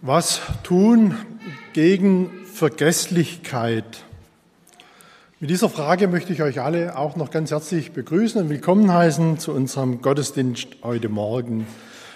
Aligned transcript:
Was 0.00 0.40
tun 0.62 1.16
gegen 1.72 2.30
Vergesslichkeit? 2.44 4.04
Mit 5.40 5.50
dieser 5.50 5.68
Frage 5.68 6.06
möchte 6.06 6.32
ich 6.32 6.40
euch 6.40 6.60
alle 6.60 6.96
auch 6.96 7.16
noch 7.16 7.32
ganz 7.32 7.50
herzlich 7.50 7.90
begrüßen 7.90 8.40
und 8.40 8.48
willkommen 8.48 8.92
heißen 8.92 9.40
zu 9.40 9.52
unserem 9.52 10.00
Gottesdienst 10.00 10.68
heute 10.84 11.08
Morgen. 11.08 11.66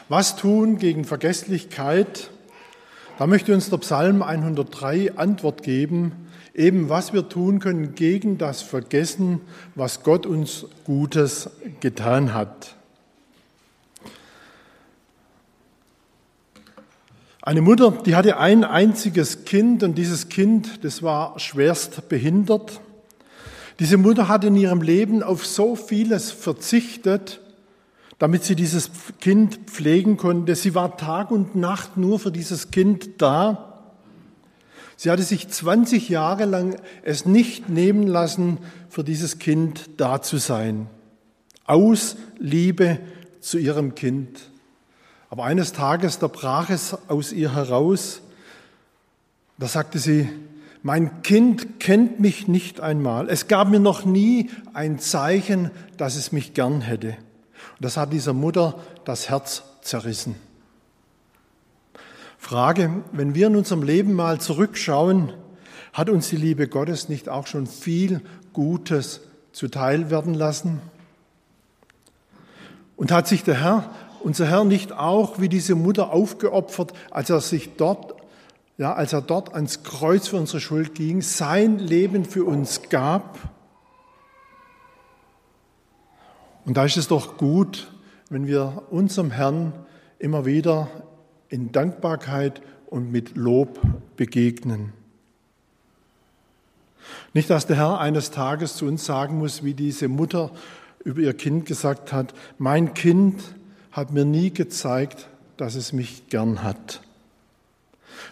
Was 0.09 0.37
tun 0.37 0.79
gegen 0.79 1.05
Vergesslichkeit? 1.05 2.31
Da 3.19 3.27
möchte 3.27 3.53
uns 3.53 3.69
der 3.69 3.79
Psalm 3.79 4.23
103 4.23 5.17
Antwort 5.17 5.65
geben, 5.65 6.13
eben 6.55 6.89
was 6.89 7.13
wir 7.13 7.29
tun 7.29 7.59
können 7.59 7.97
gegen 7.97 8.39
das 8.39 8.63
Vergessen, 8.63 9.41
was 9.75 10.05
Gott 10.05 10.25
uns 10.25 10.67
Gutes 10.85 11.51
getan 11.81 12.33
hat. 12.33 12.77
Eine 17.45 17.61
Mutter, 17.61 17.91
die 17.91 18.15
hatte 18.15 18.39
ein 18.39 18.63
einziges 18.63 19.45
Kind 19.45 19.83
und 19.83 19.97
dieses 19.97 20.29
Kind, 20.29 20.85
das 20.85 21.03
war 21.03 21.41
schwerst 21.41 22.09
behindert. 22.09 22.81
Diese 23.81 23.97
Mutter 23.97 24.29
hat 24.29 24.45
in 24.45 24.55
ihrem 24.55 24.81
Leben 24.81 25.25
auf 25.25 25.45
so 25.45 25.75
vieles 25.75 26.31
verzichtet, 26.31 27.41
damit 28.21 28.45
sie 28.45 28.55
dieses 28.55 28.91
Kind 29.21 29.59
pflegen 29.67 30.17
konnte. 30.19 30.55
Sie 30.55 30.77
war 30.77 30.97
Tag 30.97 31.33
und 31.33 31.57
Nacht 31.57 31.97
nur 31.97 32.21
für 32.21 32.31
dieses 32.31 32.71
Kind 32.71 33.21
da. 33.21 33.91
Sie 34.97 35.11
hatte 35.11 35.25
sich 35.25 35.49
20 35.49 36.09
Jahre 36.09 36.45
lang 36.45 36.77
es 37.03 37.27
nicht 37.27 37.69
nehmen 37.69 38.07
lassen, 38.07 38.59
für 38.89 39.03
dieses 39.03 39.41
Kind 39.41 39.91
da 39.97 40.23
zu 40.23 40.37
sein. 40.37 40.87
Aus 41.65 42.15
Liebe 42.39 43.01
zu 43.41 43.59
ihrem 43.59 43.97
Kind. 43.97 44.52
Aber 45.33 45.45
eines 45.45 45.73
Tages, 45.73 46.19
da 46.19 46.27
brach 46.27 46.69
es 46.69 46.95
aus 47.09 47.33
ihr 47.33 47.55
heraus. 47.55 48.21
Da 49.57 49.67
sagte 49.67 49.99
sie, 49.99 50.29
mein 50.83 51.23
Kind 51.23 51.81
kennt 51.81 52.21
mich 52.21 52.49
nicht 52.49 52.83
einmal. 52.83 53.31
Es 53.31 53.49
gab 53.49 53.69
mir 53.71 53.81
noch 53.81 54.05
nie 54.05 54.51
ein 54.75 54.99
Zeichen, 54.99 55.71
dass 55.97 56.17
es 56.17 56.33
mich 56.33 56.53
gern 56.53 56.83
hätte. 56.83 57.17
Und 57.17 57.81
das 57.81 57.97
hat 57.97 58.13
dieser 58.13 58.35
Mutter 58.35 58.79
das 59.07 59.31
Herz 59.31 59.63
zerrissen. 59.81 60.35
Frage, 62.37 63.03
wenn 63.13 63.35
wir 63.35 63.47
in 63.47 63.57
unserem 63.57 63.83
Leben 63.83 64.13
mal 64.13 64.39
zurückschauen, 64.39 65.33
hat 65.95 66.11
uns 66.11 66.29
die 66.29 66.37
Liebe 66.37 66.69
Gottes 66.69 67.09
nicht 67.09 67.31
auch 67.31 67.47
schon 67.47 67.67
viel 67.67 68.21
Gutes 68.53 69.23
zuteil 69.53 70.11
werden 70.11 70.35
lassen? 70.35 70.83
Und 72.99 73.11
hat 73.11 73.27
sich 73.27 73.43
der 73.43 73.63
Herr 73.63 73.91
unser 74.25 74.47
Herr 74.47 74.65
nicht 74.65 74.93
auch 74.93 75.41
wie 75.41 75.49
diese 75.49 75.75
Mutter 75.75 76.13
aufgeopfert, 76.13 76.93
als 77.11 77.31
er 77.31 77.41
sich 77.41 77.77
dort, 77.77 78.15
ja, 78.79 78.93
als 78.95 79.13
er 79.13 79.23
dort 79.23 79.55
ans 79.55 79.83
Kreuz 79.83 80.29
für 80.29 80.37
unsere 80.37 80.61
Schuld 80.61 80.95
ging, 80.95 81.21
sein 81.23 81.79
Leben 81.79 82.25
für 82.25 82.45
uns 82.45 82.89
gab? 82.89 83.39
Und 86.65 86.77
da 86.77 86.85
ist 86.85 86.97
es 86.97 87.09
doch 87.09 87.37
gut, 87.37 87.93
wenn 88.31 88.47
wir 88.47 88.85
unserem 88.91 89.31
Herrn 89.31 89.73
immer 90.19 90.47
wieder 90.47 90.89
in 91.49 91.73
Dankbarkeit 91.73 92.63
und 92.87 93.11
mit 93.11 93.37
Lob 93.37 93.81
begegnen. 94.17 94.93
Nicht, 97.35 97.51
dass 97.51 97.67
der 97.67 97.77
Herr 97.77 97.99
eines 97.99 98.31
Tages 98.31 98.77
zu 98.77 98.87
uns 98.87 99.05
sagen 99.05 99.39
muss, 99.39 99.65
wie 99.65 99.75
diese 99.75 100.09
Mutter 100.09 100.51
über 101.05 101.21
ihr 101.21 101.35
Kind 101.35 101.67
gesagt 101.67 102.13
hat, 102.13 102.33
mein 102.59 102.95
Kind, 102.95 103.43
hat 103.93 104.13
mir 104.13 104.25
nie 104.25 104.51
gezeigt, 104.51 105.29
dass 105.57 105.75
es 105.75 105.93
mich 105.93 106.29
gern 106.29 106.63
hat. 106.63 107.01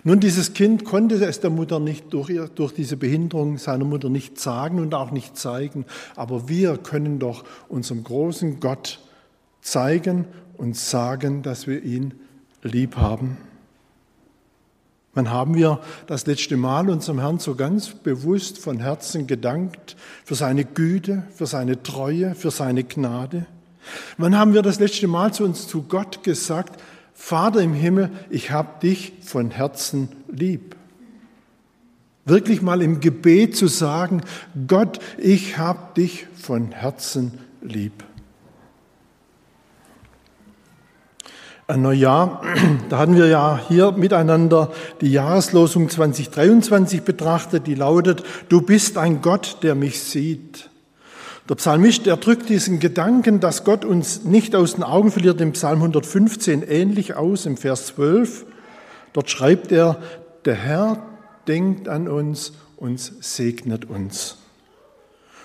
Nun, 0.03 0.20
dieses 0.20 0.55
Kind 0.55 0.84
konnte 0.84 1.22
es 1.25 1.41
der 1.41 1.50
Mutter 1.50 1.78
nicht 1.78 2.12
durch, 2.12 2.30
durch 2.55 2.72
diese 2.72 2.97
Behinderung 2.97 3.58
seiner 3.58 3.84
Mutter 3.84 4.08
nicht 4.08 4.41
sagen 4.41 4.81
und 4.81 4.94
auch 4.94 5.11
nicht 5.11 5.36
zeigen, 5.36 5.84
aber 6.16 6.48
wir 6.48 6.78
können 6.78 7.19
doch 7.19 7.44
unserem 7.69 8.03
großen 8.03 8.60
Gott 8.60 9.00
zeigen 9.60 10.25
und 10.56 10.76
sagen, 10.76 11.43
dass 11.43 11.66
wir 11.66 11.82
ihn 11.82 12.15
lieb 12.62 12.97
haben. 12.97 13.37
Wann 15.12 15.31
haben 15.31 15.54
wir 15.54 15.81
das 16.06 16.27
letzte 16.27 16.56
Mal 16.56 16.88
unserem 16.88 17.19
Herrn 17.19 17.38
so 17.41 17.56
ganz 17.56 17.88
bewusst 17.88 18.59
von 18.59 18.78
Herzen 18.78 19.27
gedankt 19.27 19.97
für 20.25 20.37
seine 20.37 20.65
Güte, 20.65 21.25
für 21.34 21.47
seine 21.47 21.82
Treue, 21.82 22.34
für 22.34 22.50
seine 22.50 22.84
Gnade? 22.84 23.47
Wann 24.18 24.36
haben 24.36 24.54
wir 24.54 24.62
das 24.62 24.78
letzte 24.80 25.08
Mal 25.08 25.32
zu 25.32 25.44
uns, 25.44 25.66
zu 25.66 25.82
Gott 25.82 26.22
gesagt, 26.22 26.80
Vater 27.14 27.60
im 27.60 27.74
Himmel, 27.74 28.10
ich 28.30 28.50
habe 28.50 28.80
dich 28.80 29.12
von 29.22 29.50
Herzen 29.50 30.08
lieb? 30.28 30.76
Wirklich 32.24 32.62
mal 32.62 32.82
im 32.82 33.00
Gebet 33.00 33.56
zu 33.56 33.66
sagen, 33.66 34.22
Gott, 34.66 35.00
ich 35.18 35.58
habe 35.58 35.94
dich 35.96 36.26
von 36.34 36.70
Herzen 36.72 37.38
lieb. 37.60 38.04
Ein 41.66 41.82
Neujahr, 41.82 42.42
da 42.88 42.98
hatten 42.98 43.16
wir 43.16 43.26
ja 43.26 43.60
hier 43.68 43.92
miteinander 43.92 44.72
die 45.00 45.12
Jahreslosung 45.12 45.88
2023 45.88 47.02
betrachtet, 47.02 47.66
die 47.66 47.74
lautet, 47.74 48.22
du 48.48 48.60
bist 48.60 48.98
ein 48.98 49.22
Gott, 49.22 49.58
der 49.62 49.74
mich 49.74 50.02
sieht. 50.02 50.69
Der 51.50 51.56
Psalmist, 51.56 52.06
er 52.06 52.16
drückt 52.16 52.49
diesen 52.49 52.78
Gedanken, 52.78 53.41
dass 53.41 53.65
Gott 53.65 53.84
uns 53.84 54.22
nicht 54.22 54.55
aus 54.55 54.75
den 54.75 54.84
Augen 54.84 55.11
verliert, 55.11 55.41
im 55.41 55.50
Psalm 55.50 55.78
115 55.78 56.62
ähnlich 56.62 57.15
aus, 57.15 57.44
im 57.44 57.56
Vers 57.56 57.87
12. 57.87 58.47
Dort 59.12 59.31
schreibt 59.31 59.72
er, 59.72 60.00
der 60.44 60.55
Herr 60.55 61.03
denkt 61.49 61.89
an 61.89 62.06
uns 62.06 62.53
und 62.77 63.00
segnet 63.00 63.91
uns. 63.91 64.37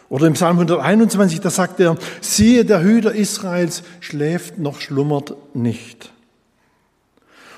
Oder 0.08 0.28
im 0.28 0.34
Psalm 0.34 0.58
121, 0.58 1.42
da 1.42 1.50
sagt 1.50 1.80
er, 1.80 1.98
siehe, 2.22 2.66
der 2.66 2.84
Hüter 2.84 3.16
Israels 3.16 3.82
schläft 4.00 4.60
noch 4.60 4.82
schlummert 4.82 5.34
nicht. 5.56 6.12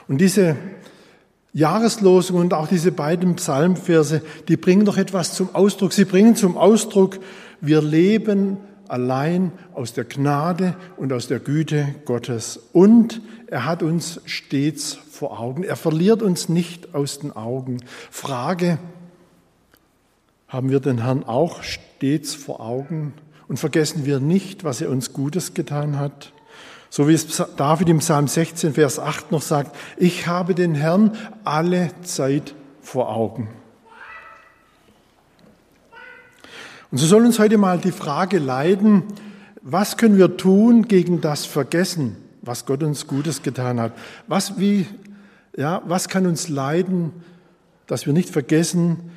Und 0.08 0.20
diese 0.20 0.56
Jahreslosung 1.52 2.38
und 2.38 2.54
auch 2.54 2.70
diese 2.70 2.94
beiden 2.94 3.36
Psalmverse, 3.36 4.22
die 4.48 4.56
bringen 4.56 4.86
doch 4.86 4.96
etwas 4.96 5.34
zum 5.34 5.54
Ausdruck. 5.54 5.92
Sie 5.92 6.06
bringen 6.06 6.38
zum 6.38 6.56
Ausdruck, 6.56 7.20
wir 7.62 7.82
leben 7.82 8.58
allein 8.88 9.52
aus 9.74 9.94
der 9.94 10.06
Gnade 10.06 10.76
und 10.98 11.12
aus 11.14 11.28
der 11.28 11.40
Güte 11.40 11.96
Gottes. 12.06 12.60
Und 12.74 13.22
er 13.48 13.66
hat 13.66 13.84
uns 13.84 14.22
stets 14.26 14.94
vor 14.94 15.40
Augen. 15.40 15.64
Er 15.64 15.76
verliert 15.76 16.22
uns 16.22 16.50
nicht 16.50 16.94
aus 16.94 17.20
den 17.20 17.36
Augen. 17.36 17.80
Frage, 18.12 18.80
haben 20.48 20.70
wir 20.70 20.80
den 20.80 21.04
Herrn 21.04 21.24
auch 21.24 21.64
stets 21.64 22.34
vor 22.34 22.62
Augen 22.62 23.14
und 23.48 23.58
vergessen 23.58 24.06
wir 24.06 24.20
nicht, 24.20 24.64
was 24.64 24.82
er 24.82 24.90
uns 24.90 25.14
Gutes 25.14 25.54
getan 25.54 26.00
hat? 26.00 26.32
So 26.90 27.08
wie 27.08 27.14
es 27.14 27.44
David 27.58 27.90
im 27.90 28.00
Psalm 28.00 28.28
16, 28.28 28.74
Vers 28.74 28.98
8 28.98 29.32
noch 29.32 29.42
sagt, 29.42 29.76
ich 29.98 30.28
habe 30.28 30.56
den 30.56 30.74
Herrn 30.74 31.18
alle 31.44 31.90
Zeit 32.04 32.56
vor 32.82 33.10
Augen. 33.10 33.50
Und 36.90 37.00
so 37.00 37.06
soll 37.06 37.26
uns 37.26 37.38
heute 37.38 37.58
mal 37.58 37.80
die 37.80 37.92
Frage 37.92 38.40
leiden, 38.40 39.04
was 39.62 39.98
können 39.98 40.18
wir 40.18 40.38
tun 40.38 40.88
gegen 40.88 41.20
das 41.20 41.46
Vergessen, 41.46 42.16
was 42.42 42.66
Gott 42.66 42.82
uns 42.82 43.08
Gutes 43.08 43.44
getan 43.44 43.82
hat? 43.82 43.92
Was, 44.28 44.58
wie, 44.58 44.86
ja, 45.58 45.82
was 45.86 46.08
kann 46.08 46.26
uns 46.26 46.48
leiden, 46.48 47.12
dass 47.88 48.06
wir 48.06 48.14
nicht 48.14 48.30
vergessen, 48.30 49.12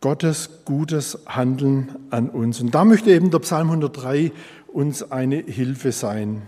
Gottes 0.00 0.64
gutes 0.64 1.18
Handeln 1.26 1.94
an 2.08 2.30
uns? 2.30 2.62
Und 2.62 2.74
da 2.74 2.86
möchte 2.86 3.10
eben 3.10 3.30
der 3.30 3.40
Psalm 3.40 3.68
103 3.68 4.32
uns 4.68 5.10
eine 5.12 5.36
Hilfe 5.36 5.92
sein. 5.92 6.42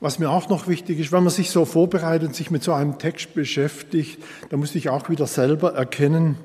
Was 0.00 0.18
mir 0.18 0.28
auch 0.28 0.48
noch 0.48 0.66
wichtig 0.66 0.98
ist, 0.98 1.12
wenn 1.12 1.22
man 1.22 1.32
sich 1.32 1.52
so 1.52 1.64
vorbereitet 1.64 2.28
und 2.28 2.34
sich 2.34 2.50
mit 2.50 2.64
so 2.64 2.72
einem 2.72 2.98
Text 2.98 3.32
beschäftigt, 3.34 4.20
da 4.50 4.56
muss 4.56 4.74
ich 4.74 4.88
auch 4.88 5.08
wieder 5.08 5.28
selber 5.28 5.74
erkennen, 5.74 6.36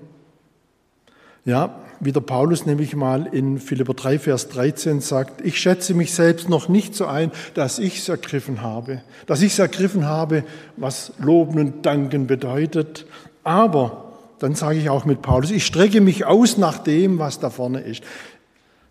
ja, 1.45 1.75
wie 1.99 2.11
der 2.11 2.21
Paulus 2.21 2.65
nämlich 2.65 2.95
mal 2.95 3.27
in 3.27 3.59
Philipper 3.59 3.93
3, 3.93 4.19
Vers 4.19 4.47
13 4.49 5.01
sagt, 5.01 5.45
ich 5.45 5.59
schätze 5.59 5.93
mich 5.93 6.13
selbst 6.13 6.49
noch 6.49 6.69
nicht 6.69 6.95
so 6.95 7.05
ein, 7.05 7.31
dass 7.53 7.79
ich 7.79 7.97
es 7.97 8.09
ergriffen 8.09 8.61
habe, 8.61 9.01
dass 9.25 9.41
ich 9.41 9.53
es 9.53 9.59
ergriffen 9.59 10.05
habe, 10.05 10.43
was 10.77 11.11
Loben 11.19 11.59
und 11.59 11.85
Danken 11.85 12.27
bedeutet. 12.27 13.05
Aber, 13.43 14.13
dann 14.39 14.55
sage 14.55 14.79
ich 14.79 14.89
auch 14.89 15.05
mit 15.05 15.21
Paulus, 15.21 15.51
ich 15.51 15.65
strecke 15.65 15.99
mich 15.99 16.25
aus 16.25 16.57
nach 16.57 16.77
dem, 16.79 17.19
was 17.19 17.39
da 17.39 17.49
vorne 17.49 17.81
ist. 17.81 18.03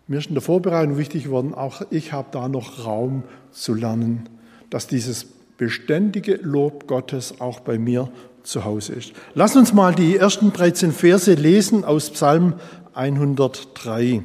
Mir 0.07 0.19
ist 0.19 0.27
in 0.27 0.35
der 0.35 0.41
Vorbereitung 0.41 0.97
wichtig 0.97 1.25
geworden, 1.25 1.53
auch 1.53 1.81
ich 1.91 2.13
habe 2.13 2.29
da 2.31 2.47
noch 2.47 2.85
Raum 2.85 3.23
zu 3.51 3.73
lernen, 3.73 4.29
dass 4.69 4.87
dieses 4.87 5.25
beständige 5.57 6.35
Lob 6.35 6.87
Gottes 6.87 7.41
auch 7.41 7.59
bei 7.59 7.77
mir 7.77 8.09
zu 8.49 8.65
Hause 8.65 8.93
ist. 8.93 9.13
Lass 9.35 9.55
uns 9.55 9.73
mal 9.73 9.93
die 9.93 10.17
ersten 10.17 10.51
13 10.51 10.91
Verse 10.91 11.33
lesen 11.33 11.83
aus 11.83 12.09
Psalm 12.09 12.55
103. 12.93 14.23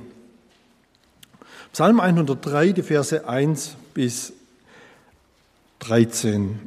Psalm 1.73 2.01
103, 2.01 2.73
die 2.73 2.83
Verse 2.83 3.29
1 3.29 3.77
bis 3.95 4.33
13. 5.81 6.59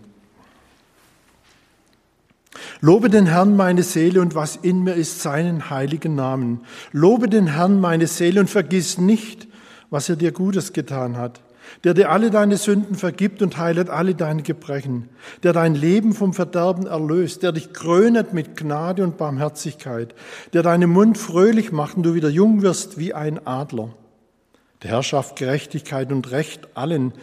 Lobe 2.81 3.09
den 3.09 3.25
Herrn 3.25 3.56
meine 3.56 3.83
Seele 3.83 4.21
und 4.21 4.36
was 4.36 4.56
in 4.56 4.83
mir 4.83 4.94
ist, 4.94 5.21
seinen 5.21 5.69
heiligen 5.69 6.15
Namen. 6.15 6.62
Lobe 6.92 7.27
den 7.27 7.48
Herrn 7.48 7.80
meine 7.80 8.07
Seele 8.07 8.39
und 8.39 8.50
vergiss 8.50 8.98
nicht, 8.98 9.48
was 9.89 10.10
er 10.10 10.15
dir 10.15 10.31
Gutes 10.31 10.74
getan 10.74 11.18
hat. 11.18 11.42
Der 11.83 11.93
dir 11.93 12.09
alle 12.09 12.31
deine 12.31 12.57
Sünden 12.57 12.95
vergibt 12.95 13.41
und 13.41 13.57
heilet 13.57 13.89
alle 13.89 14.15
deine 14.15 14.41
Gebrechen. 14.41 15.09
Der 15.43 15.53
dein 15.53 15.75
Leben 15.75 16.13
vom 16.13 16.33
Verderben 16.33 16.87
erlöst. 16.87 17.43
Der 17.43 17.51
dich 17.51 17.73
krönet 17.73 18.33
mit 18.33 18.57
Gnade 18.57 19.03
und 19.03 19.17
Barmherzigkeit. 19.17 20.15
Der 20.53 20.63
deinen 20.63 20.89
Mund 20.89 21.17
fröhlich 21.17 21.71
macht 21.71 21.97
und 21.97 22.03
du 22.03 22.13
wieder 22.13 22.29
jung 22.29 22.61
wirst 22.61 22.97
wie 22.97 23.13
ein 23.13 23.45
Adler. 23.45 23.89
Der 24.83 24.91
Herr 24.91 25.03
schafft 25.03 25.37
Gerechtigkeit 25.37 26.11
und 26.11 26.31
Recht 26.31 26.75
allen, 26.75 27.13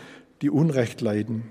die 0.43 0.51
Unrecht 0.51 1.01
leiden. 1.01 1.45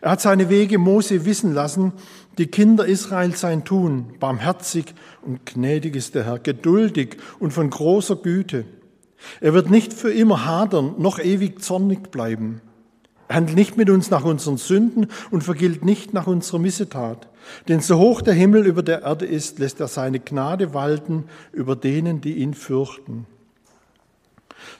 Er 0.00 0.12
hat 0.12 0.20
seine 0.20 0.48
Wege 0.48 0.78
Mose 0.78 1.24
wissen 1.24 1.52
lassen, 1.54 1.92
die 2.38 2.46
Kinder 2.46 2.86
Israels 2.86 3.40
sein 3.40 3.64
Tun. 3.64 4.14
Barmherzig 4.18 4.94
und 5.22 5.46
gnädig 5.46 5.96
ist 5.96 6.14
der 6.14 6.24
Herr, 6.24 6.38
geduldig 6.38 7.16
und 7.38 7.52
von 7.52 7.70
großer 7.70 8.16
Güte. 8.16 8.64
Er 9.40 9.54
wird 9.54 9.70
nicht 9.70 9.92
für 9.92 10.12
immer 10.12 10.44
hadern, 10.44 10.94
noch 10.98 11.18
ewig 11.18 11.62
zornig 11.62 12.10
bleiben. 12.10 12.60
Er 13.28 13.36
handelt 13.36 13.56
nicht 13.56 13.76
mit 13.76 13.90
uns 13.90 14.10
nach 14.10 14.24
unseren 14.24 14.56
Sünden 14.56 15.08
und 15.30 15.42
vergilt 15.42 15.84
nicht 15.84 16.14
nach 16.14 16.26
unserer 16.26 16.58
Missetat. 16.58 17.28
Denn 17.68 17.80
so 17.80 17.98
hoch 17.98 18.22
der 18.22 18.34
Himmel 18.34 18.66
über 18.66 18.82
der 18.82 19.02
Erde 19.02 19.26
ist, 19.26 19.58
lässt 19.58 19.80
er 19.80 19.88
seine 19.88 20.20
Gnade 20.20 20.74
walten 20.74 21.24
über 21.52 21.76
denen, 21.76 22.20
die 22.20 22.34
ihn 22.34 22.54
fürchten. 22.54 23.26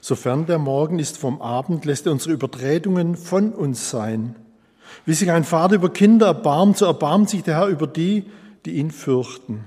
Sofern 0.00 0.46
der 0.46 0.58
Morgen 0.58 0.98
ist 0.98 1.16
vom 1.16 1.40
Abend, 1.40 1.84
lässt 1.84 2.06
er 2.06 2.12
unsere 2.12 2.34
Übertretungen 2.34 3.16
von 3.16 3.52
uns 3.52 3.90
sein. 3.90 4.37
Wie 5.04 5.14
sich 5.14 5.31
ein 5.31 5.44
Vater 5.44 5.76
über 5.76 5.90
Kinder 5.90 6.26
erbarmt, 6.26 6.78
so 6.78 6.87
erbarmt 6.87 7.28
sich 7.28 7.43
der 7.43 7.56
Herr 7.56 7.66
über 7.66 7.87
die, 7.87 8.25
die 8.64 8.76
ihn 8.76 8.90
fürchten. 8.90 9.64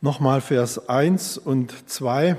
Nochmal 0.00 0.40
Vers 0.40 0.88
1 0.88 1.38
und 1.38 1.74
2. 1.90 2.36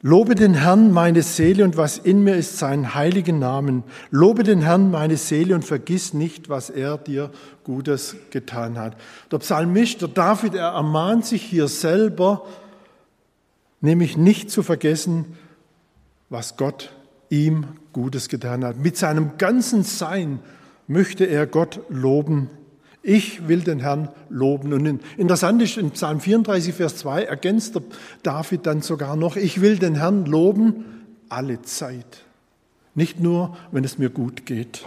Lobe 0.00 0.34
den 0.34 0.54
Herrn 0.54 0.90
meine 0.90 1.20
Seele 1.20 1.62
und 1.62 1.76
was 1.76 1.98
in 1.98 2.24
mir 2.24 2.36
ist, 2.36 2.56
seinen 2.56 2.94
heiligen 2.94 3.38
Namen. 3.38 3.84
Lobe 4.10 4.42
den 4.42 4.62
Herrn 4.62 4.90
meine 4.90 5.18
Seele 5.18 5.54
und 5.54 5.62
vergiss 5.62 6.14
nicht, 6.14 6.48
was 6.48 6.70
er 6.70 6.96
dir 6.96 7.30
Gutes 7.64 8.16
getan 8.30 8.78
hat. 8.78 8.96
Der 9.30 9.38
Psalmist, 9.38 10.00
der 10.00 10.08
David, 10.08 10.54
er 10.54 10.68
ermahnt 10.68 11.26
sich 11.26 11.42
hier 11.42 11.68
selber, 11.68 12.46
nämlich 13.82 14.16
nicht 14.16 14.50
zu 14.50 14.62
vergessen, 14.62 15.36
was 16.30 16.56
Gott 16.56 16.94
ihm 17.28 17.66
Gutes 17.92 18.30
getan 18.30 18.64
hat. 18.64 18.78
Mit 18.78 18.96
seinem 18.96 19.36
ganzen 19.36 19.82
Sein 19.82 20.38
möchte 20.86 21.26
er 21.26 21.46
Gott 21.46 21.80
loben. 21.90 22.48
Ich 23.08 23.46
will 23.46 23.60
den 23.60 23.78
Herrn 23.78 24.08
loben. 24.30 24.72
Und 24.72 25.00
interessant 25.16 25.62
ist, 25.62 25.76
in 25.76 25.92
Psalm 25.92 26.18
34, 26.18 26.74
Vers 26.74 26.96
2 26.96 27.22
ergänzt 27.22 27.80
David 28.24 28.66
dann 28.66 28.82
sogar 28.82 29.14
noch, 29.14 29.36
ich 29.36 29.60
will 29.60 29.78
den 29.78 29.94
Herrn 29.94 30.24
loben 30.26 30.84
alle 31.28 31.62
Zeit. 31.62 32.24
Nicht 32.96 33.20
nur, 33.20 33.56
wenn 33.70 33.84
es 33.84 33.98
mir 33.98 34.10
gut 34.10 34.44
geht. 34.44 34.84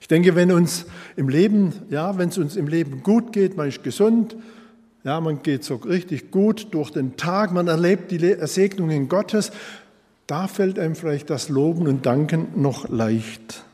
Ich 0.00 0.08
denke, 0.08 0.34
wenn 0.34 0.50
uns 0.52 0.86
im 1.16 1.28
Leben, 1.28 1.74
ja, 1.90 2.16
wenn 2.16 2.30
es 2.30 2.38
uns 2.38 2.56
im 2.56 2.66
Leben 2.66 3.02
gut 3.02 3.34
geht, 3.34 3.58
man 3.58 3.68
ist 3.68 3.82
gesund, 3.82 4.34
ja, 5.04 5.20
man 5.20 5.42
geht 5.42 5.64
so 5.64 5.74
richtig 5.74 6.30
gut 6.30 6.68
durch 6.70 6.92
den 6.92 7.18
Tag, 7.18 7.52
man 7.52 7.68
erlebt 7.68 8.10
die 8.10 8.36
Segnungen 8.46 9.10
Gottes, 9.10 9.52
da 10.26 10.48
fällt 10.48 10.78
einem 10.78 10.94
vielleicht 10.94 11.28
das 11.28 11.50
Loben 11.50 11.86
und 11.88 12.06
Danken 12.06 12.46
noch 12.56 12.88
leicht. 12.88 13.66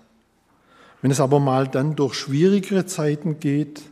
Wenn 1.03 1.11
es 1.11 1.21
aber 1.21 1.41
mal 1.41 1.69
dann 1.69 1.95
durch 1.95 2.15
schwierigere 2.15 2.87
Zeiten 2.87 3.39
geht, 3.39 3.83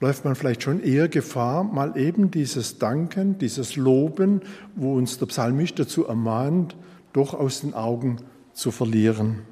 läuft 0.00 0.24
man 0.24 0.34
vielleicht 0.34 0.62
schon 0.62 0.82
eher 0.82 1.08
Gefahr, 1.08 1.64
mal 1.64 1.96
eben 1.96 2.30
dieses 2.30 2.78
Danken, 2.78 3.38
dieses 3.38 3.76
Loben, 3.76 4.42
wo 4.74 4.94
uns 4.94 5.18
der 5.18 5.26
Psalmist 5.26 5.78
dazu 5.78 6.06
ermahnt, 6.06 6.76
doch 7.12 7.34
aus 7.34 7.62
den 7.62 7.74
Augen 7.74 8.18
zu 8.52 8.70
verlieren. 8.70 9.42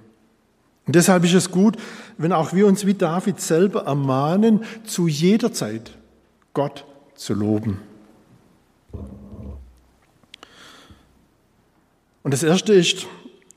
Und 0.86 0.96
deshalb 0.96 1.24
ist 1.24 1.34
es 1.34 1.50
gut, 1.50 1.76
wenn 2.18 2.32
auch 2.32 2.52
wir 2.52 2.66
uns 2.66 2.84
wie 2.84 2.94
David 2.94 3.40
selber 3.40 3.84
ermahnen, 3.84 4.64
zu 4.84 5.08
jeder 5.08 5.52
Zeit 5.52 5.96
Gott 6.52 6.84
zu 7.14 7.32
loben. 7.32 7.78
Und 12.22 12.32
das 12.32 12.42
Erste 12.42 12.74
ist, 12.74 13.06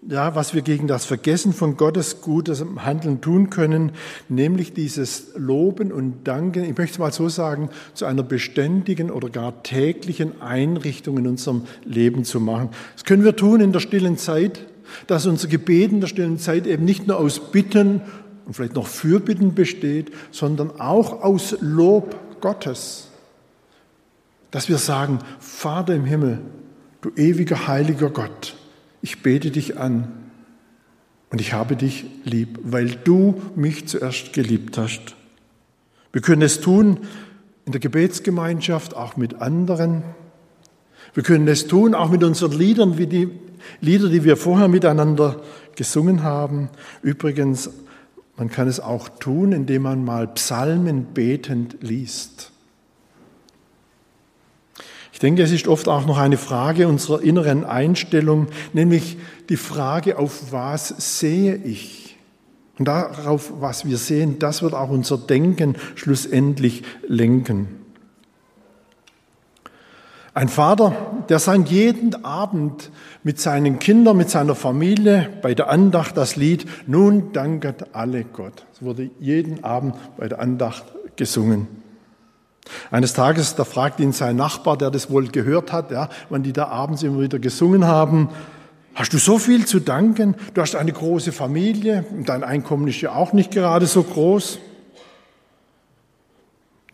ja, 0.09 0.35
was 0.35 0.53
wir 0.53 0.61
gegen 0.61 0.87
das 0.87 1.05
Vergessen 1.05 1.51
von 1.51 1.75
Gottes 1.75 2.21
gutes 2.21 2.63
Handeln 2.77 3.19
tun 3.19 3.49
können, 3.49 3.91
nämlich 4.29 4.73
dieses 4.73 5.33
Loben 5.35 5.91
und 5.91 6.25
Danken, 6.25 6.63
ich 6.63 6.77
möchte 6.77 6.93
es 6.93 6.99
mal 6.99 7.11
so 7.11 7.27
sagen, 7.27 7.69
zu 7.93 8.05
einer 8.05 8.23
beständigen 8.23 9.11
oder 9.11 9.29
gar 9.29 9.63
täglichen 9.63 10.41
Einrichtung 10.41 11.17
in 11.17 11.27
unserem 11.27 11.63
Leben 11.83 12.23
zu 12.23 12.39
machen. 12.39 12.69
Das 12.93 13.03
können 13.03 13.25
wir 13.25 13.35
tun 13.35 13.59
in 13.59 13.73
der 13.73 13.81
stillen 13.81 14.17
Zeit, 14.17 14.65
dass 15.07 15.25
unser 15.25 15.49
Gebet 15.49 15.91
in 15.91 15.99
der 15.99 16.07
stillen 16.07 16.39
Zeit 16.39 16.67
eben 16.67 16.85
nicht 16.85 17.07
nur 17.07 17.17
aus 17.17 17.51
Bitten 17.51 18.01
und 18.45 18.53
vielleicht 18.53 18.75
noch 18.75 18.87
Fürbitten 18.87 19.55
besteht, 19.55 20.11
sondern 20.31 20.79
auch 20.79 21.21
aus 21.21 21.57
Lob 21.59 22.15
Gottes. 22.39 23.09
Dass 24.51 24.69
wir 24.69 24.77
sagen, 24.77 25.19
Vater 25.39 25.93
im 25.93 26.05
Himmel, 26.05 26.39
du 27.01 27.11
ewiger 27.17 27.67
heiliger 27.67 28.09
Gott, 28.09 28.56
ich 29.07 29.23
bete 29.23 29.51
dich 29.51 29.77
an 29.77 30.09
und 31.29 31.39
ich 31.39 31.53
habe 31.53 31.77
dich 31.77 32.03
lieb, 32.25 32.59
weil 32.61 32.89
du 32.89 33.41
mich 33.55 33.87
zuerst 33.87 34.33
geliebt 34.33 34.77
hast. 34.77 35.15
Wir 36.11 36.21
können 36.21 36.41
es 36.41 36.59
tun 36.59 36.97
in 37.63 37.71
der 37.71 37.79
Gebetsgemeinschaft, 37.79 38.97
auch 38.97 39.15
mit 39.15 39.41
anderen. 39.41 40.03
Wir 41.13 41.23
können 41.23 41.47
es 41.47 41.67
tun 41.67 41.95
auch 41.95 42.09
mit 42.09 42.21
unseren 42.21 42.51
Liedern, 42.51 42.97
wie 42.97 43.07
die 43.07 43.29
Lieder, 43.79 44.09
die 44.09 44.25
wir 44.25 44.35
vorher 44.35 44.67
miteinander 44.67 45.41
gesungen 45.77 46.23
haben. 46.23 46.67
Übrigens, 47.01 47.69
man 48.35 48.49
kann 48.49 48.67
es 48.67 48.81
auch 48.81 49.07
tun, 49.07 49.53
indem 49.53 49.83
man 49.83 50.03
mal 50.03 50.27
Psalmen 50.27 51.13
betend 51.13 51.77
liest. 51.79 52.51
Ich 55.17 55.19
denke, 55.19 55.41
es 55.41 55.51
ist 55.51 55.67
oft 55.67 55.87
auch 55.87 56.05
noch 56.05 56.19
eine 56.19 56.37
Frage 56.37 56.87
unserer 56.87 57.23
inneren 57.23 57.65
Einstellung, 57.65 58.49
nämlich 58.73 59.17
die 59.49 59.57
Frage, 59.57 60.19
auf 60.19 60.51
was 60.51 60.89
sehe 61.19 61.55
ich? 61.55 62.17
Und 62.77 62.87
darauf, 62.87 63.51
was 63.59 63.83
wir 63.83 63.97
sehen, 63.97 64.37
das 64.37 64.61
wird 64.61 64.75
auch 64.75 64.91
unser 64.91 65.17
Denken 65.17 65.73
schlussendlich 65.95 66.83
lenken. 67.07 67.67
Ein 70.35 70.49
Vater, 70.49 70.95
der 71.29 71.39
sang 71.39 71.65
jeden 71.65 72.23
Abend 72.23 72.91
mit 73.23 73.39
seinen 73.39 73.79
Kindern, 73.79 74.17
mit 74.17 74.29
seiner 74.29 74.53
Familie 74.53 75.31
bei 75.41 75.55
der 75.55 75.71
Andacht 75.71 76.15
das 76.15 76.35
Lied 76.35 76.67
Nun 76.85 77.33
danket 77.33 77.95
alle 77.95 78.23
Gott. 78.23 78.67
Es 78.71 78.83
wurde 78.83 79.09
jeden 79.19 79.63
Abend 79.63 79.95
bei 80.15 80.27
der 80.27 80.39
Andacht 80.39 80.85
gesungen. 81.15 81.86
Eines 82.91 83.13
Tages, 83.13 83.55
da 83.55 83.63
fragt 83.63 83.99
ihn 83.99 84.11
sein 84.11 84.35
Nachbar, 84.35 84.77
der 84.77 84.91
das 84.91 85.09
wohl 85.09 85.27
gehört 85.27 85.71
hat, 85.71 85.91
ja, 85.91 86.09
wann 86.29 86.43
die 86.43 86.53
da 86.53 86.67
abends 86.67 87.03
immer 87.03 87.21
wieder 87.21 87.39
gesungen 87.39 87.85
haben, 87.85 88.29
hast 88.95 89.13
du 89.13 89.17
so 89.17 89.37
viel 89.37 89.65
zu 89.65 89.79
danken? 89.79 90.35
Du 90.53 90.61
hast 90.61 90.75
eine 90.75 90.91
große 90.91 91.31
Familie 91.31 92.05
und 92.11 92.29
dein 92.29 92.43
Einkommen 92.43 92.87
ist 92.87 93.01
ja 93.01 93.13
auch 93.13 93.33
nicht 93.33 93.51
gerade 93.51 93.85
so 93.85 94.03
groß. 94.03 94.59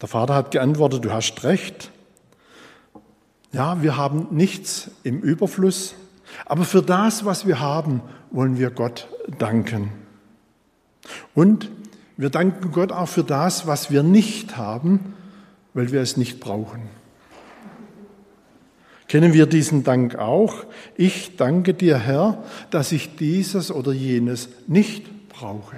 Der 0.01 0.09
Vater 0.09 0.35
hat 0.35 0.51
geantwortet, 0.51 1.05
du 1.05 1.11
hast 1.11 1.43
recht. 1.43 1.91
Ja, 3.53 3.81
wir 3.83 3.95
haben 3.95 4.27
nichts 4.31 4.89
im 5.03 5.21
Überfluss, 5.21 5.95
aber 6.45 6.65
für 6.65 6.81
das, 6.81 7.23
was 7.23 7.45
wir 7.45 7.59
haben, 7.59 8.01
wollen 8.31 8.57
wir 8.57 8.71
Gott 8.71 9.07
danken. 9.37 9.91
Und 11.35 11.69
wir 12.17 12.29
danken 12.29 12.71
Gott 12.71 12.91
auch 12.91 13.07
für 13.07 13.23
das, 13.23 13.67
was 13.67 13.91
wir 13.91 14.03
nicht 14.03 14.57
haben, 14.57 15.13
weil 15.73 15.91
wir 15.91 16.01
es 16.01 16.17
nicht 16.17 16.39
brauchen. 16.39 16.81
Kennen 19.07 19.33
wir 19.33 19.45
diesen 19.45 19.83
Dank 19.83 20.15
auch? 20.15 20.65
Ich 20.95 21.35
danke 21.35 21.73
dir, 21.73 21.99
Herr, 21.99 22.43
dass 22.71 22.91
ich 22.91 23.15
dieses 23.15 23.71
oder 23.71 23.91
jenes 23.91 24.49
nicht 24.67 25.29
brauche. 25.29 25.75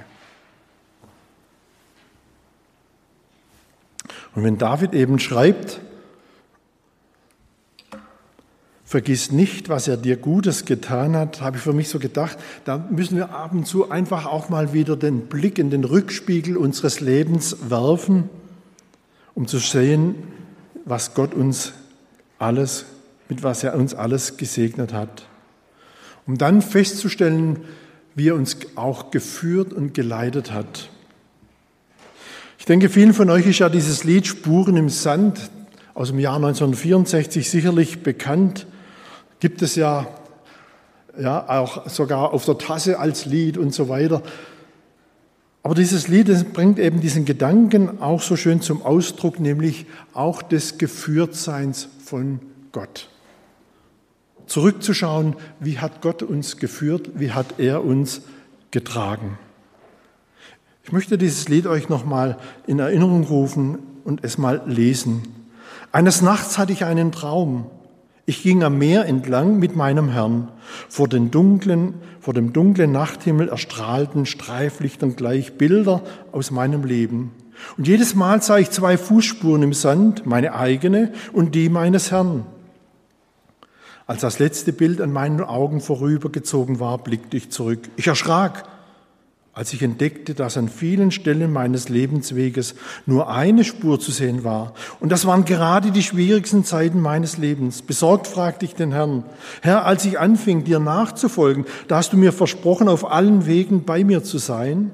Und 4.35 4.43
wenn 4.43 4.57
David 4.57 4.93
eben 4.93 5.19
schreibt, 5.19 5.81
vergiss 8.83 9.31
nicht, 9.31 9.67
was 9.69 9.87
er 9.87 9.97
dir 9.97 10.17
Gutes 10.17 10.65
getan 10.65 11.15
hat, 11.15 11.41
habe 11.41 11.57
ich 11.57 11.63
für 11.63 11.73
mich 11.73 11.89
so 11.89 11.99
gedacht, 11.99 12.37
da 12.63 12.77
müssen 12.77 13.17
wir 13.17 13.31
ab 13.31 13.53
und 13.53 13.65
zu 13.65 13.89
einfach 13.89 14.25
auch 14.25 14.49
mal 14.49 14.71
wieder 14.71 14.95
den 14.95 15.27
Blick 15.27 15.57
in 15.57 15.69
den 15.69 15.83
Rückspiegel 15.83 16.55
unseres 16.55 16.99
Lebens 16.99 17.69
werfen 17.69 18.29
um 19.35 19.47
zu 19.47 19.59
sehen, 19.59 20.15
was 20.85 21.13
Gott 21.13 21.33
uns 21.33 21.73
alles, 22.39 22.85
mit 23.29 23.43
was 23.43 23.63
er 23.63 23.75
uns 23.75 23.93
alles 23.93 24.37
gesegnet 24.37 24.93
hat. 24.93 25.27
Um 26.25 26.37
dann 26.37 26.61
festzustellen, 26.61 27.59
wie 28.15 28.29
er 28.29 28.35
uns 28.35 28.57
auch 28.75 29.11
geführt 29.11 29.73
und 29.73 29.93
geleitet 29.93 30.51
hat. 30.51 30.89
Ich 32.57 32.65
denke, 32.65 32.89
vielen 32.89 33.13
von 33.13 33.29
euch 33.29 33.45
ist 33.45 33.59
ja 33.59 33.69
dieses 33.69 34.03
Lied 34.05 34.25
Spuren 34.25 34.77
im 34.77 34.89
Sand 34.89 35.51
aus 35.93 36.07
dem 36.07 36.19
Jahr 36.19 36.37
1964 36.37 37.49
sicherlich 37.49 38.01
bekannt. 38.01 38.65
Gibt 39.39 39.61
es 39.61 39.75
ja, 39.75 40.07
ja 41.19 41.47
auch 41.47 41.87
sogar 41.89 42.33
auf 42.33 42.45
der 42.45 42.57
Tasse 42.57 42.99
als 42.99 43.25
Lied 43.25 43.57
und 43.57 43.73
so 43.73 43.89
weiter. 43.89 44.23
Aber 45.65 45.73
dieses 45.73 46.07
Lied 46.07 46.53
bringt 46.53 46.77
eben 46.77 47.01
diesen 47.01 47.25
Gedanken 47.25 47.99
auch 47.99 48.21
so 48.21 48.35
schön 48.35 48.61
zum 48.61 48.83
Ausdruck, 48.83 49.39
nämlich 49.39 49.87
auch 50.13 50.43
des 50.43 50.77
Geführtseins 50.77 51.89
von 52.05 52.39
Gott. 52.71 53.09
Zurückzuschauen, 54.45 55.35
wie 55.59 55.79
hat 55.79 56.03
Gott 56.03 56.21
uns 56.21 56.57
geführt, 56.57 57.09
wie 57.15 57.31
hat 57.31 57.55
er 57.57 57.83
uns 57.83 58.21
getragen. 58.69 59.39
Ich 60.83 60.91
möchte 60.91 61.17
dieses 61.17 61.49
Lied 61.49 61.65
euch 61.65 61.89
nochmal 61.89 62.37
in 62.67 62.77
Erinnerung 62.77 63.23
rufen 63.23 63.79
und 64.03 64.23
es 64.23 64.37
mal 64.37 64.61
lesen. 64.67 65.23
Eines 65.91 66.21
Nachts 66.21 66.59
hatte 66.59 66.73
ich 66.73 66.85
einen 66.85 67.11
Traum. 67.11 67.71
Ich 68.27 68.41
ging 68.41 68.63
am 68.63 68.79
Meer 68.79 69.05
entlang 69.05 69.59
mit 69.59 69.75
meinem 69.75 70.09
Herrn. 70.09 70.51
Vor, 70.89 71.07
den 71.07 71.29
dunklen, 71.29 71.93
vor 72.19 72.33
dem 72.33 72.53
dunklen 72.53 72.91
Nachthimmel 72.91 73.49
erstrahlten 73.49 74.25
Streiflichtern 74.25 75.15
gleich 75.15 75.57
Bilder 75.59 76.01
aus 76.31 76.49
meinem 76.49 76.83
Leben. 76.83 77.31
Und 77.77 77.87
jedes 77.87 78.15
Mal 78.15 78.41
sah 78.41 78.57
ich 78.57 78.71
zwei 78.71 78.97
Fußspuren 78.97 79.61
im 79.61 79.73
Sand, 79.73 80.25
meine 80.25 80.55
eigene 80.55 81.13
und 81.33 81.53
die 81.53 81.69
meines 81.69 82.11
Herrn. 82.11 82.45
Als 84.07 84.21
das 84.21 84.39
letzte 84.39 84.73
Bild 84.73 85.01
an 85.01 85.11
meinen 85.11 85.41
Augen 85.41 85.79
vorübergezogen 85.79 86.79
war, 86.79 86.97
blickte 86.97 87.37
ich 87.37 87.51
zurück. 87.51 87.89
Ich 87.95 88.07
erschrak 88.07 88.65
als 89.55 89.71
ich 89.71 89.81
entdeckte, 89.81 90.35
dass 90.35 90.57
an 90.57 90.67
vielen 90.67 91.11
Stellen 91.11 91.51
meines 91.51 91.87
Lebensweges 91.87 92.75
nur 93.05 93.29
eine 93.29 93.63
Spur 93.63 94.01
zu 94.01 94.11
sehen 94.11 94.43
war. 94.43 94.73
Und 94.99 95.13
das 95.13 95.25
waren 95.25 95.45
gerade 95.45 95.91
die 95.91 96.03
schwierigsten 96.03 96.65
Zeiten 96.65 96.99
meines 96.99 97.37
Lebens. 97.37 97.81
Besorgt 97.81 98.27
fragte 98.27 98.65
ich 98.65 98.75
den 98.75 98.91
Herrn, 98.91 99.23
Herr, 99.61 99.85
als 99.85 100.03
ich 100.03 100.19
anfing, 100.19 100.65
dir 100.65 100.79
nachzufolgen, 100.79 101.63
da 101.87 101.95
hast 101.95 102.11
du 102.11 102.17
mir 102.17 102.33
versprochen, 102.33 102.89
auf 102.89 103.09
allen 103.09 103.45
Wegen 103.45 103.85
bei 103.85 104.03
mir 104.03 104.25
zu 104.25 104.39
sein. 104.39 104.91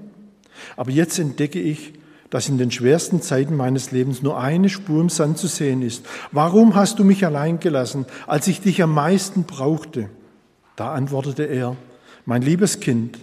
Aber 0.77 0.91
jetzt 0.91 1.17
entdecke 1.17 1.59
ich, 1.59 1.93
dass 2.29 2.47
in 2.47 2.59
den 2.59 2.69
schwersten 2.69 3.19
Zeiten 3.19 3.57
meines 3.57 3.91
Lebens 3.91 4.21
nur 4.21 4.39
eine 4.39 4.69
Spur 4.69 5.01
im 5.01 5.09
Sand 5.09 5.39
zu 5.39 5.47
sehen 5.47 5.81
ist. 5.81 6.05
Warum 6.31 6.75
hast 6.75 6.99
du 6.99 7.03
mich 7.03 7.25
allein 7.25 7.59
gelassen, 7.59 8.05
als 8.27 8.47
ich 8.47 8.61
dich 8.61 8.83
am 8.83 8.93
meisten 8.93 9.43
brauchte? 9.45 10.09
Da 10.75 10.93
antwortete 10.93 11.45
er, 11.45 11.75
mein 12.25 12.43
liebes 12.43 12.79
Kind, 12.79 13.17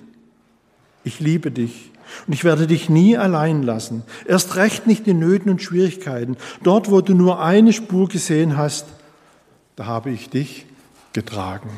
ich 1.08 1.20
liebe 1.20 1.50
dich 1.50 1.90
und 2.26 2.32
ich 2.32 2.44
werde 2.44 2.66
dich 2.66 2.88
nie 2.88 3.16
allein 3.16 3.62
lassen. 3.62 4.02
Erst 4.26 4.56
recht 4.56 4.86
nicht 4.86 5.06
in 5.06 5.18
Nöten 5.18 5.50
und 5.50 5.62
Schwierigkeiten. 5.62 6.36
Dort, 6.62 6.90
wo 6.90 7.00
du 7.00 7.14
nur 7.14 7.42
eine 7.42 7.72
Spur 7.72 8.08
gesehen 8.08 8.56
hast, 8.56 8.86
da 9.76 9.86
habe 9.86 10.10
ich 10.10 10.30
dich 10.30 10.66
getragen. 11.12 11.70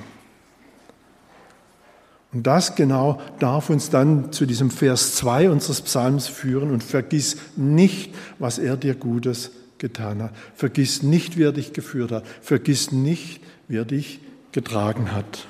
Und 2.32 2.46
das 2.46 2.76
genau 2.76 3.20
darf 3.40 3.70
uns 3.70 3.90
dann 3.90 4.32
zu 4.32 4.46
diesem 4.46 4.70
Vers 4.70 5.16
2 5.16 5.50
unseres 5.50 5.80
Psalms 5.80 6.28
führen 6.28 6.70
und 6.70 6.84
vergiss 6.84 7.36
nicht, 7.56 8.14
was 8.38 8.58
er 8.58 8.76
dir 8.76 8.94
Gutes 8.94 9.50
getan 9.78 10.22
hat. 10.22 10.32
Vergiss 10.54 11.02
nicht, 11.02 11.38
wie 11.38 11.42
er 11.42 11.52
dich 11.52 11.72
geführt 11.72 12.12
hat. 12.12 12.24
Vergiss 12.40 12.92
nicht, 12.92 13.40
wie 13.66 13.78
er 13.78 13.84
dich 13.84 14.20
getragen 14.52 15.12
hat. 15.12 15.46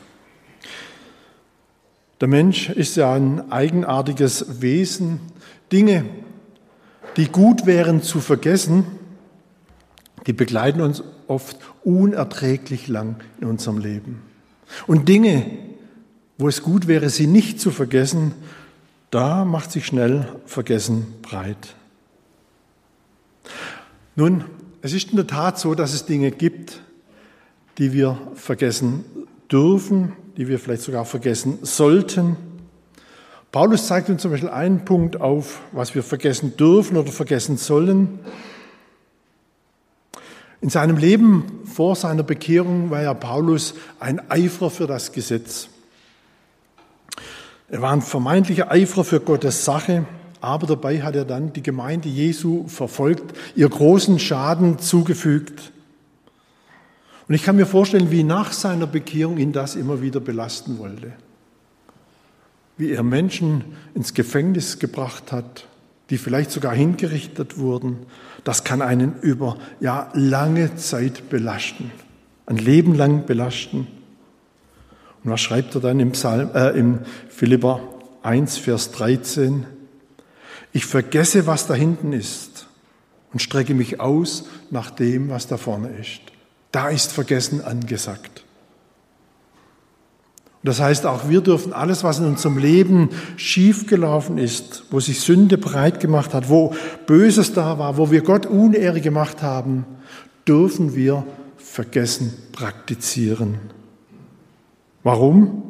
Der 2.21 2.29
Mensch 2.29 2.69
ist 2.69 2.97
ja 2.97 3.15
ein 3.15 3.51
eigenartiges 3.51 4.61
Wesen. 4.61 5.21
Dinge, 5.73 6.05
die 7.17 7.29
gut 7.29 7.65
wären 7.65 8.03
zu 8.03 8.21
vergessen, 8.21 8.85
die 10.27 10.33
begleiten 10.33 10.83
uns 10.83 11.03
oft 11.29 11.57
unerträglich 11.83 12.89
lang 12.89 13.17
in 13.41 13.49
unserem 13.49 13.79
Leben. 13.79 14.23
Und 14.87 15.09
Dinge, 15.09 15.47
wo 16.37 16.49
es 16.49 16.63
gut 16.63 16.87
wäre, 16.87 17.09
sie 17.09 17.27
nicht 17.27 17.61
zu 17.61 17.71
vergessen, 17.71 18.33
da 19.11 19.45
macht 19.45 19.73
sich 19.73 19.87
schnell 19.87 20.29
Vergessen 20.47 21.07
breit. 21.23 21.75
Nun, 24.15 24.45
es 24.83 24.93
ist 24.93 25.11
in 25.11 25.17
der 25.17 25.27
Tat 25.27 25.59
so, 25.59 25.75
dass 25.75 25.95
es 25.95 26.05
Dinge 26.05 26.31
gibt, 26.31 26.81
die 27.79 27.93
wir 27.93 28.19
vergessen 28.35 29.05
dürfen, 29.51 30.13
die 30.41 30.49
wir 30.49 30.59
vielleicht 30.59 30.81
sogar 30.81 31.05
vergessen 31.05 31.59
sollten. 31.61 32.35
Paulus 33.53 33.89
zeigt 33.89 34.09
uns 34.09 34.23
zum 34.23 34.31
Beispiel 34.31 34.49
einen 34.49 34.87
Punkt 34.87 35.21
auf, 35.21 35.61
was 35.71 35.95
wir 35.95 36.03
vergessen 36.03 36.57
dürfen 36.57 36.97
oder 36.97 37.13
vergessen 37.13 37.59
sollen. 37.59 38.21
In 40.63 40.71
seinem 40.71 40.97
Leben 40.97 41.61
vor 41.67 41.95
seiner 41.95 42.23
Bekehrung 42.23 42.89
war 42.89 43.03
ja 43.03 43.13
Paulus 43.13 43.75
ein 43.99 44.31
Eiferer 44.31 44.71
für 44.71 44.87
das 44.87 45.13
Gesetz. 45.13 45.69
Er 47.69 47.83
war 47.83 47.93
ein 47.93 48.01
vermeintlicher 48.01 48.71
Eiferer 48.71 49.05
für 49.05 49.21
Gottes 49.21 49.67
Sache, 49.67 50.07
aber 50.41 50.67
dabei 50.67 51.03
hat 51.03 51.17
er 51.17 51.27
dann 51.27 51.53
die 51.53 51.63
Gemeinde 51.63 52.09
Jesu 52.09 52.67
verfolgt, 52.67 53.37
ihr 53.57 53.69
großen 53.69 54.19
Schaden 54.19 54.79
zugefügt. 54.79 55.71
Und 57.31 57.37
ich 57.37 57.45
kann 57.45 57.55
mir 57.55 57.67
vorstellen, 57.67 58.11
wie 58.11 58.25
nach 58.25 58.53
seiner 58.53 58.89
Bekehrung 58.89 59.39
ihn 59.39 59.53
das 59.53 59.77
immer 59.77 60.03
wieder 60.03 60.19
belasten 60.19 60.81
wollte. 60.81 61.13
Wie 62.77 62.91
er 62.91 63.05
Menschen 63.05 63.63
ins 63.95 64.15
Gefängnis 64.15 64.81
gebracht 64.81 65.31
hat, 65.31 65.69
die 66.11 66.19
vielleicht 66.19 66.51
sogar 66.51 66.75
hingerichtet 66.75 67.57
wurden. 67.57 67.99
Das 68.43 68.65
kann 68.65 68.83
einen 68.83 69.15
über 69.21 69.59
ja, 69.79 70.11
lange 70.13 70.75
Zeit 70.75 71.31
belasten, 71.31 71.93
ein 72.47 72.57
Leben 72.57 72.97
lang 72.97 73.27
belasten. 73.27 73.87
Und 75.23 75.31
was 75.31 75.41
schreibt 75.41 75.77
er 75.77 75.81
dann 75.81 76.01
im, 76.01 76.11
Psalm, 76.11 76.51
äh, 76.53 76.71
im 76.71 76.99
Philipper 77.29 77.79
1, 78.25 78.57
Vers 78.57 78.91
13? 78.91 79.67
Ich 80.73 80.85
vergesse, 80.85 81.47
was 81.47 81.69
da 81.69 81.75
hinten 81.75 82.13
ist 82.13 82.67
und 83.33 83.41
strecke 83.41 83.75
mich 83.75 84.01
aus 84.01 84.49
nach 84.73 84.91
dem, 84.91 85.29
was 85.29 85.47
da 85.47 85.59
vorne 85.59 85.91
ist. 85.91 86.23
Da 86.73 86.89
ist 86.89 87.13
Vergessen 87.13 87.63
angesagt. 87.63 88.45
Und 90.63 90.69
das 90.69 90.81
heißt, 90.81 91.07
auch 91.07 91.29
wir 91.29 91.41
dürfen 91.41 91.73
alles, 91.73 92.05
was 92.05 92.19
in 92.19 92.27
unserem 92.27 92.59
Leben 92.59 93.09
schiefgelaufen 93.37 94.37
ist, 94.37 94.85
wo 94.91 95.01
sich 95.01 95.21
Sünde 95.21 95.57
breit 95.57 96.01
gemacht 96.01 96.35
hat, 96.35 96.51
wo 96.51 96.75
Böses 97.07 97.55
da 97.55 97.79
war, 97.79 97.97
wo 97.97 98.11
wir 98.11 98.21
Gott 98.21 98.45
Unehre 98.45 99.01
gemacht 99.01 99.43
haben, 99.43 99.87
dürfen 100.47 100.95
wir 100.95 101.25
Vergessen 101.57 102.35
praktizieren. 102.53 103.59
Warum? 105.03 105.70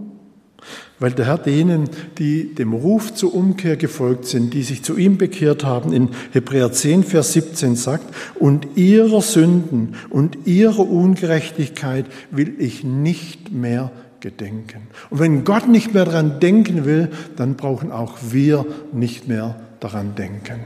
Weil 1.00 1.12
der 1.12 1.26
Herr 1.26 1.38
denen, 1.38 1.88
die 2.18 2.54
dem 2.54 2.74
Ruf 2.74 3.14
zur 3.14 3.34
Umkehr 3.34 3.76
gefolgt 3.76 4.26
sind, 4.26 4.52
die 4.54 4.62
sich 4.62 4.84
zu 4.84 4.96
ihm 4.96 5.16
bekehrt 5.16 5.64
haben, 5.64 5.92
in 5.92 6.10
Hebräer 6.32 6.70
10, 6.70 7.04
Vers 7.04 7.32
17 7.32 7.74
sagt, 7.74 8.14
und 8.38 8.76
ihrer 8.76 9.22
Sünden 9.22 9.96
und 10.10 10.46
ihrer 10.46 10.88
Ungerechtigkeit 10.88 12.04
will 12.30 12.54
ich 12.58 12.84
nicht 12.84 13.50
mehr 13.50 13.90
gedenken. 14.20 14.82
Und 15.08 15.18
wenn 15.18 15.44
Gott 15.44 15.66
nicht 15.66 15.94
mehr 15.94 16.04
daran 16.04 16.38
denken 16.38 16.84
will, 16.84 17.08
dann 17.36 17.56
brauchen 17.56 17.90
auch 17.90 18.18
wir 18.30 18.66
nicht 18.92 19.26
mehr 19.26 19.58
daran 19.80 20.14
denken. 20.14 20.60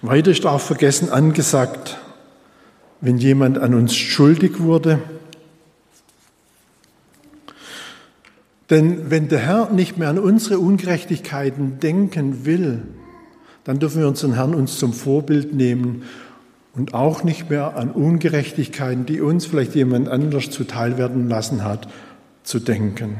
Weiter 0.00 0.30
ist 0.30 0.46
auch 0.46 0.60
vergessen 0.60 1.10
angesagt, 1.10 1.98
wenn 3.00 3.18
jemand 3.18 3.58
an 3.58 3.74
uns 3.74 3.94
schuldig 3.94 4.60
wurde, 4.60 5.00
Denn 8.70 9.10
wenn 9.10 9.28
der 9.28 9.38
Herr 9.38 9.70
nicht 9.70 9.96
mehr 9.96 10.08
an 10.08 10.18
unsere 10.18 10.58
Ungerechtigkeiten 10.58 11.80
denken 11.80 12.44
will, 12.44 12.82
dann 13.64 13.78
dürfen 13.78 14.00
wir 14.00 14.08
unseren 14.08 14.34
Herrn 14.34 14.54
uns 14.54 14.78
zum 14.78 14.92
Vorbild 14.92 15.54
nehmen 15.54 16.02
und 16.74 16.94
auch 16.94 17.24
nicht 17.24 17.50
mehr 17.50 17.76
an 17.76 17.90
Ungerechtigkeiten, 17.90 19.06
die 19.06 19.20
uns 19.20 19.46
vielleicht 19.46 19.74
jemand 19.74 20.08
anders 20.08 20.50
zuteil 20.50 20.98
werden 20.98 21.28
lassen 21.28 21.64
hat, 21.64 21.88
zu 22.42 22.60
denken. 22.60 23.18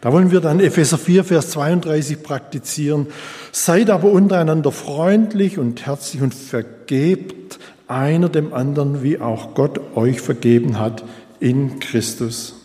Da 0.00 0.12
wollen 0.12 0.30
wir 0.30 0.40
dann 0.40 0.60
Epheser 0.60 0.98
4, 0.98 1.24
Vers 1.24 1.50
32 1.50 2.22
praktizieren. 2.22 3.06
Seid 3.50 3.90
aber 3.90 4.10
untereinander 4.10 4.70
freundlich 4.70 5.58
und 5.58 5.86
herzlich 5.86 6.22
und 6.22 6.34
vergebt 6.34 7.58
einer 7.88 8.28
dem 8.28 8.52
anderen, 8.52 9.02
wie 9.02 9.18
auch 9.18 9.54
Gott 9.54 9.80
euch 9.96 10.20
vergeben 10.20 10.78
hat 10.78 11.02
in 11.40 11.80
Christus. 11.80 12.57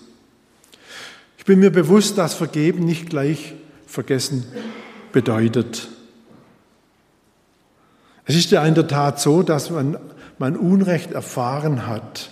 Ich 1.44 1.46
bin 1.46 1.60
mir 1.60 1.72
bewusst, 1.72 2.18
dass 2.18 2.36
Vergeben 2.36 2.86
nicht 2.86 3.10
gleich 3.10 3.54
Vergessen 3.86 4.46
bedeutet. 5.12 5.90
Es 8.24 8.38
ist 8.38 8.52
ja 8.52 8.66
in 8.66 8.76
der 8.76 8.88
Tat 8.88 9.20
so, 9.20 9.44
dass 9.44 9.70
man, 9.70 9.98
man 10.38 10.56
Unrecht 10.56 11.12
erfahren 11.12 11.86
hat. 11.86 12.30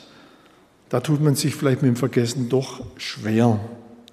Da 0.87 1.01
tut 1.01 1.19
man 1.19 1.35
sich 1.35 1.55
vielleicht 1.55 1.81
mit 1.81 1.89
dem 1.89 1.97
Vergessen 1.97 2.47
doch 2.47 2.85
schwer. 2.95 3.59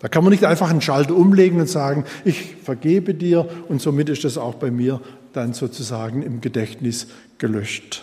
Da 0.00 0.08
kann 0.08 0.24
man 0.24 0.32
nicht 0.32 0.44
einfach 0.44 0.68
einen 0.68 0.80
Schalter 0.80 1.14
umlegen 1.14 1.60
und 1.60 1.68
sagen, 1.68 2.04
ich 2.24 2.56
vergebe 2.64 3.14
dir 3.14 3.48
und 3.68 3.80
somit 3.80 4.08
ist 4.08 4.24
das 4.24 4.36
auch 4.36 4.56
bei 4.56 4.72
mir 4.72 5.00
dann 5.32 5.52
sozusagen 5.52 6.22
im 6.22 6.40
Gedächtnis 6.40 7.06
gelöscht. 7.38 8.02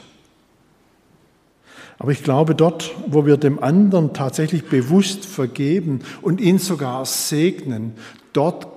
Aber 1.98 2.12
ich 2.12 2.24
glaube, 2.24 2.56
dort, 2.56 2.92
wo 3.08 3.25
wir 3.25 3.38
dem 3.38 3.62
anderen 3.62 4.14
tatsächlich 4.14 4.66
bewusst 4.66 5.25
vergeben 5.25 6.00
und 6.22 6.42
ihn 6.42 6.60
sogar 6.60 7.06
segnen, 7.06 7.94
dort, 8.34 8.68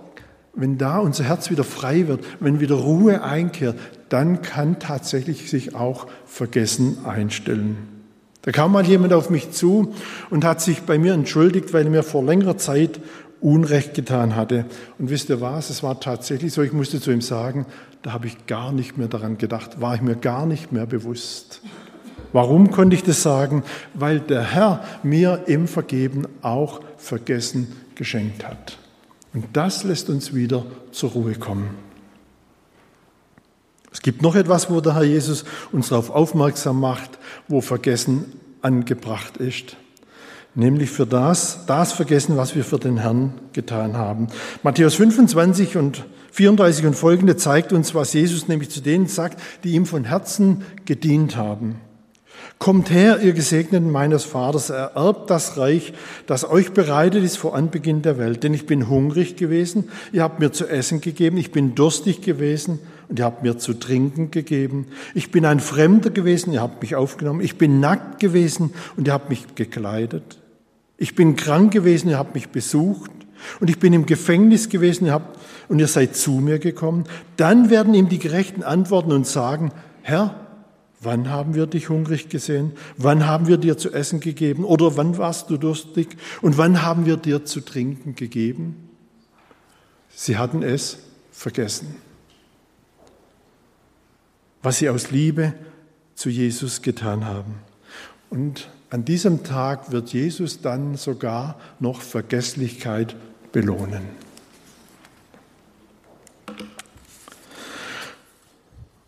wenn 0.54 0.78
da 0.78 0.98
unser 0.98 1.24
Herz 1.24 1.50
wieder 1.50 1.64
frei 1.64 2.08
wird, 2.08 2.24
wenn 2.40 2.60
wieder 2.60 2.76
Ruhe 2.76 3.22
einkehrt, 3.22 3.76
dann 4.08 4.42
kann 4.42 4.78
tatsächlich 4.78 5.50
sich 5.50 5.74
auch 5.74 6.06
Vergessen 6.26 7.04
einstellen. 7.04 7.76
Da 8.42 8.52
kam 8.52 8.72
mal 8.72 8.86
jemand 8.86 9.12
auf 9.12 9.30
mich 9.30 9.50
zu 9.50 9.94
und 10.30 10.44
hat 10.44 10.60
sich 10.60 10.82
bei 10.82 10.98
mir 10.98 11.12
entschuldigt, 11.12 11.74
weil 11.74 11.84
er 11.84 11.90
mir 11.90 12.02
vor 12.02 12.24
längerer 12.24 12.56
Zeit 12.56 13.00
Unrecht 13.40 13.94
getan 13.94 14.36
hatte. 14.36 14.64
Und 14.98 15.10
wisst 15.10 15.28
ihr 15.28 15.40
was? 15.40 15.70
Es 15.70 15.82
war 15.82 16.00
tatsächlich 16.00 16.52
so, 16.52 16.62
ich 16.62 16.72
musste 16.72 17.00
zu 17.00 17.10
ihm 17.10 17.20
sagen, 17.20 17.66
da 18.02 18.12
habe 18.12 18.26
ich 18.26 18.46
gar 18.46 18.72
nicht 18.72 18.96
mehr 18.96 19.08
daran 19.08 19.38
gedacht, 19.38 19.80
war 19.80 19.94
ich 19.94 20.02
mir 20.02 20.16
gar 20.16 20.46
nicht 20.46 20.72
mehr 20.72 20.86
bewusst. 20.86 21.60
Warum 22.32 22.70
konnte 22.70 22.96
ich 22.96 23.02
das 23.02 23.22
sagen? 23.22 23.62
Weil 23.94 24.20
der 24.20 24.42
Herr 24.42 24.84
mir 25.02 25.44
im 25.46 25.68
Vergeben 25.68 26.26
auch 26.42 26.80
Vergessen 26.96 27.68
geschenkt 27.94 28.46
hat. 28.46 28.78
Und 29.34 29.44
das 29.52 29.84
lässt 29.84 30.08
uns 30.10 30.34
wieder 30.34 30.64
zur 30.92 31.10
Ruhe 31.10 31.34
kommen. 31.34 31.70
Es 33.92 34.02
gibt 34.02 34.22
noch 34.22 34.34
etwas, 34.34 34.70
wo 34.70 34.80
der 34.80 34.94
Herr 34.94 35.04
Jesus 35.04 35.44
uns 35.72 35.88
darauf 35.88 36.10
aufmerksam 36.10 36.80
macht, 36.80 37.18
wo 37.48 37.60
Vergessen 37.60 38.32
angebracht 38.62 39.38
ist. 39.38 39.76
Nämlich 40.54 40.90
für 40.90 41.06
das, 41.06 41.66
das 41.66 41.92
Vergessen, 41.92 42.36
was 42.36 42.54
wir 42.54 42.64
für 42.64 42.78
den 42.78 42.98
Herrn 42.98 43.32
getan 43.52 43.96
haben. 43.96 44.28
Matthäus 44.62 44.94
25 44.94 45.76
und 45.76 46.04
34 46.32 46.86
und 46.86 46.94
folgende 46.94 47.36
zeigt 47.36 47.72
uns, 47.72 47.94
was 47.94 48.12
Jesus 48.12 48.48
nämlich 48.48 48.70
zu 48.70 48.80
denen 48.80 49.06
sagt, 49.06 49.40
die 49.64 49.72
ihm 49.72 49.86
von 49.86 50.04
Herzen 50.04 50.64
gedient 50.84 51.36
haben. 51.36 51.80
Kommt 52.58 52.90
her, 52.90 53.20
ihr 53.20 53.34
Gesegneten 53.34 53.92
meines 53.92 54.24
Vaters, 54.24 54.70
ererbt 54.70 55.30
das 55.30 55.56
Reich, 55.56 55.92
das 56.26 56.48
euch 56.48 56.72
bereitet 56.72 57.22
ist 57.22 57.36
vor 57.36 57.54
Anbeginn 57.54 58.02
der 58.02 58.18
Welt. 58.18 58.42
Denn 58.42 58.52
ich 58.52 58.66
bin 58.66 58.88
hungrig 58.88 59.36
gewesen, 59.36 59.90
ihr 60.12 60.24
habt 60.24 60.40
mir 60.40 60.50
zu 60.50 60.66
essen 60.66 61.00
gegeben, 61.00 61.36
ich 61.36 61.52
bin 61.52 61.76
durstig 61.76 62.20
gewesen 62.20 62.80
und 63.08 63.20
ihr 63.20 63.24
habt 63.24 63.44
mir 63.44 63.58
zu 63.58 63.74
trinken 63.74 64.32
gegeben. 64.32 64.88
Ich 65.14 65.30
bin 65.30 65.44
ein 65.44 65.60
Fremder 65.60 66.10
gewesen, 66.10 66.52
ihr 66.52 66.60
habt 66.60 66.82
mich 66.82 66.96
aufgenommen. 66.96 67.42
Ich 67.42 67.58
bin 67.58 67.78
nackt 67.78 68.18
gewesen 68.18 68.74
und 68.96 69.06
ihr 69.06 69.14
habt 69.14 69.30
mich 69.30 69.54
gekleidet. 69.54 70.38
Ich 70.96 71.14
bin 71.14 71.36
krank 71.36 71.72
gewesen, 71.72 72.08
ihr 72.08 72.18
habt 72.18 72.34
mich 72.34 72.48
besucht. 72.48 73.12
Und 73.60 73.70
ich 73.70 73.78
bin 73.78 73.92
im 73.92 74.04
Gefängnis 74.04 74.68
gewesen 74.68 75.06
ihr 75.06 75.12
habt, 75.12 75.38
und 75.68 75.78
ihr 75.78 75.86
seid 75.86 76.16
zu 76.16 76.32
mir 76.32 76.58
gekommen. 76.58 77.04
Dann 77.36 77.70
werden 77.70 77.94
ihm 77.94 78.08
die 78.08 78.18
Gerechten 78.18 78.64
antworten 78.64 79.12
und 79.12 79.28
sagen, 79.28 79.70
Herr, 80.02 80.47
Wann 81.00 81.30
haben 81.30 81.54
wir 81.54 81.66
dich 81.66 81.88
hungrig 81.88 82.28
gesehen? 82.28 82.72
Wann 82.96 83.26
haben 83.26 83.46
wir 83.46 83.56
dir 83.56 83.78
zu 83.78 83.92
essen 83.92 84.20
gegeben? 84.20 84.64
Oder 84.64 84.96
wann 84.96 85.16
warst 85.16 85.48
du 85.48 85.56
durstig? 85.56 86.16
Und 86.42 86.58
wann 86.58 86.82
haben 86.82 87.06
wir 87.06 87.16
dir 87.16 87.44
zu 87.44 87.60
trinken 87.60 88.16
gegeben? 88.16 88.88
Sie 90.10 90.36
hatten 90.36 90.62
es 90.62 90.98
vergessen, 91.30 91.94
was 94.62 94.78
sie 94.78 94.88
aus 94.88 95.12
Liebe 95.12 95.54
zu 96.16 96.30
Jesus 96.30 96.82
getan 96.82 97.24
haben. 97.24 97.54
Und 98.28 98.68
an 98.90 99.04
diesem 99.04 99.44
Tag 99.44 99.92
wird 99.92 100.12
Jesus 100.12 100.60
dann 100.60 100.96
sogar 100.96 101.60
noch 101.78 102.00
Vergesslichkeit 102.00 103.14
belohnen. 103.52 104.27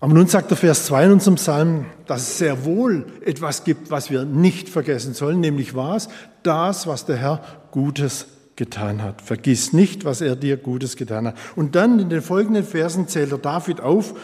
Aber 0.00 0.14
nun 0.14 0.26
sagt 0.26 0.50
der 0.50 0.56
Vers 0.56 0.86
2 0.86 1.04
in 1.04 1.12
unserem 1.12 1.34
Psalm, 1.34 1.84
dass 2.06 2.22
es 2.22 2.38
sehr 2.38 2.64
wohl 2.64 3.04
etwas 3.22 3.64
gibt, 3.64 3.90
was 3.90 4.10
wir 4.10 4.24
nicht 4.24 4.70
vergessen 4.70 5.12
sollen, 5.12 5.40
nämlich 5.40 5.74
was? 5.74 6.08
Das, 6.42 6.86
was 6.86 7.04
der 7.04 7.16
Herr 7.16 7.42
Gutes 7.70 8.26
getan 8.56 9.02
hat. 9.02 9.20
Vergiss 9.20 9.74
nicht, 9.74 10.06
was 10.06 10.22
er 10.22 10.36
dir 10.36 10.56
Gutes 10.56 10.96
getan 10.96 11.28
hat. 11.28 11.36
Und 11.54 11.76
dann 11.76 11.98
in 11.98 12.08
den 12.08 12.22
folgenden 12.22 12.64
Versen 12.64 13.08
zählt 13.08 13.30
er 13.30 13.38
David 13.38 13.80
auf, 13.82 14.14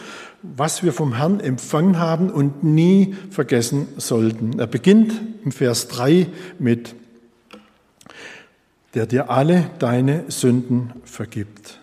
was 0.41 0.81
wir 0.81 0.93
vom 0.93 1.15
Herrn 1.15 1.39
empfangen 1.39 1.99
haben 1.99 2.31
und 2.31 2.63
nie 2.63 3.15
vergessen 3.29 3.87
sollten. 3.97 4.59
Er 4.59 4.67
beginnt 4.67 5.13
im 5.43 5.51
Vers 5.51 5.87
3 5.89 6.27
mit, 6.57 6.95
der 8.95 9.05
dir 9.05 9.29
alle 9.29 9.69
deine 9.77 10.25
Sünden 10.29 10.93
vergibt. 11.03 11.79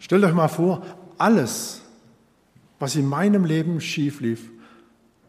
Stellt 0.00 0.24
euch 0.24 0.34
mal 0.34 0.48
vor, 0.48 0.82
alles, 1.16 1.83
was 2.78 2.96
in 2.96 3.08
meinem 3.08 3.44
Leben 3.44 3.80
schief 3.80 4.20
lief, 4.20 4.50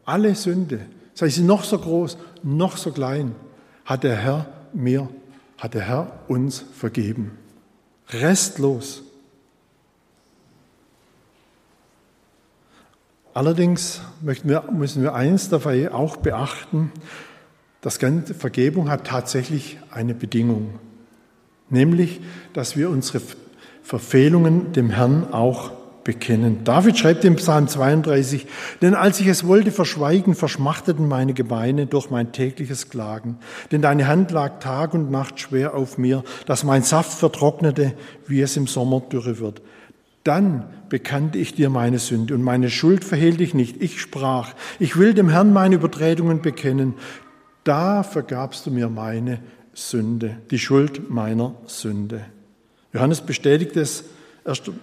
alle 0.04 0.34
Sünde, 0.34 0.80
sei 1.14 1.28
sie 1.28 1.42
noch 1.42 1.64
so 1.64 1.78
groß, 1.78 2.18
noch 2.42 2.76
so 2.76 2.92
klein, 2.92 3.34
hat 3.84 4.04
der 4.04 4.16
Herr 4.16 4.46
mir, 4.72 5.08
hat 5.58 5.74
der 5.74 5.82
Herr 5.82 6.20
uns 6.28 6.64
vergeben. 6.72 7.32
Restlos. 8.10 9.02
Allerdings 13.34 14.00
wir, 14.20 14.62
müssen 14.72 15.02
wir 15.02 15.14
eins 15.14 15.48
dabei 15.48 15.92
auch 15.92 16.16
beachten, 16.16 16.92
das 17.80 17.98
ganze 17.98 18.34
Vergebung 18.34 18.88
hat 18.88 19.06
tatsächlich 19.06 19.78
eine 19.90 20.14
Bedingung, 20.14 20.78
nämlich, 21.68 22.20
dass 22.52 22.76
wir 22.76 22.90
unsere 22.90 23.20
Verfehlungen 23.82 24.72
dem 24.72 24.90
Herrn 24.90 25.32
auch 25.32 25.72
bekennen. 26.06 26.62
David 26.62 26.96
schreibt 26.96 27.24
im 27.24 27.34
Psalm 27.34 27.66
32, 27.66 28.46
denn 28.80 28.94
als 28.94 29.18
ich 29.18 29.26
es 29.26 29.44
wollte 29.44 29.72
verschweigen, 29.72 30.36
verschmachteten 30.36 31.08
meine 31.08 31.34
Gebeine 31.34 31.86
durch 31.86 32.10
mein 32.10 32.30
tägliches 32.30 32.88
Klagen. 32.88 33.38
Denn 33.72 33.82
deine 33.82 34.06
Hand 34.06 34.30
lag 34.30 34.60
Tag 34.60 34.94
und 34.94 35.10
Nacht 35.10 35.40
schwer 35.40 35.74
auf 35.74 35.98
mir, 35.98 36.22
dass 36.46 36.62
mein 36.62 36.84
Saft 36.84 37.18
vertrocknete, 37.18 37.92
wie 38.28 38.40
es 38.40 38.56
im 38.56 38.68
Sommer 38.68 39.00
dürre 39.00 39.40
wird. 39.40 39.62
Dann 40.22 40.66
bekannte 40.88 41.38
ich 41.38 41.54
dir 41.54 41.70
meine 41.70 41.98
Sünde 41.98 42.34
und 42.34 42.42
meine 42.42 42.70
Schuld 42.70 43.04
verhehlte 43.04 43.42
ich 43.42 43.52
nicht. 43.52 43.82
Ich 43.82 44.00
sprach, 44.00 44.54
ich 44.78 44.96
will 44.96 45.12
dem 45.12 45.28
Herrn 45.28 45.52
meine 45.52 45.74
Übertretungen 45.74 46.40
bekennen. 46.40 46.94
Da 47.64 48.04
vergabst 48.04 48.64
du 48.64 48.70
mir 48.70 48.88
meine 48.88 49.40
Sünde, 49.74 50.36
die 50.52 50.60
Schuld 50.60 51.10
meiner 51.10 51.56
Sünde. 51.66 52.24
Johannes 52.92 53.22
bestätigt 53.22 53.76
es 53.76 54.04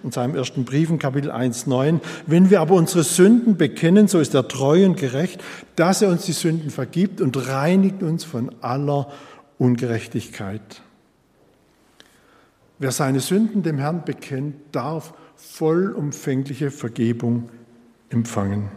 in 0.02 0.12
seinem 0.12 0.34
ersten 0.34 0.64
Brief 0.64 0.90
in 0.90 0.98
Kapitel 0.98 1.30
1, 1.30 1.66
9. 1.66 2.00
Wenn 2.26 2.50
wir 2.50 2.60
aber 2.60 2.74
unsere 2.74 3.02
Sünden 3.02 3.56
bekennen, 3.56 4.08
so 4.08 4.18
ist 4.20 4.34
er 4.34 4.46
treu 4.46 4.84
und 4.84 4.96
gerecht, 4.96 5.42
dass 5.76 6.02
er 6.02 6.10
uns 6.10 6.24
die 6.26 6.32
Sünden 6.32 6.70
vergibt 6.70 7.20
und 7.20 7.48
reinigt 7.48 8.02
uns 8.02 8.24
von 8.24 8.50
aller 8.60 9.10
Ungerechtigkeit. 9.58 10.82
Wer 12.78 12.90
seine 12.90 13.20
Sünden 13.20 13.62
dem 13.62 13.78
Herrn 13.78 14.04
bekennt, 14.04 14.56
darf 14.72 15.14
vollumfängliche 15.36 16.70
Vergebung 16.70 17.48
empfangen. 18.10 18.68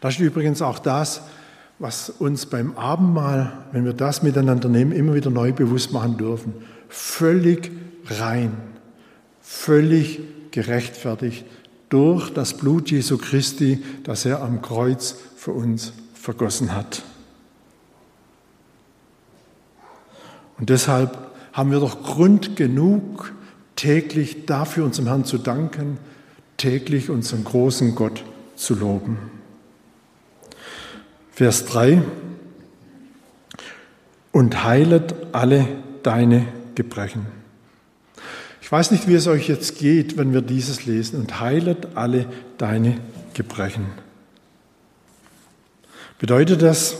Das 0.00 0.14
ist 0.14 0.20
übrigens 0.20 0.60
auch 0.62 0.78
das, 0.78 1.22
was 1.78 2.10
uns 2.10 2.46
beim 2.46 2.76
Abendmahl, 2.76 3.52
wenn 3.72 3.84
wir 3.84 3.92
das 3.92 4.22
miteinander 4.22 4.68
nehmen, 4.68 4.92
immer 4.92 5.14
wieder 5.14 5.30
neu 5.30 5.52
bewusst 5.52 5.92
machen 5.92 6.16
dürfen. 6.16 6.54
Völlig 6.88 7.70
rein 8.06 8.69
völlig 9.50 10.20
gerechtfertigt 10.52 11.44
durch 11.88 12.30
das 12.30 12.56
Blut 12.56 12.92
Jesu 12.92 13.18
Christi, 13.18 13.82
das 14.04 14.24
er 14.24 14.42
am 14.42 14.62
Kreuz 14.62 15.16
für 15.36 15.50
uns 15.50 15.92
vergossen 16.14 16.72
hat. 16.72 17.02
Und 20.56 20.70
deshalb 20.70 21.18
haben 21.52 21.72
wir 21.72 21.80
doch 21.80 22.04
Grund 22.04 22.54
genug, 22.54 23.32
täglich 23.74 24.46
dafür 24.46 24.84
unserem 24.84 25.08
Herrn 25.08 25.24
zu 25.24 25.36
danken, 25.36 25.98
täglich 26.56 27.10
unseren 27.10 27.42
großen 27.42 27.96
Gott 27.96 28.22
zu 28.54 28.76
loben. 28.76 29.18
Vers 31.32 31.64
3. 31.64 32.02
Und 34.30 34.62
heilet 34.62 35.14
alle 35.32 35.66
deine 36.04 36.46
Gebrechen. 36.76 37.39
Ich 38.70 38.72
weiß 38.72 38.92
nicht, 38.92 39.08
wie 39.08 39.14
es 39.14 39.26
euch 39.26 39.48
jetzt 39.48 39.78
geht, 39.78 40.16
wenn 40.16 40.32
wir 40.32 40.42
dieses 40.42 40.86
lesen 40.86 41.18
und 41.18 41.40
heilet 41.40 41.88
alle 41.96 42.26
deine 42.56 42.98
Gebrechen. 43.34 43.86
Bedeutet 46.20 46.62
das, 46.62 46.98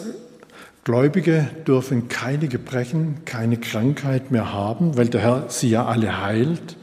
Gläubige 0.82 1.46
dürfen 1.68 2.08
keine 2.08 2.48
Gebrechen, 2.48 3.24
keine 3.24 3.56
Krankheit 3.56 4.32
mehr 4.32 4.52
haben, 4.52 4.96
weil 4.96 5.06
der 5.06 5.20
Herr 5.20 5.44
sie 5.46 5.70
ja 5.70 5.86
alle 5.86 6.20
heilt? 6.20 6.76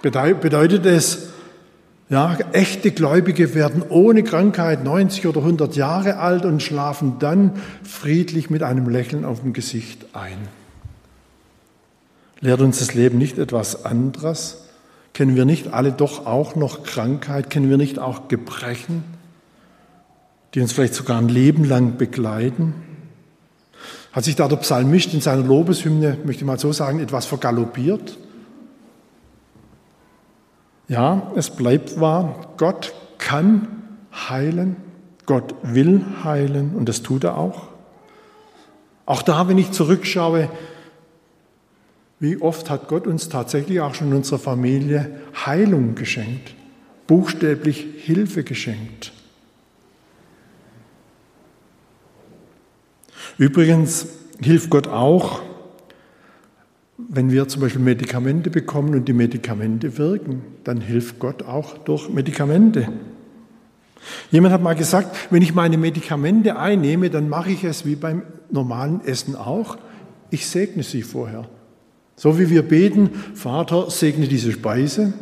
Bedeutet 0.00 0.86
es, 0.86 1.28
ja, 2.08 2.38
echte 2.52 2.92
Gläubige 2.92 3.54
werden 3.54 3.82
ohne 3.90 4.24
Krankheit 4.24 4.84
90 4.84 5.26
oder 5.26 5.40
100 5.40 5.76
Jahre 5.76 6.16
alt 6.16 6.46
und 6.46 6.62
schlafen 6.62 7.18
dann 7.18 7.56
friedlich 7.82 8.48
mit 8.48 8.62
einem 8.62 8.88
Lächeln 8.88 9.26
auf 9.26 9.42
dem 9.42 9.52
Gesicht 9.52 10.06
ein? 10.14 10.59
Lehrt 12.40 12.60
uns 12.60 12.78
das 12.78 12.94
Leben 12.94 13.18
nicht 13.18 13.38
etwas 13.38 13.84
anderes? 13.84 14.64
Kennen 15.12 15.36
wir 15.36 15.44
nicht 15.44 15.72
alle 15.72 15.92
doch 15.92 16.26
auch 16.26 16.56
noch 16.56 16.84
Krankheit? 16.84 17.50
Kennen 17.50 17.68
wir 17.68 17.76
nicht 17.76 17.98
auch 17.98 18.28
Gebrechen, 18.28 19.04
die 20.54 20.60
uns 20.60 20.72
vielleicht 20.72 20.94
sogar 20.94 21.18
ein 21.18 21.28
Leben 21.28 21.64
lang 21.64 21.98
begleiten? 21.98 22.74
Hat 24.12 24.24
sich 24.24 24.36
da 24.36 24.48
der 24.48 24.56
Psalmist 24.56 25.14
in 25.14 25.20
seiner 25.20 25.42
Lobeshymne, 25.42 26.18
möchte 26.24 26.42
ich 26.42 26.46
mal 26.46 26.58
so 26.58 26.72
sagen, 26.72 27.00
etwas 27.00 27.26
vergaloppiert? 27.26 28.18
Ja, 30.88 31.30
es 31.36 31.50
bleibt 31.50 32.00
wahr, 32.00 32.54
Gott 32.56 32.92
kann 33.18 33.68
heilen, 34.12 34.76
Gott 35.26 35.54
will 35.62 36.04
heilen 36.24 36.74
und 36.74 36.88
das 36.88 37.02
tut 37.02 37.22
er 37.22 37.36
auch. 37.36 37.68
Auch 39.06 39.22
da, 39.22 39.46
wenn 39.46 39.58
ich 39.58 39.70
zurückschaue, 39.70 40.48
wie 42.20 42.40
oft 42.40 42.68
hat 42.68 42.86
Gott 42.86 43.06
uns 43.06 43.30
tatsächlich 43.30 43.80
auch 43.80 43.94
schon 43.94 44.08
in 44.08 44.16
unserer 44.18 44.38
Familie 44.38 45.10
Heilung 45.46 45.94
geschenkt, 45.94 46.54
buchstäblich 47.06 47.86
Hilfe 47.96 48.44
geschenkt. 48.44 49.12
Übrigens 53.38 54.06
hilft 54.42 54.68
Gott 54.68 54.86
auch, 54.86 55.40
wenn 56.98 57.30
wir 57.30 57.48
zum 57.48 57.62
Beispiel 57.62 57.80
Medikamente 57.80 58.50
bekommen 58.50 58.94
und 58.94 59.08
die 59.08 59.14
Medikamente 59.14 59.96
wirken, 59.96 60.42
dann 60.64 60.82
hilft 60.82 61.18
Gott 61.18 61.42
auch 61.42 61.78
durch 61.78 62.10
Medikamente. 62.10 62.88
Jemand 64.30 64.52
hat 64.52 64.62
mal 64.62 64.74
gesagt, 64.74 65.16
wenn 65.30 65.40
ich 65.40 65.54
meine 65.54 65.78
Medikamente 65.78 66.58
einnehme, 66.58 67.08
dann 67.08 67.30
mache 67.30 67.50
ich 67.50 67.64
es 67.64 67.86
wie 67.86 67.96
beim 67.96 68.22
normalen 68.50 69.00
Essen 69.06 69.36
auch. 69.36 69.78
Ich 70.30 70.46
segne 70.46 70.82
sie 70.82 71.02
vorher. 71.02 71.48
So 72.20 72.38
wie 72.38 72.50
wir 72.50 72.60
beten, 72.60 73.08
Vater, 73.34 73.90
segne 73.90 74.28
diese 74.28 74.52
Speise, 74.52 75.14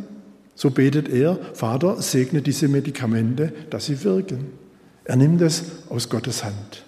so 0.57 0.73
betet 0.73 1.09
er, 1.09 1.39
Vater, 1.55 2.03
segne 2.03 2.43
diese 2.43 2.67
Medikamente, 2.67 3.53
dass 3.71 3.87
sie 3.87 4.03
wirken. 4.03 4.51
Er 5.05 5.15
nimmt 5.15 5.41
es 5.41 5.63
aus 5.91 6.09
Gottes 6.09 6.43
Hand. 6.43 6.85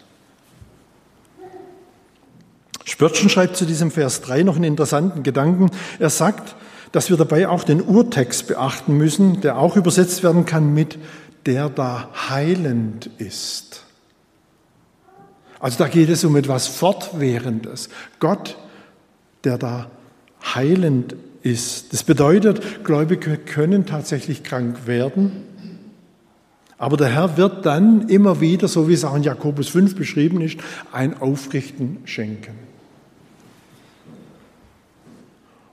Spörtchen 2.85 3.29
schreibt 3.29 3.55
zu 3.55 3.65
diesem 3.67 3.93
Vers 3.93 4.21
3 4.23 4.43
noch 4.43 4.57
einen 4.57 4.65
interessanten 4.65 5.23
Gedanken. 5.23 5.71
Er 6.01 6.11
sagt, 6.11 6.57
dass 6.91 7.09
wir 7.09 7.17
dabei 7.17 7.49
auch 7.49 7.63
den 7.63 7.81
Urtext 7.81 8.49
beachten 8.49 8.97
müssen, 8.97 9.41
der 9.43 9.59
auch 9.59 9.77
übersetzt 9.77 10.25
werden 10.25 10.45
kann 10.45 10.75
mit 10.75 10.99
der 11.47 11.69
da 11.69 12.11
heilend 12.29 13.09
ist. 13.19 13.85
Also 15.61 15.79
da 15.79 15.87
geht 15.87 16.09
es 16.09 16.25
um 16.25 16.35
etwas 16.35 16.67
Fortwährendes. 16.67 17.91
Gott, 18.19 18.59
der 19.45 19.57
da 19.57 19.89
heilend 20.43 21.15
ist. 21.43 21.93
Das 21.93 22.05
bedeutet, 22.05 22.85
Gläubige 22.85 23.37
können 23.37 23.87
tatsächlich 23.87 24.43
krank 24.43 24.87
werden, 24.87 25.33
aber 26.81 26.97
der 26.97 27.09
Herr 27.09 27.37
wird 27.37 27.67
dann 27.67 28.09
immer 28.09 28.41
wieder, 28.41 28.67
so 28.67 28.89
wie 28.89 28.95
es 28.95 29.05
auch 29.05 29.15
in 29.15 29.23
Jakobus 29.23 29.69
5 29.69 29.97
beschrieben 29.97 30.41
ist, 30.41 30.57
ein 30.93 31.21
Aufrichten 31.21 31.99
schenken. 32.07 32.55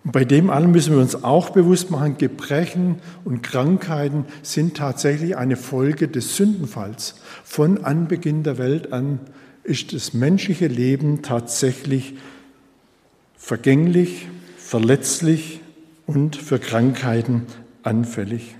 Und 0.04 0.12
bei 0.12 0.26
dem 0.26 0.50
allen 0.50 0.72
müssen 0.72 0.94
wir 0.94 1.02
uns 1.02 1.24
auch 1.24 1.50
bewusst 1.50 1.92
machen, 1.92 2.18
Gebrechen 2.18 2.98
und 3.24 3.42
Krankheiten 3.42 4.26
sind 4.42 4.76
tatsächlich 4.76 5.38
eine 5.38 5.56
Folge 5.56 6.08
des 6.08 6.36
Sündenfalls. 6.36 7.16
Von 7.44 7.84
Anbeginn 7.84 8.44
der 8.44 8.58
Welt 8.58 8.92
an 8.92 9.20
ist 9.64 9.94
das 9.94 10.14
menschliche 10.14 10.68
Leben 10.68 11.24
tatsächlich 11.24 12.16
vergänglich, 13.38 14.28
verletzlich 14.68 15.62
und 16.06 16.36
für 16.36 16.60
Krankheiten 16.60 17.44
anfällig. 17.84 18.56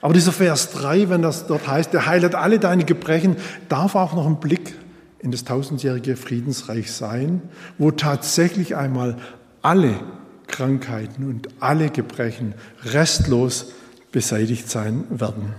Aber 0.00 0.14
dieser 0.14 0.30
Vers 0.30 0.70
3, 0.70 1.08
wenn 1.08 1.20
das 1.20 1.48
dort 1.48 1.66
heißt, 1.66 1.92
der 1.92 2.06
heilt 2.06 2.34
alle 2.36 2.60
deine 2.60 2.84
Gebrechen, 2.84 3.36
darf 3.68 3.96
auch 3.96 4.14
noch 4.14 4.26
ein 4.26 4.38
Blick 4.38 4.74
in 5.18 5.32
das 5.32 5.42
tausendjährige 5.42 6.16
Friedensreich 6.16 6.92
sein, 6.92 7.42
wo 7.76 7.90
tatsächlich 7.90 8.76
einmal 8.76 9.16
alle 9.62 9.98
Krankheiten 10.46 11.28
und 11.28 11.48
alle 11.58 11.90
Gebrechen 11.90 12.54
restlos 12.84 13.72
beseitigt 14.12 14.70
sein 14.70 15.04
werden. 15.10 15.54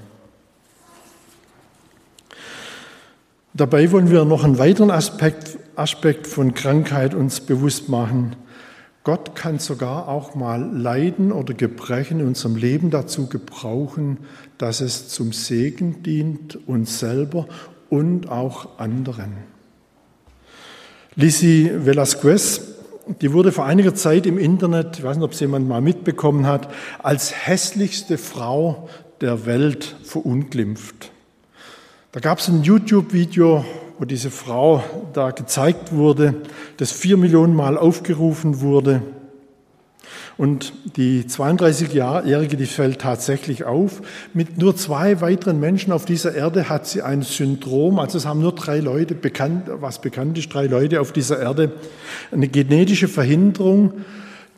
Dabei 3.53 3.91
wollen 3.91 4.11
wir 4.11 4.23
noch 4.23 4.45
einen 4.45 4.59
weiteren 4.59 4.91
Aspekt, 4.91 5.57
Aspekt 5.75 6.25
von 6.27 6.53
Krankheit 6.53 7.13
uns 7.13 7.41
bewusst 7.41 7.89
machen. 7.89 8.37
Gott 9.05 9.35
kann 9.35 9.59
sogar 9.59 10.07
auch 10.07 10.33
mal 10.33 10.59
Leiden 10.59 11.31
oder 11.31 11.53
Gebrechen 11.53 12.21
in 12.21 12.27
unserem 12.27 12.55
Leben 12.55 12.89
dazu 12.89 13.27
gebrauchen, 13.27 14.17
dass 14.57 14.81
es 14.81 15.09
zum 15.09 15.31
Segen 15.31 16.01
dient, 16.01 16.57
uns 16.67 16.97
selber 16.97 17.47
und 17.91 18.29
auch 18.29 18.79
anderen. 18.79 19.33
Lisi 21.15 21.71
Velasquez, 21.71 22.61
die 23.21 23.31
wurde 23.31 23.51
vor 23.51 23.65
einiger 23.65 23.93
Zeit 23.93 24.25
im 24.25 24.39
Internet, 24.39 24.97
ich 24.97 25.03
weiß 25.03 25.17
nicht, 25.17 25.25
ob 25.25 25.33
es 25.33 25.39
jemand 25.39 25.67
mal 25.67 25.81
mitbekommen 25.81 26.47
hat, 26.47 26.67
als 26.97 27.47
hässlichste 27.47 28.17
Frau 28.17 28.89
der 29.21 29.45
Welt 29.45 29.97
verunglimpft. 30.03 31.11
Da 32.11 32.19
gab 32.21 32.39
es 32.39 32.47
ein 32.47 32.63
YouTube-Video, 32.63 33.63
wo 33.99 34.05
diese 34.05 34.31
Frau 34.31 34.83
da 35.13 35.31
gezeigt 35.31 35.93
wurde, 35.93 36.35
das 36.77 36.91
vier 36.91 37.17
Millionen 37.17 37.55
Mal 37.55 37.77
aufgerufen 37.77 38.61
wurde. 38.61 39.01
Und 40.37 40.73
die 40.97 41.23
32-Jährige, 41.23 42.57
die 42.57 42.65
fällt 42.65 42.99
tatsächlich 42.99 43.63
auf. 43.63 44.01
Mit 44.33 44.57
nur 44.57 44.75
zwei 44.75 45.21
weiteren 45.21 45.61
Menschen 45.61 45.93
auf 45.93 46.03
dieser 46.03 46.35
Erde 46.35 46.67
hat 46.67 46.87
sie 46.87 47.01
ein 47.01 47.21
Syndrom, 47.21 47.99
also 47.99 48.17
es 48.17 48.25
haben 48.25 48.41
nur 48.41 48.53
drei 48.53 48.79
Leute 48.79 49.15
bekannt, 49.15 49.69
was 49.79 50.01
bekannt 50.01 50.37
ist, 50.37 50.53
drei 50.53 50.67
Leute 50.67 50.99
auf 50.99 51.13
dieser 51.13 51.39
Erde, 51.39 51.71
eine 52.31 52.49
genetische 52.49 53.07
Verhinderung, 53.07 53.93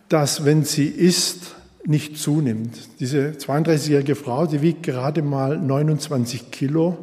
dass 0.09 0.45
wenn 0.45 0.63
sie 0.63 0.87
isst, 0.87 1.55
nicht 1.85 2.17
zunimmt. 2.17 2.99
Diese 2.99 3.29
32-jährige 3.29 4.15
Frau, 4.15 4.45
die 4.45 4.61
wiegt 4.61 4.83
gerade 4.83 5.21
mal 5.21 5.57
29 5.57 6.51
Kilo 6.51 6.97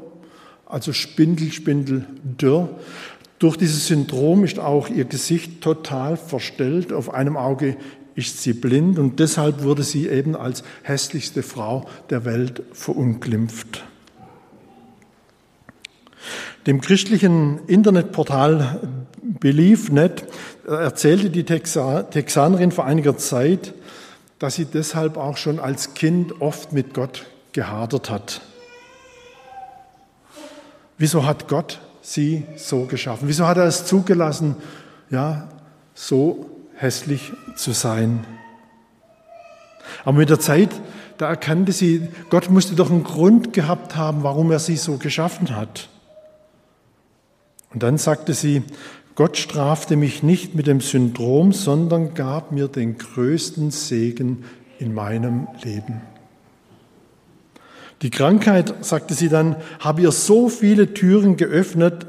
also 0.75 0.93
Spindel, 0.93 1.53
Spindel, 1.53 2.05
dürr. 2.25 2.69
Durch 3.39 3.57
dieses 3.57 3.87
Syndrom 3.87 4.43
ist 4.43 4.59
auch 4.59 4.89
ihr 4.89 5.05
Gesicht 5.05 5.61
total 5.61 6.17
verstellt. 6.17 6.93
Auf 6.93 7.15
einem 7.15 7.37
Auge 7.37 7.77
ist 8.17 8.43
sie 8.43 8.55
blind 8.55 8.99
und 8.99 9.21
deshalb 9.21 9.63
wurde 9.63 9.85
sie 9.85 10.09
eben 10.09 10.35
als 10.35 10.65
hässlichste 10.83 11.45
Frau 11.45 11.89
der 12.11 12.25
Welt 12.25 12.65
verunglimpft. 12.73 13.85
Dem 16.67 16.81
christlichen 16.81 17.61
Internetportal 17.69 18.81
BeliefNet 19.23 20.25
erzählte 20.67 21.31
die 21.31 21.45
Texanerin 21.45 22.73
vor 22.73 22.85
einiger 22.85 23.17
Zeit, 23.17 23.75
dass 24.41 24.57
sie 24.57 24.65
deshalb 24.65 25.19
auch 25.19 25.37
schon 25.37 25.61
als 25.61 25.95
Kind 25.95 26.41
oft 26.41 26.73
mit 26.73 26.95
Gott 26.95 27.27
gehadert 27.53 28.11
hat. 28.11 28.41
Wieso 30.99 31.27
hat 31.27 31.49
Gott 31.49 31.81
sie 32.03 32.45
so 32.57 32.85
geschaffen? 32.85 33.29
Wieso 33.29 33.47
hat 33.47 33.57
er 33.57 33.65
es 33.65 33.87
zugelassen, 33.87 34.57
ja, 35.11 35.49
so 35.95 36.51
hässlich 36.77 37.33
zu 37.57 37.73
sein? 37.73 38.27
Aber 40.05 40.19
mit 40.19 40.31
der 40.31 40.41
Zeit, 40.41 40.71
da 41.19 41.29
erkannte 41.29 41.73
sie, 41.73 42.09
Gott 42.31 42.51
musste 42.51 42.75
doch 42.75 42.91
einen 42.91 43.05
Grund 43.05 43.53
gehabt 43.53 43.97
haben, 43.97 44.23
warum 44.23 44.51
er 44.51 44.59
sie 44.59 44.77
so 44.77 44.97
geschaffen 44.97 45.57
hat. 45.57 45.89
Und 47.73 47.83
dann 47.83 47.99
sagte 47.99 48.35
sie, 48.35 48.63
Gott 49.15 49.37
strafte 49.37 49.97
mich 49.97 50.23
nicht 50.23 50.55
mit 50.55 50.67
dem 50.67 50.81
Syndrom, 50.81 51.53
sondern 51.53 52.15
gab 52.15 52.51
mir 52.51 52.69
den 52.69 52.99
größten 52.99 53.71
Segen 53.71 54.45
in 54.79 54.93
meinem 54.93 55.47
Leben. 55.63 56.03
Die 58.03 58.11
Krankheit, 58.11 58.85
sagte 58.85 59.15
sie 59.15 59.29
dann, 59.29 59.57
habe 59.79 60.03
ihr 60.03 60.13
so 60.13 60.49
viele 60.49 60.95
Türen 60.95 61.37
geöffnet, 61.37 62.07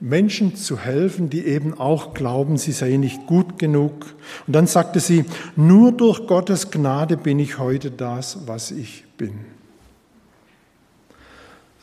Menschen 0.00 0.56
zu 0.56 0.78
helfen, 0.78 1.30
die 1.30 1.46
eben 1.46 1.78
auch 1.78 2.12
glauben, 2.14 2.58
sie 2.58 2.72
seien 2.72 3.00
nicht 3.00 3.26
gut 3.26 3.58
genug. 3.58 4.14
Und 4.46 4.52
dann 4.54 4.66
sagte 4.66 5.00
sie, 5.00 5.24
nur 5.54 5.92
durch 5.92 6.26
Gottes 6.26 6.70
Gnade 6.70 7.16
bin 7.16 7.38
ich 7.38 7.58
heute 7.58 7.90
das, 7.90 8.46
was 8.46 8.70
ich 8.70 9.04
bin. 9.16 9.40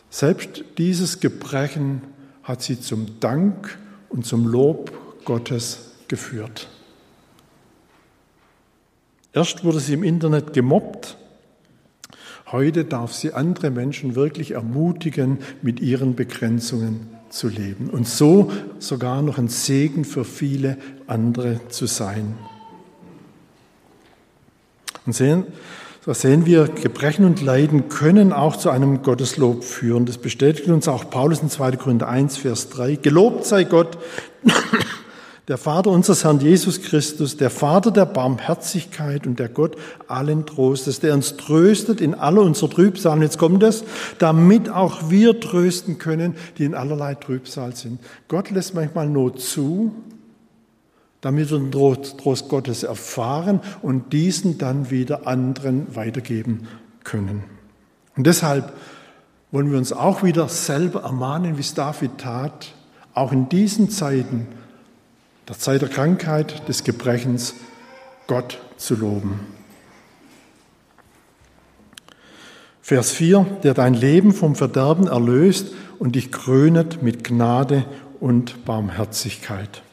Selbst 0.09 0.63
dieses 0.77 1.19
Gebrechen 1.19 2.01
hat 2.43 2.61
sie 2.61 2.79
zum 2.79 3.19
Dank 3.19 3.79
und 4.09 4.25
zum 4.27 4.45
Lob 4.45 4.91
Gottes 5.25 5.93
geführt. 6.07 6.69
Erst 9.33 9.63
wurde 9.63 9.79
sie 9.79 9.93
im 9.93 10.03
Internet 10.03 10.53
gemobbt, 10.53 11.17
Heute 12.53 12.85
darf 12.85 13.13
sie 13.13 13.33
andere 13.33 13.71
Menschen 13.71 14.13
wirklich 14.13 14.51
ermutigen, 14.51 15.39
mit 15.63 15.79
ihren 15.79 16.13
Begrenzungen 16.15 17.09
zu 17.31 17.47
leben 17.47 17.89
und 17.89 18.07
so 18.07 18.51
sogar 18.77 19.23
noch 19.23 19.39
ein 19.39 19.47
Segen 19.47 20.05
für 20.05 20.23
viele 20.23 20.77
andere 21.07 21.67
zu 21.69 21.87
sein. 21.87 22.35
Und 25.07 25.13
sehen, 25.13 25.45
da 26.05 26.13
sehen 26.13 26.45
wir, 26.45 26.67
Gebrechen 26.67 27.25
und 27.25 27.41
Leiden 27.41 27.89
können 27.89 28.31
auch 28.31 28.55
zu 28.55 28.69
einem 28.69 29.01
Gotteslob 29.01 29.63
führen. 29.63 30.05
Das 30.05 30.19
bestätigt 30.19 30.69
uns 30.69 30.87
auch 30.87 31.09
Paulus 31.09 31.39
in 31.41 31.49
2. 31.49 31.71
Korinther 31.77 32.07
1, 32.07 32.37
Vers 32.37 32.69
3. 32.69 32.97
Gelobt 32.97 33.45
sei 33.45 33.63
Gott, 33.63 33.97
der 35.47 35.57
Vater 35.57 35.89
unseres 35.89 36.23
Herrn 36.23 36.39
Jesus 36.39 36.81
Christus, 36.81 37.35
der 37.35 37.49
Vater 37.49 37.91
der 37.91 38.05
Barmherzigkeit 38.05 39.27
und 39.27 39.39
der 39.39 39.49
Gott 39.49 39.75
allen 40.07 40.45
Trostes, 40.45 41.01
der 41.01 41.13
uns 41.13 41.35
tröstet 41.35 41.99
in 41.99 42.15
aller 42.15 42.41
unserer 42.41 42.69
Trübsal. 42.69 43.17
Und 43.17 43.23
jetzt 43.23 43.37
kommt 43.37 43.61
es, 43.61 43.83
damit 44.19 44.69
auch 44.69 45.09
wir 45.09 45.39
trösten 45.41 45.97
können, 45.97 46.35
die 46.57 46.63
in 46.63 46.75
allerlei 46.75 47.15
Trübsal 47.15 47.75
sind. 47.75 47.99
Gott 48.29 48.51
lässt 48.51 48.73
manchmal 48.73 49.09
Not 49.09 49.41
zu, 49.41 49.93
damit 51.19 51.51
wir 51.51 51.59
den 51.59 51.71
Trost 51.71 52.47
Gottes 52.47 52.83
erfahren 52.83 53.59
und 53.81 54.13
diesen 54.13 54.57
dann 54.57 54.91
wieder 54.91 55.27
anderen 55.27 55.93
weitergeben 55.93 56.67
können. 57.03 57.43
Und 58.15 58.27
deshalb 58.27 58.71
wollen 59.51 59.71
wir 59.71 59.77
uns 59.77 59.91
auch 59.91 60.23
wieder 60.23 60.47
selber 60.47 61.03
ermahnen, 61.03 61.57
wie 61.57 61.61
es 61.61 61.73
David 61.73 62.17
tat, 62.17 62.73
auch 63.13 63.31
in 63.31 63.49
diesen 63.49 63.89
Zeiten, 63.89 64.47
der 65.47 65.57
Zeit 65.57 65.81
der 65.81 65.89
Krankheit, 65.89 66.67
des 66.67 66.83
Gebrechens, 66.83 67.55
Gott 68.27 68.59
zu 68.77 68.95
loben. 68.95 69.39
Vers 72.81 73.11
4, 73.11 73.45
der 73.63 73.73
dein 73.73 73.93
Leben 73.93 74.33
vom 74.33 74.55
Verderben 74.55 75.07
erlöst 75.07 75.73
und 75.99 76.15
dich 76.15 76.31
krönet 76.31 77.01
mit 77.01 77.23
Gnade 77.23 77.85
und 78.19 78.65
Barmherzigkeit 78.65 79.83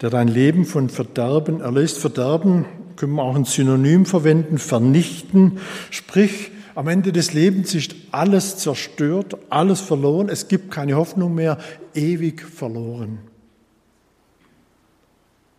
der 0.00 0.10
dein 0.10 0.28
Leben 0.28 0.64
von 0.64 0.88
Verderben 0.88 1.60
erlöst. 1.60 1.98
Verderben 1.98 2.66
können 2.96 3.14
wir 3.14 3.22
auch 3.22 3.36
ein 3.36 3.44
Synonym 3.44 4.06
verwenden, 4.06 4.58
vernichten. 4.58 5.58
Sprich, 5.90 6.50
am 6.76 6.88
Ende 6.88 7.10
des 7.10 7.32
Lebens 7.32 7.74
ist 7.74 7.94
alles 8.12 8.58
zerstört, 8.58 9.36
alles 9.48 9.80
verloren, 9.80 10.28
es 10.28 10.46
gibt 10.46 10.70
keine 10.70 10.96
Hoffnung 10.96 11.34
mehr, 11.34 11.58
ewig 11.94 12.42
verloren. 12.42 13.18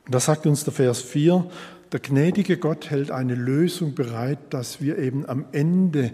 Und 0.06 0.16
da 0.16 0.20
sagt 0.20 0.46
uns 0.46 0.64
der 0.64 0.74
Vers 0.74 1.02
4, 1.02 1.50
der 1.92 2.00
gnädige 2.02 2.58
Gott 2.58 2.92
hält 2.92 3.10
eine 3.10 3.34
Lösung 3.34 3.96
bereit, 3.96 4.38
dass 4.52 4.80
wir 4.80 5.00
eben 5.00 5.28
am 5.28 5.46
Ende 5.54 6.12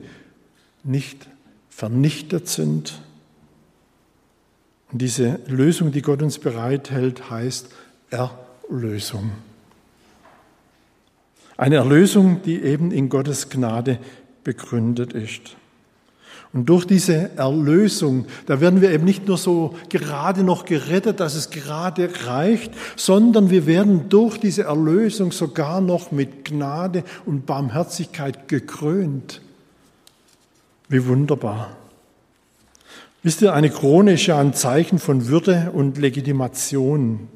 nicht 0.83 1.27
vernichtet 1.69 2.47
sind. 2.47 3.01
Und 4.91 5.01
diese 5.01 5.39
Lösung, 5.47 5.91
die 5.91 6.01
Gott 6.01 6.21
uns 6.21 6.39
bereithält, 6.39 7.29
heißt 7.29 7.67
Erlösung. 8.09 9.31
Eine 11.57 11.75
Erlösung, 11.75 12.41
die 12.43 12.61
eben 12.61 12.91
in 12.91 13.09
Gottes 13.09 13.49
Gnade 13.49 13.99
begründet 14.43 15.13
ist. 15.13 15.55
Und 16.53 16.69
durch 16.69 16.85
diese 16.85 17.35
Erlösung, 17.35 18.25
da 18.45 18.61
werden 18.61 18.79
wir 18.79 18.91
eben 18.91 19.05
nicht 19.05 19.27
nur 19.27 19.39
so 19.39 19.75
gerade 19.89 20.43
noch 20.43 20.65
gerettet, 20.65 21.19
dass 21.19 21.33
es 21.33 21.49
gerade 21.49 22.09
reicht, 22.27 22.71
sondern 22.95 23.49
wir 23.49 23.65
werden 23.65 24.07
durch 24.09 24.37
diese 24.37 24.63
Erlösung 24.63 25.31
sogar 25.31 25.81
noch 25.81 26.11
mit 26.11 26.45
Gnade 26.45 27.03
und 27.25 27.47
Barmherzigkeit 27.47 28.47
gekrönt. 28.47 29.41
Wie 30.89 31.07
wunderbar. 31.07 31.75
Wisst 33.23 33.41
ihr, 33.41 33.53
eine 33.53 33.71
Krone 33.71 34.13
ist 34.13 34.27
ja 34.27 34.37
ein 34.37 34.53
Zeichen 34.53 34.99
von 34.99 35.27
Würde 35.27 35.71
und 35.73 35.97
Legitimation. 35.97 37.29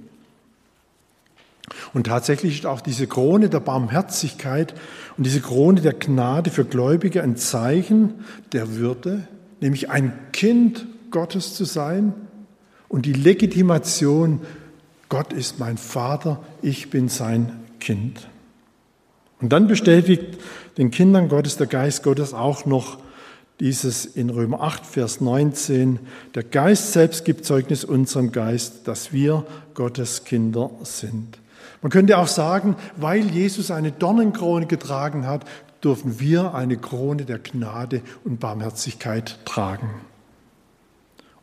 Und 1.93 2.07
tatsächlich 2.07 2.59
ist 2.59 2.65
auch 2.65 2.81
diese 2.81 3.07
Krone 3.07 3.49
der 3.49 3.59
Barmherzigkeit 3.59 4.73
und 5.17 5.25
diese 5.25 5.41
Krone 5.41 5.81
der 5.81 5.93
Gnade 5.93 6.49
für 6.49 6.65
Gläubige 6.65 7.21
ein 7.23 7.35
Zeichen 7.35 8.25
der 8.53 8.75
Würde, 8.75 9.27
nämlich 9.59 9.89
ein 9.89 10.13
Kind 10.31 10.85
Gottes 11.11 11.55
zu 11.55 11.65
sein 11.65 12.13
und 12.87 13.05
die 13.05 13.13
Legitimation, 13.13 14.41
Gott 15.09 15.33
ist 15.33 15.59
mein 15.59 15.77
Vater, 15.77 16.41
ich 16.61 16.89
bin 16.89 17.09
sein 17.09 17.51
Kind. 17.79 18.27
Und 19.39 19.53
dann 19.53 19.67
bestätigt 19.67 20.37
den 20.77 20.91
Kindern 20.91 21.29
Gottes 21.29 21.57
der 21.57 21.67
Geist 21.67 22.03
Gottes 22.03 22.33
auch 22.33 22.65
noch 22.65 22.97
dieses 23.59 24.05
in 24.05 24.29
Römer 24.29 24.61
8, 24.61 24.85
Vers 24.85 25.19
19, 25.19 25.99
der 26.35 26.43
Geist 26.43 26.93
selbst 26.93 27.25
gibt 27.25 27.45
Zeugnis 27.45 27.83
unserem 27.83 28.31
Geist, 28.31 28.87
dass 28.87 29.11
wir 29.11 29.45
Gottes 29.73 30.23
Kinder 30.23 30.69
sind. 30.83 31.39
Man 31.81 31.91
könnte 31.91 32.17
auch 32.17 32.27
sagen, 32.27 32.75
weil 32.95 33.25
Jesus 33.27 33.71
eine 33.71 33.91
Dornenkrone 33.91 34.65
getragen 34.65 35.27
hat, 35.27 35.45
dürfen 35.83 36.19
wir 36.19 36.53
eine 36.53 36.77
Krone 36.77 37.25
der 37.25 37.39
Gnade 37.39 38.01
und 38.23 38.39
Barmherzigkeit 38.39 39.39
tragen. 39.45 39.89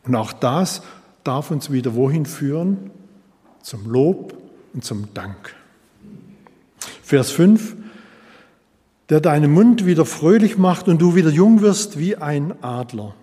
Und 0.03 0.15
auch 0.15 0.33
das 0.33 0.81
darf 1.23 1.51
uns 1.51 1.71
wieder 1.71 1.95
wohin 1.95 2.25
führen? 2.25 2.91
Zum 3.61 3.89
Lob 3.89 4.37
und 4.73 4.83
zum 4.83 5.13
Dank. 5.13 5.55
Vers 7.01 7.31
5, 7.31 7.75
der 9.09 9.21
deinen 9.21 9.51
Mund 9.51 9.85
wieder 9.85 10.05
fröhlich 10.05 10.57
macht 10.57 10.87
und 10.87 11.01
du 11.01 11.15
wieder 11.15 11.29
jung 11.29 11.61
wirst 11.61 11.97
wie 11.97 12.15
ein 12.15 12.63
Adler. 12.63 13.15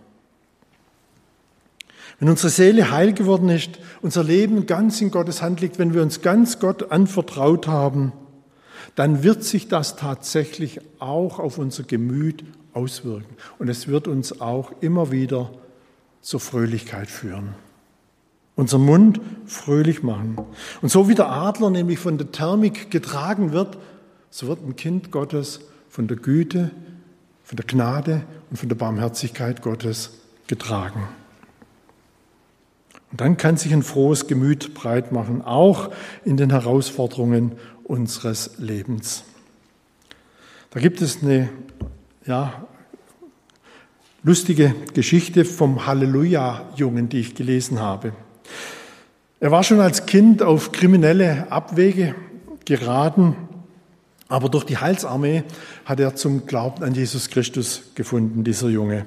Wenn 2.23 2.29
unsere 2.29 2.51
Seele 2.51 2.93
heil 2.93 3.15
geworden 3.15 3.49
ist, 3.49 3.81
unser 4.01 4.23
Leben 4.23 4.67
ganz 4.67 5.01
in 5.01 5.11
Gottes 5.11 5.43
Hand 5.43 5.61
liegt, 5.61 5.81
wenn 5.81 5.93
wir 5.93 6.03
uns 6.03 6.23
ganz 6.23 6.61
Gott 6.61 6.93
anvertraut 6.93 7.67
haben, 7.67 8.13
dann 8.95 9.25
wird 9.25 9.43
sich 9.43 9.67
das 9.67 9.97
tatsächlich 9.97 10.79
auch 11.01 11.41
auf 11.41 11.59
unser 11.59 11.83
Gemüt 11.83 12.45
auswirken. 12.75 13.35
Und 13.59 13.69
es 13.69 13.89
wird 13.89 14.07
uns 14.07 14.41
auch 14.41 14.71
immer 14.81 15.11
wieder 15.11 15.51
zur 16.21 16.39
Fröhlichkeit 16.39 17.11
führen. 17.11 17.57
Unser 18.55 18.79
Mund 18.79 19.21
fröhlich 19.47 20.05
machen. 20.05 20.39
Und 20.81 20.91
so 20.93 21.09
wie 21.09 21.17
der 21.17 21.29
Adler 21.29 21.71
nämlich 21.71 21.99
von 21.99 22.19
der 22.19 22.31
Thermik 22.31 22.93
getragen 22.93 23.51
wird, 23.51 23.79
so 24.31 24.47
wird 24.47 24.65
ein 24.65 24.77
Kind 24.77 25.11
Gottes 25.11 25.59
von 25.89 26.07
der 26.07 26.19
Güte, 26.19 26.71
von 27.43 27.57
der 27.57 27.67
Gnade 27.67 28.23
und 28.49 28.59
von 28.59 28.69
der 28.69 28.77
Barmherzigkeit 28.77 29.61
Gottes 29.61 30.21
getragen. 30.47 31.09
Und 33.13 33.21
dann 33.21 33.37
kann 33.37 33.59
sich 33.59 33.73
ein 33.75 33.83
frohes 33.83 34.27
Gemüt 34.27 34.73
breit 34.73 35.13
machen, 35.13 35.43
auch 35.43 35.91
in 36.25 36.39
den 36.39 36.51
Herausforderungen 36.51 37.53
unseres 37.85 38.53
Lebens. 38.59 39.25
Da 40.71 40.81
gibt 40.81 41.03
es 41.03 41.23
eine 41.23 41.51
ja, 42.27 42.67
lustige 44.23 44.75
Geschichte 44.95 45.45
vom 45.45 45.87
Halleluja-Jungen, 45.87 47.11
die 47.11 47.21
ich 47.21 47.35
gelesen 47.35 47.81
habe. 47.81 48.15
Er 49.41 49.51
war 49.51 49.63
schon 49.63 49.81
als 49.81 50.07
Kind 50.07 50.43
auf 50.43 50.73
kriminelle 50.73 51.53
Abwege 51.53 52.15
geraten, 52.65 53.37
aber 54.29 54.49
durch 54.49 54.65
die 54.65 54.79
Heilsarmee 54.79 55.43
hat 55.85 56.01
er 56.01 56.15
zum 56.15 56.47
Glauben 56.47 56.83
an 56.83 56.95
Jesus 56.95 57.29
Christus 57.29 57.91
gefunden, 57.95 58.43
dieser 58.43 58.71
Junge. 58.71 59.05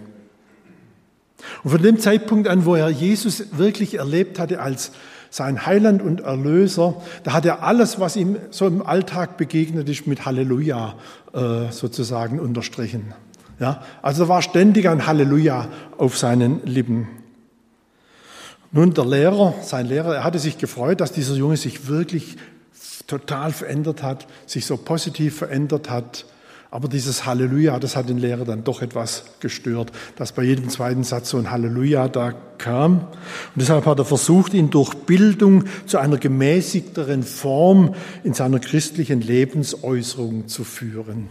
Und 1.63 1.71
von 1.71 1.81
dem 1.81 1.99
Zeitpunkt 1.99 2.47
an, 2.47 2.65
wo 2.65 2.75
er 2.75 2.89
Jesus 2.89 3.57
wirklich 3.57 3.95
erlebt 3.95 4.39
hatte 4.39 4.59
als 4.59 4.91
sein 5.29 5.65
Heiland 5.65 6.01
und 6.01 6.21
Erlöser, 6.21 7.01
da 7.23 7.33
hat 7.33 7.45
er 7.45 7.61
alles, 7.61 7.99
was 7.99 8.15
ihm 8.15 8.37
so 8.51 8.67
im 8.67 8.85
Alltag 8.85 9.37
begegnet 9.37 9.89
ist, 9.89 10.07
mit 10.07 10.25
Halleluja 10.25 10.95
äh, 11.33 11.71
sozusagen 11.71 12.39
unterstrichen. 12.39 13.13
Ja, 13.59 13.83
also 14.01 14.27
war 14.27 14.41
ständig 14.41 14.87
ein 14.87 15.07
Halleluja 15.07 15.67
auf 15.97 16.17
seinen 16.17 16.65
Lippen. 16.65 17.07
Nun, 18.71 18.93
der 18.93 19.05
Lehrer, 19.05 19.53
sein 19.61 19.85
Lehrer, 19.85 20.15
er 20.15 20.23
hatte 20.23 20.39
sich 20.39 20.57
gefreut, 20.57 20.99
dass 20.99 21.13
dieser 21.13 21.35
Junge 21.35 21.55
sich 21.55 21.87
wirklich 21.87 22.37
total 23.07 23.51
verändert 23.51 24.03
hat, 24.03 24.27
sich 24.45 24.65
so 24.65 24.75
positiv 24.77 25.37
verändert 25.37 25.89
hat. 25.89 26.25
Aber 26.75 26.89
dieses 26.89 27.25
Halleluja, 27.25 27.79
das 27.79 27.95
hat 27.95 28.09
den 28.09 28.17
Lehrer 28.17 28.43
dann 28.43 28.65
doch 28.65 28.81
etwas 28.81 29.23
gestört, 29.39 29.93
dass 30.17 30.33
bei 30.33 30.43
jedem 30.43 30.67
zweiten 30.67 31.05
Satz 31.05 31.29
so 31.29 31.38
ein 31.38 31.49
Halleluja 31.49 32.09
da 32.09 32.33
kam. 32.57 32.97
Und 32.97 33.07
deshalb 33.55 33.85
hat 33.85 33.97
er 33.97 34.03
versucht, 34.03 34.53
ihn 34.53 34.71
durch 34.71 34.93
Bildung 34.93 35.63
zu 35.85 35.99
einer 35.99 36.17
gemäßigteren 36.17 37.23
Form 37.23 37.95
in 38.25 38.33
seiner 38.33 38.59
christlichen 38.59 39.21
Lebensäußerung 39.21 40.49
zu 40.49 40.65
führen. 40.65 41.29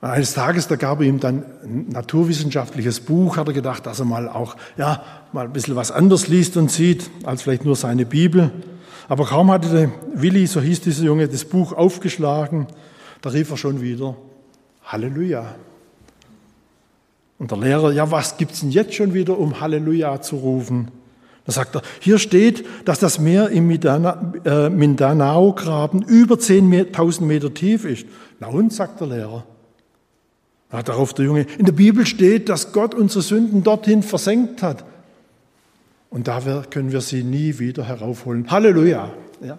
Und 0.00 0.08
eines 0.08 0.34
Tages, 0.34 0.66
da 0.66 0.74
gab 0.74 0.98
er 0.98 1.06
ihm 1.06 1.20
dann 1.20 1.44
ein 1.62 1.86
naturwissenschaftliches 1.90 2.98
Buch, 2.98 3.36
hat 3.36 3.46
er 3.46 3.54
gedacht, 3.54 3.86
dass 3.86 4.00
er 4.00 4.06
mal 4.06 4.28
auch, 4.28 4.56
ja, 4.76 5.04
mal 5.32 5.46
ein 5.46 5.52
bisschen 5.52 5.76
was 5.76 5.92
anders 5.92 6.26
liest 6.26 6.56
und 6.56 6.72
sieht, 6.72 7.08
als 7.22 7.42
vielleicht 7.42 7.64
nur 7.64 7.76
seine 7.76 8.06
Bibel. 8.06 8.50
Aber 9.08 9.24
kaum 9.24 9.52
hatte 9.52 9.92
Willi, 10.14 10.48
so 10.48 10.60
hieß 10.60 10.80
dieser 10.80 11.04
Junge, 11.04 11.28
das 11.28 11.44
Buch 11.44 11.72
aufgeschlagen, 11.72 12.66
da 13.22 13.30
rief 13.30 13.50
er 13.50 13.56
schon 13.56 13.80
wieder, 13.80 14.16
Halleluja. 14.84 15.54
Und 17.38 17.50
der 17.50 17.58
Lehrer, 17.58 17.92
ja, 17.92 18.10
was 18.10 18.36
gibt's 18.38 18.60
denn 18.60 18.70
jetzt 18.70 18.94
schon 18.94 19.12
wieder, 19.14 19.38
um 19.38 19.60
Halleluja 19.60 20.20
zu 20.22 20.36
rufen? 20.36 20.88
Da 21.44 21.52
sagt 21.52 21.76
er, 21.76 21.82
hier 22.00 22.18
steht, 22.18 22.64
dass 22.84 22.98
das 22.98 23.20
Meer 23.20 23.50
im 23.50 23.70
äh, 23.70 24.68
Mindanao-Graben 24.68 26.02
über 26.02 26.36
10.000 26.36 27.22
Meter 27.22 27.54
tief 27.54 27.84
ist. 27.84 28.06
Na 28.40 28.48
und, 28.48 28.72
sagt 28.72 29.00
der 29.00 29.06
Lehrer. 29.06 29.44
Na, 30.72 30.82
darauf 30.82 31.14
der 31.14 31.26
Junge, 31.26 31.46
in 31.58 31.66
der 31.66 31.72
Bibel 31.72 32.04
steht, 32.04 32.48
dass 32.48 32.72
Gott 32.72 32.94
unsere 32.94 33.22
Sünden 33.22 33.62
dorthin 33.62 34.02
versenkt 34.02 34.62
hat. 34.62 34.84
Und 36.10 36.26
da 36.26 36.40
können 36.70 36.90
wir 36.90 37.00
sie 37.00 37.22
nie 37.22 37.58
wieder 37.58 37.84
heraufholen. 37.84 38.50
Halleluja. 38.50 39.10
Ja. 39.40 39.58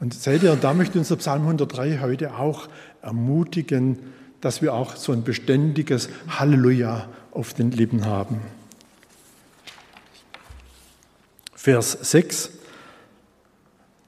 Und 0.00 0.14
seht 0.14 0.42
ihr, 0.42 0.56
da 0.56 0.72
möchte 0.72 0.98
uns 0.98 1.08
der 1.08 1.16
Psalm 1.16 1.42
103 1.42 1.98
heute 2.00 2.34
auch 2.34 2.68
ermutigen, 3.02 3.98
dass 4.40 4.62
wir 4.62 4.72
auch 4.72 4.96
so 4.96 5.12
ein 5.12 5.24
beständiges 5.24 6.08
Halleluja 6.28 7.08
auf 7.32 7.52
den 7.52 7.70
Lippen 7.70 8.06
haben. 8.06 8.40
Vers 11.54 11.98
6. 12.00 12.50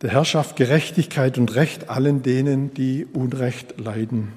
Der 0.01 0.11
Herr 0.11 0.25
schafft 0.25 0.57
Gerechtigkeit 0.57 1.37
und 1.37 1.55
Recht 1.55 1.91
allen 1.91 2.23
denen, 2.23 2.73
die 2.73 3.05
Unrecht 3.05 3.79
leiden. 3.79 4.33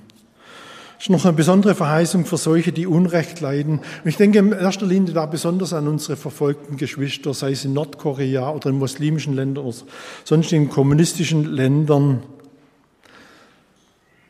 Ist 0.99 1.09
noch 1.09 1.25
eine 1.25 1.33
besondere 1.33 1.75
Verheißung 1.75 2.25
für 2.25 2.37
solche, 2.37 2.71
die 2.71 2.87
Unrecht 2.87 3.41
leiden. 3.41 3.79
Und 3.79 4.09
ich 4.09 4.17
denke 4.17 4.39
in 4.39 4.51
erster 4.51 4.85
Linie 4.85 5.13
da 5.13 5.25
besonders 5.25 5.73
an 5.73 5.87
unsere 5.87 6.15
verfolgten 6.15 6.77
Geschwister, 6.77 7.33
sei 7.33 7.51
es 7.51 7.65
in 7.65 7.73
Nordkorea 7.73 8.49
oder 8.49 8.69
in 8.69 8.77
muslimischen 8.77 9.33
Ländern 9.33 9.65
oder 9.65 9.77
sonst 10.23 10.51
in 10.53 10.69
kommunistischen 10.69 11.45
Ländern. 11.45 12.23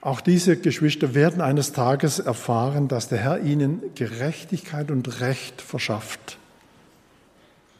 Auch 0.02 0.22
diese 0.22 0.58
Geschwister 0.58 1.16
werden 1.16 1.42
eines 1.42 1.72
Tages 1.72 2.20
erfahren, 2.20 2.88
dass 2.88 3.10
der 3.10 3.20
Herr 3.20 3.40
ihnen 3.42 3.82
Gerechtigkeit 3.96 4.92
und 4.92 5.20
Recht 5.22 5.62
verschafft 5.62 6.38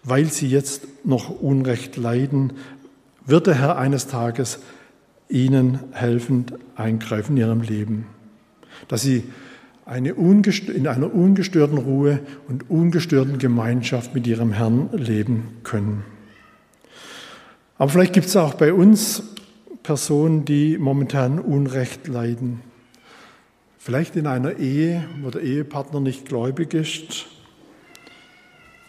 weil 0.06 0.26
sie 0.26 0.48
jetzt 0.48 0.88
noch 1.04 1.30
Unrecht 1.30 1.98
leiden, 1.98 2.54
wird 3.26 3.48
der 3.48 3.56
Herr 3.56 3.78
eines 3.78 4.08
Tages 4.08 4.60
ihnen 5.28 5.80
helfend 5.92 6.54
eingreifen 6.76 7.36
in 7.36 7.42
ihrem 7.42 7.62
Leben, 7.62 8.06
dass 8.88 9.02
sie 9.02 9.24
eine 9.86 10.10
in 10.10 10.88
einer 10.88 11.14
ungestörten 11.14 11.78
Ruhe 11.78 12.20
und 12.48 12.70
ungestörten 12.70 13.38
Gemeinschaft 13.38 14.16
mit 14.16 14.26
ihrem 14.26 14.52
Herrn 14.52 14.90
leben 14.94 15.58
können. 15.64 16.04
Aber 17.78 17.92
vielleicht 17.92 18.14
gibt 18.14 18.28
es 18.28 18.36
auch 18.36 18.56
bei 18.56 18.74
uns 18.74 19.24
Personen, 19.84 20.46
die 20.46 20.78
momentan 20.78 21.40
Unrecht 21.40 22.08
leiden. 22.08 22.62
Vielleicht 23.78 24.16
in 24.16 24.26
einer 24.26 24.58
Ehe, 24.58 25.04
wo 25.22 25.30
der 25.30 25.42
Ehepartner 25.42 26.00
nicht 26.00 26.26
gläubig 26.26 26.74
ist 26.74 27.28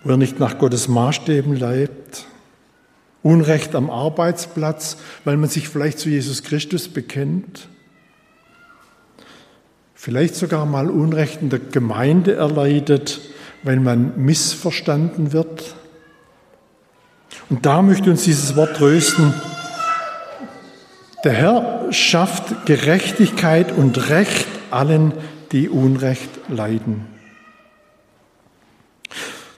wo 0.06 0.10
er 0.10 0.16
nicht 0.16 0.38
nach 0.38 0.58
Gottes 0.58 0.86
Maßstäben 0.86 1.56
lebt, 1.56 2.26
Unrecht 3.24 3.74
am 3.74 3.90
Arbeitsplatz, 3.90 4.98
weil 5.24 5.36
man 5.36 5.50
sich 5.50 5.68
vielleicht 5.68 5.98
zu 5.98 6.08
Jesus 6.08 6.44
Christus 6.44 6.86
bekennt, 6.86 7.68
vielleicht 9.96 10.36
sogar 10.36 10.66
mal 10.66 10.90
Unrecht 10.90 11.42
in 11.42 11.50
der 11.50 11.58
Gemeinde 11.58 12.36
erleidet, 12.36 13.20
weil 13.62 13.80
man 13.80 14.12
missverstanden 14.16 15.32
wird. 15.32 15.74
Und 17.48 17.66
da 17.66 17.82
möchte 17.82 18.10
uns 18.10 18.24
dieses 18.24 18.54
Wort 18.54 18.76
trösten. 18.76 19.34
Der 21.24 21.32
Herr 21.32 21.86
schafft 21.90 22.66
Gerechtigkeit 22.66 23.72
und 23.76 24.10
Recht 24.10 24.46
allen, 24.70 25.12
die 25.52 25.68
Unrecht 25.68 26.30
leiden. 26.48 27.06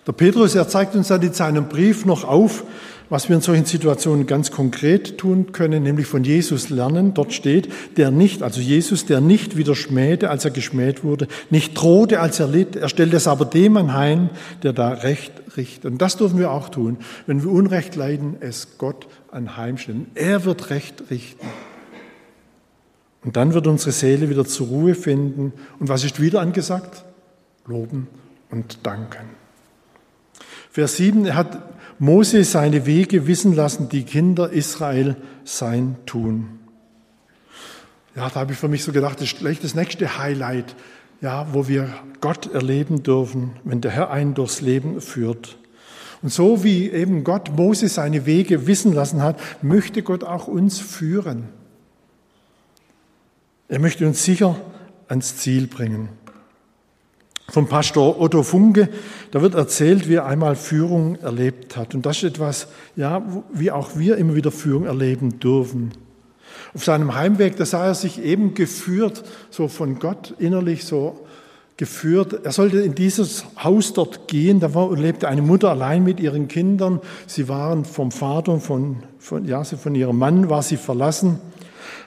Der 0.07 0.12
Petrus, 0.12 0.55
er 0.55 0.68
zeigt 0.68 0.94
uns 0.94 1.09
dann 1.09 1.20
in 1.20 1.35
seinem 1.35 1.68
Brief 1.68 2.07
noch 2.07 2.24
auf, 2.24 2.64
was 3.11 3.29
wir 3.29 3.37
in 3.37 3.42
solchen 3.42 3.64
Situationen 3.64 4.27
ganz 4.27 4.51
konkret 4.51 5.18
tun 5.18 5.53
können, 5.53 5.83
nämlich 5.83 6.07
von 6.07 6.25
Jesus 6.25 6.68
lernen. 6.68 7.14
Dort 7.14 7.33
steht, 7.33 7.68
der 7.97 8.11
nicht, 8.11 8.42
also 8.42 8.61
Jesus, 8.61 9.07
der 9.07 9.21
nicht 9.21 9.57
wieder 9.57 9.75
schmähte, 9.75 10.31
als 10.31 10.44
er 10.44 10.51
geschmäht 10.51 11.05
wurde, 11.05 11.29
nicht 11.51 11.75
drohte, 11.75 12.21
als 12.21 12.40
er 12.40 12.49
litt, 12.49 12.77
er 12.77 12.88
stellt 12.88 13.14
es 13.14 13.27
aber 13.27 13.44
dem 13.44 13.77
anheim, 13.77 14.31
der 14.62 14.73
da 14.73 14.90
Recht 14.90 15.33
richtet. 15.57 15.87
Und 15.87 16.03
das 16.03 16.16
dürfen 16.16 16.38
wir 16.38 16.51
auch 16.51 16.68
tun. 16.68 16.99
Wenn 17.27 17.42
wir 17.42 17.51
Unrecht 17.51 17.97
leiden, 17.97 18.37
es 18.40 18.79
Gott 18.79 19.07
anheimstellen. 19.31 20.07
Er 20.14 20.44
wird 20.44 20.71
Recht 20.71 21.11
richten. 21.11 21.47
Und 23.25 23.37
dann 23.37 23.53
wird 23.55 23.66
unsere 23.66 23.92
Seele 23.92 24.31
wieder 24.31 24.44
zur 24.44 24.68
Ruhe 24.68 24.94
finden. 24.94 25.53
Und 25.79 25.88
was 25.88 26.05
ist 26.05 26.21
wieder 26.21 26.40
angesagt? 26.40 27.05
Loben 27.66 28.07
und 28.51 28.87
danken. 28.87 29.27
Vers 30.71 30.97
7, 30.97 31.27
er 31.27 31.35
hat 31.35 31.59
Mose 31.98 32.44
seine 32.44 32.87
Wege 32.87 33.26
wissen 33.26 33.54
lassen, 33.54 33.88
die 33.88 34.04
Kinder 34.04 34.50
Israel 34.50 35.16
sein 35.44 35.96
tun. 36.06 36.61
Ja, 38.14 38.28
da 38.28 38.37
habe 38.40 38.52
ich 38.52 38.58
für 38.58 38.68
mich 38.68 38.84
so 38.84 38.92
gedacht, 38.92 39.20
das 39.20 39.32
ist 39.32 39.38
gleich 39.38 39.61
das 39.61 39.74
nächste 39.74 40.18
Highlight, 40.18 40.76
ja, 41.20 41.48
wo 41.52 41.66
wir 41.66 41.92
Gott 42.20 42.52
erleben 42.52 43.02
dürfen, 43.02 43.52
wenn 43.64 43.80
der 43.80 43.90
Herr 43.90 44.11
einen 44.11 44.34
durchs 44.34 44.61
Leben 44.61 45.00
führt. 45.00 45.58
Und 46.22 46.32
so 46.32 46.62
wie 46.62 46.88
eben 46.88 47.24
Gott 47.24 47.56
Mose 47.56 47.88
seine 47.88 48.26
Wege 48.26 48.66
wissen 48.66 48.92
lassen 48.92 49.22
hat, 49.22 49.40
möchte 49.62 50.02
Gott 50.02 50.22
auch 50.22 50.46
uns 50.46 50.78
führen. 50.78 51.48
Er 53.68 53.80
möchte 53.80 54.06
uns 54.06 54.24
sicher 54.24 54.56
ans 55.08 55.37
Ziel 55.37 55.66
bringen 55.66 56.11
vom 57.50 57.66
Pastor 57.66 58.20
Otto 58.20 58.42
Funke. 58.42 58.88
Da 59.30 59.42
wird 59.42 59.54
erzählt, 59.54 60.08
wie 60.08 60.14
er 60.14 60.26
einmal 60.26 60.56
Führung 60.56 61.16
erlebt 61.16 61.76
hat. 61.76 61.94
Und 61.94 62.04
das 62.04 62.18
ist 62.18 62.24
etwas, 62.24 62.68
ja, 62.96 63.22
wie 63.52 63.70
auch 63.70 63.96
wir 63.96 64.16
immer 64.16 64.34
wieder 64.34 64.50
Führung 64.50 64.84
erleben 64.84 65.40
dürfen. 65.40 65.92
Auf 66.74 66.84
seinem 66.84 67.14
Heimweg, 67.14 67.56
da 67.56 67.64
sah 67.64 67.87
er 67.87 67.94
sich 67.94 68.22
eben 68.22 68.54
geführt, 68.54 69.24
so 69.50 69.68
von 69.68 69.98
Gott 69.98 70.34
innerlich 70.38 70.84
so 70.84 71.26
geführt. 71.78 72.40
Er 72.44 72.52
sollte 72.52 72.80
in 72.80 72.94
dieses 72.94 73.44
Haus 73.62 73.94
dort 73.94 74.28
gehen. 74.28 74.61
Da 74.61 74.74
war, 74.74 74.94
lebte 74.94 75.28
eine 75.28 75.42
Mutter 75.42 75.70
allein 75.70 76.04
mit 76.04 76.20
ihren 76.20 76.48
Kindern. 76.48 77.00
Sie 77.26 77.48
waren 77.48 77.87
vom 77.87 78.11
Vater 78.11 78.58
von, 78.58 78.96
von, 79.18 79.46
ja, 79.46 79.64
von 79.64 79.94
ihrem 79.94 80.18
Mann 80.18 80.50
war 80.50 80.62
sie 80.62 80.76
verlassen. 80.76 81.40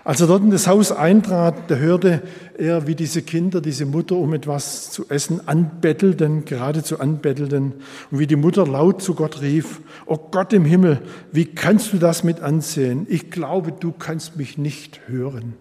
Als 0.03 0.19
er 0.19 0.27
dort 0.27 0.41
in 0.41 0.49
das 0.49 0.67
Haus 0.67 0.91
eintrat, 0.91 1.69
da 1.69 1.75
hörte 1.75 2.23
er, 2.57 2.87
wie 2.87 2.95
diese 2.95 3.21
Kinder, 3.21 3.61
diese 3.61 3.85
Mutter 3.85 4.15
um 4.15 4.33
etwas 4.33 4.89
zu 4.89 5.07
essen 5.09 5.47
anbettelten, 5.47 6.43
geradezu 6.45 6.99
anbettelten, 6.99 7.73
und 8.09 8.19
wie 8.19 8.25
die 8.25 8.35
Mutter 8.35 8.65
laut 8.65 9.03
zu 9.03 9.13
Gott 9.13 9.41
rief, 9.41 9.81
Oh 10.07 10.17
Gott 10.17 10.53
im 10.53 10.65
Himmel, 10.65 11.01
wie 11.31 11.45
kannst 11.45 11.93
du 11.93 11.97
das 11.97 12.23
mit 12.23 12.39
ansehen? 12.39 13.05
Ich 13.09 13.29
glaube, 13.29 13.71
du 13.71 13.91
kannst 13.91 14.37
mich 14.37 14.57
nicht 14.57 15.01
hören. 15.07 15.53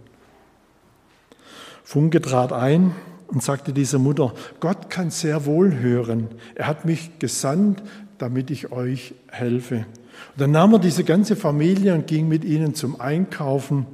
Funke 1.84 2.22
trat 2.22 2.52
ein 2.54 2.94
und 3.26 3.42
sagte 3.42 3.74
dieser 3.74 3.98
Mutter, 3.98 4.32
Gott 4.60 4.88
kann 4.88 5.10
sehr 5.10 5.44
wohl 5.44 5.80
hören. 5.80 6.28
Er 6.54 6.66
hat 6.66 6.86
mich 6.86 7.18
gesandt, 7.18 7.82
damit 8.16 8.50
ich 8.50 8.72
euch 8.72 9.14
helfe. 9.28 9.84
Und 10.32 10.40
dann 10.40 10.50
nahm 10.52 10.72
er 10.72 10.78
diese 10.78 11.04
ganze 11.04 11.36
Familie 11.36 11.94
und 11.94 12.06
ging 12.06 12.26
mit 12.26 12.44
ihnen 12.44 12.74
zum 12.74 13.00
Einkaufen 13.00 13.86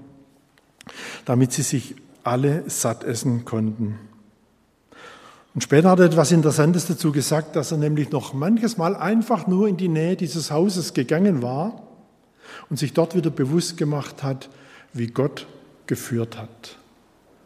damit 1.25 1.53
sie 1.53 1.62
sich 1.62 1.96
alle 2.25 2.68
satt 2.68 3.05
essen 3.05 3.44
konnten. 3.44 3.99
Und 5.55 5.62
später 5.62 5.90
hat 5.90 6.01
er 6.01 6.07
etwas 6.07 6.33
Interessantes 6.33 6.87
dazu 6.87 7.12
gesagt, 7.12 7.57
dass 7.57 7.72
er 7.72 7.79
nämlich 7.79 8.11
noch 8.11 8.35
manches 8.35 8.77
Mal 8.77 8.94
einfach 8.94 9.46
nur 9.46 9.68
in 9.68 9.79
die 9.79 9.88
Nähe 9.88 10.16
dieses 10.16 10.51
Hauses 10.51 10.92
gegangen 10.92 11.40
war 11.40 11.83
und 12.68 12.79
sich 12.79 12.92
dort 12.92 13.14
wieder 13.14 13.31
bewusst 13.31 13.77
gemacht 13.77 14.22
hat, 14.22 14.51
wie 14.92 15.07
Gott 15.07 15.46
geführt 15.87 16.37
hat. 16.37 16.77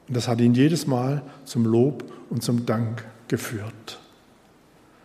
Und 0.08 0.16
das 0.16 0.26
hat 0.26 0.40
ihn 0.40 0.54
jedes 0.54 0.88
Mal 0.88 1.22
zum 1.44 1.64
Lob 1.64 2.04
und 2.30 2.42
zum 2.42 2.66
Dank 2.66 3.04
geführt. 3.28 4.00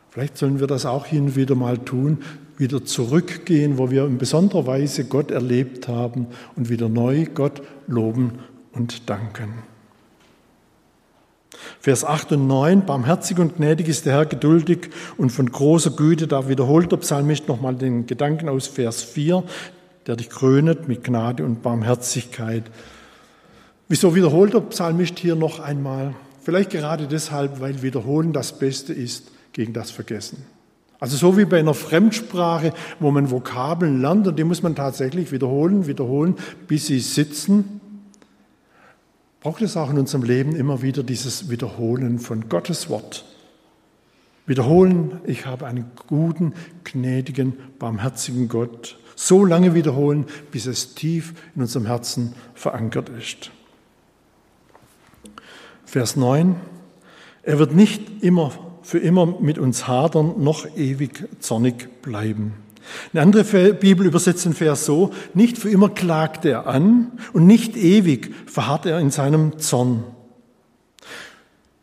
Vielleicht 0.09 0.38
sollen 0.38 0.59
wir 0.59 0.67
das 0.67 0.86
auch 0.86 1.05
hin 1.05 1.25
und 1.25 1.36
wieder 1.36 1.55
mal 1.55 1.77
tun, 1.77 2.23
wieder 2.58 2.86
zurückgehen, 2.86 3.78
wo 3.78 3.91
wir 3.91 4.06
in 4.06 4.18
besonderer 4.18 4.68
Weise 4.68 5.06
Gott 5.06 5.32
erlebt 5.32 5.88
haben 5.88 6.28
und 6.56 6.70
wieder 6.70 6.89
neu 6.89 7.26
Gott 7.34 7.62
loben 7.88 8.39
und 8.72 9.10
danken. 9.10 9.53
Vers 11.80 12.03
8 12.03 12.34
und 12.34 12.47
9, 12.47 12.86
barmherzig 12.86 13.39
und 13.39 13.58
gnädig 13.58 13.88
ist 13.88 14.06
der 14.06 14.14
Herr 14.14 14.26
geduldig 14.26 14.89
und 15.18 15.32
von 15.32 15.51
großer 15.51 15.91
Güte, 15.91 16.28
da 16.28 16.49
wiederholt 16.49 16.91
der 16.91 16.97
Psalmist 16.97 17.47
nochmal 17.47 17.76
den 17.76 18.08
Gedanken 18.08 18.49
aus 18.49 18.68
Vers 18.68 19.03
4, 19.03 19.43
der 20.08 20.16
dich 20.16 20.30
krönet 20.30 20.88
mit 20.88 21.03
Gnade 21.03 21.43
und 21.43 21.62
Barmherzigkeit. 21.62 22.64
Wieso 23.88 24.16
wiederholt 24.16 24.53
der 24.53 24.62
Psalmist 24.62 25.20
hier 25.20 25.36
noch 25.36 25.60
einmal? 25.60 26.16
Vielleicht 26.41 26.72
gerade 26.72 27.08
deshalb, 27.08 27.60
weil 27.60 27.82
Wiederholen 27.82 28.34
das 28.34 28.58
Beste 28.58 28.93
ist 28.93 29.32
gegen 29.53 29.74
das 29.74 29.91
Vergessen. 29.91 30.55
Also 31.06 31.18
so 31.18 31.38
wie 31.38 31.45
bei 31.45 31.60
einer 31.60 31.76
Fremdsprache, 31.76 32.74
wo 32.99 33.12
man 33.12 33.30
Vokabeln 33.30 34.01
lernt 34.01 34.28
und 34.28 34.39
die 34.39 34.43
muss 34.43 34.64
man 34.64 34.74
tatsächlich 34.74 35.32
wiederholen, 35.32 35.86
wiederholen, 35.86 36.34
bis 36.68 36.88
sie 36.88 36.99
sitzen, 36.99 37.80
braucht 39.39 39.62
es 39.62 39.78
auch 39.78 39.91
in 39.91 39.99
unserem 39.99 40.24
Leben 40.24 40.56
immer 40.56 40.82
wieder 40.82 41.03
dieses 41.03 41.47
Wiederholen 41.47 42.18
von 42.18 42.49
Gottes 42.49 42.89
Wort. 42.89 43.24
Wiederholen, 44.47 45.22
ich 45.28 45.45
habe 45.45 45.68
einen 45.68 45.91
guten, 46.08 46.53
gnädigen, 46.86 47.53
barmherzigen 47.78 48.47
Gott. 48.47 48.97
So 49.16 49.45
lange 49.45 49.76
wiederholen, 49.76 50.26
bis 50.49 50.66
es 50.66 50.95
tief 50.95 51.36
in 51.56 51.62
unserem 51.62 51.86
Herzen 51.86 52.34
verankert 52.56 53.10
ist. 53.10 53.51
Vers 55.86 56.16
9. 56.16 56.56
Er 57.43 57.60
wird 57.60 57.76
nicht 57.76 58.24
immer 58.24 58.53
für 58.86 58.99
immer 58.99 59.25
mit 59.25 59.57
uns 59.57 59.88
hadern, 59.88 60.36
noch 60.43 60.67
ewig 60.77 61.27
zornig 61.39 62.01
bleiben. 62.03 62.53
Eine 63.11 63.23
andere 63.23 63.73
Bibel 63.73 64.05
übersetzt 64.05 64.45
den 64.45 64.53
Vers 64.53 64.86
so, 64.86 65.11
nicht 65.33 65.57
für 65.57 65.69
immer 65.69 65.89
klagt 65.89 66.45
er 66.45 66.67
an 66.67 67.13
und 67.33 67.47
nicht 67.47 67.75
ewig 67.75 68.31
verharrt 68.45 68.86
er 68.86 68.99
in 68.99 69.09
seinem 69.09 69.57
Zorn. 69.57 70.03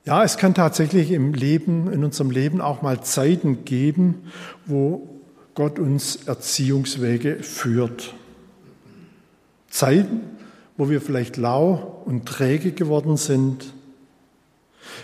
Ja, 0.04 0.22
es 0.22 0.36
kann 0.36 0.54
tatsächlich 0.54 1.10
im 1.10 1.34
Leben, 1.34 1.92
in 1.92 2.04
unserem 2.04 2.30
Leben 2.30 2.60
auch 2.60 2.82
mal 2.82 3.02
Zeiten 3.02 3.64
geben, 3.64 4.30
wo 4.64 5.20
Gott 5.54 5.80
uns 5.80 6.16
Erziehungswege 6.26 7.42
führt. 7.42 8.14
Zeiten, 9.70 10.20
wo 10.76 10.88
wir 10.88 11.00
vielleicht 11.00 11.36
lau 11.36 12.02
und 12.04 12.26
träge 12.26 12.72
geworden 12.72 13.16
sind. 13.16 13.74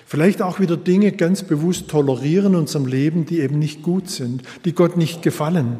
Vielleicht 0.06 0.42
auch 0.42 0.60
wieder 0.60 0.76
Dinge 0.76 1.12
ganz 1.12 1.42
bewusst 1.42 1.88
tolerieren 1.88 2.54
in 2.54 2.60
unserem 2.60 2.86
Leben, 2.86 3.26
die 3.26 3.40
eben 3.40 3.58
nicht 3.58 3.82
gut 3.82 4.08
sind, 4.08 4.42
die 4.64 4.72
Gott 4.72 4.96
nicht 4.96 5.22
gefallen. 5.22 5.78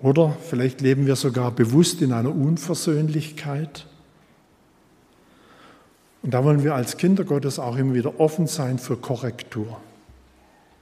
Oder 0.00 0.36
vielleicht 0.48 0.80
leben 0.80 1.06
wir 1.06 1.16
sogar 1.16 1.52
bewusst 1.52 2.02
in 2.02 2.12
einer 2.12 2.34
Unversöhnlichkeit. 2.34 3.86
Und 6.22 6.34
da 6.34 6.44
wollen 6.44 6.64
wir 6.64 6.74
als 6.74 6.96
Kinder 6.96 7.24
Gottes 7.24 7.58
auch 7.58 7.76
immer 7.76 7.94
wieder 7.94 8.20
offen 8.20 8.46
sein 8.46 8.78
für 8.78 8.96
Korrektur. 8.96 9.80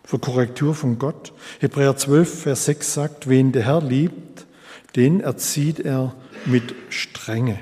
Für 0.05 0.19
Korrektur 0.19 0.75
von 0.75 0.99
Gott. 0.99 1.33
Hebräer 1.61 1.97
12, 1.97 2.43
Vers 2.43 2.65
6 2.65 2.95
sagt, 2.95 3.29
wen 3.29 3.53
der 3.53 3.65
Herr 3.65 3.83
liebt, 3.83 4.47
den 4.97 5.21
erzieht 5.21 5.81
er 5.81 6.15
mit 6.47 6.75
Strenge. 6.89 7.59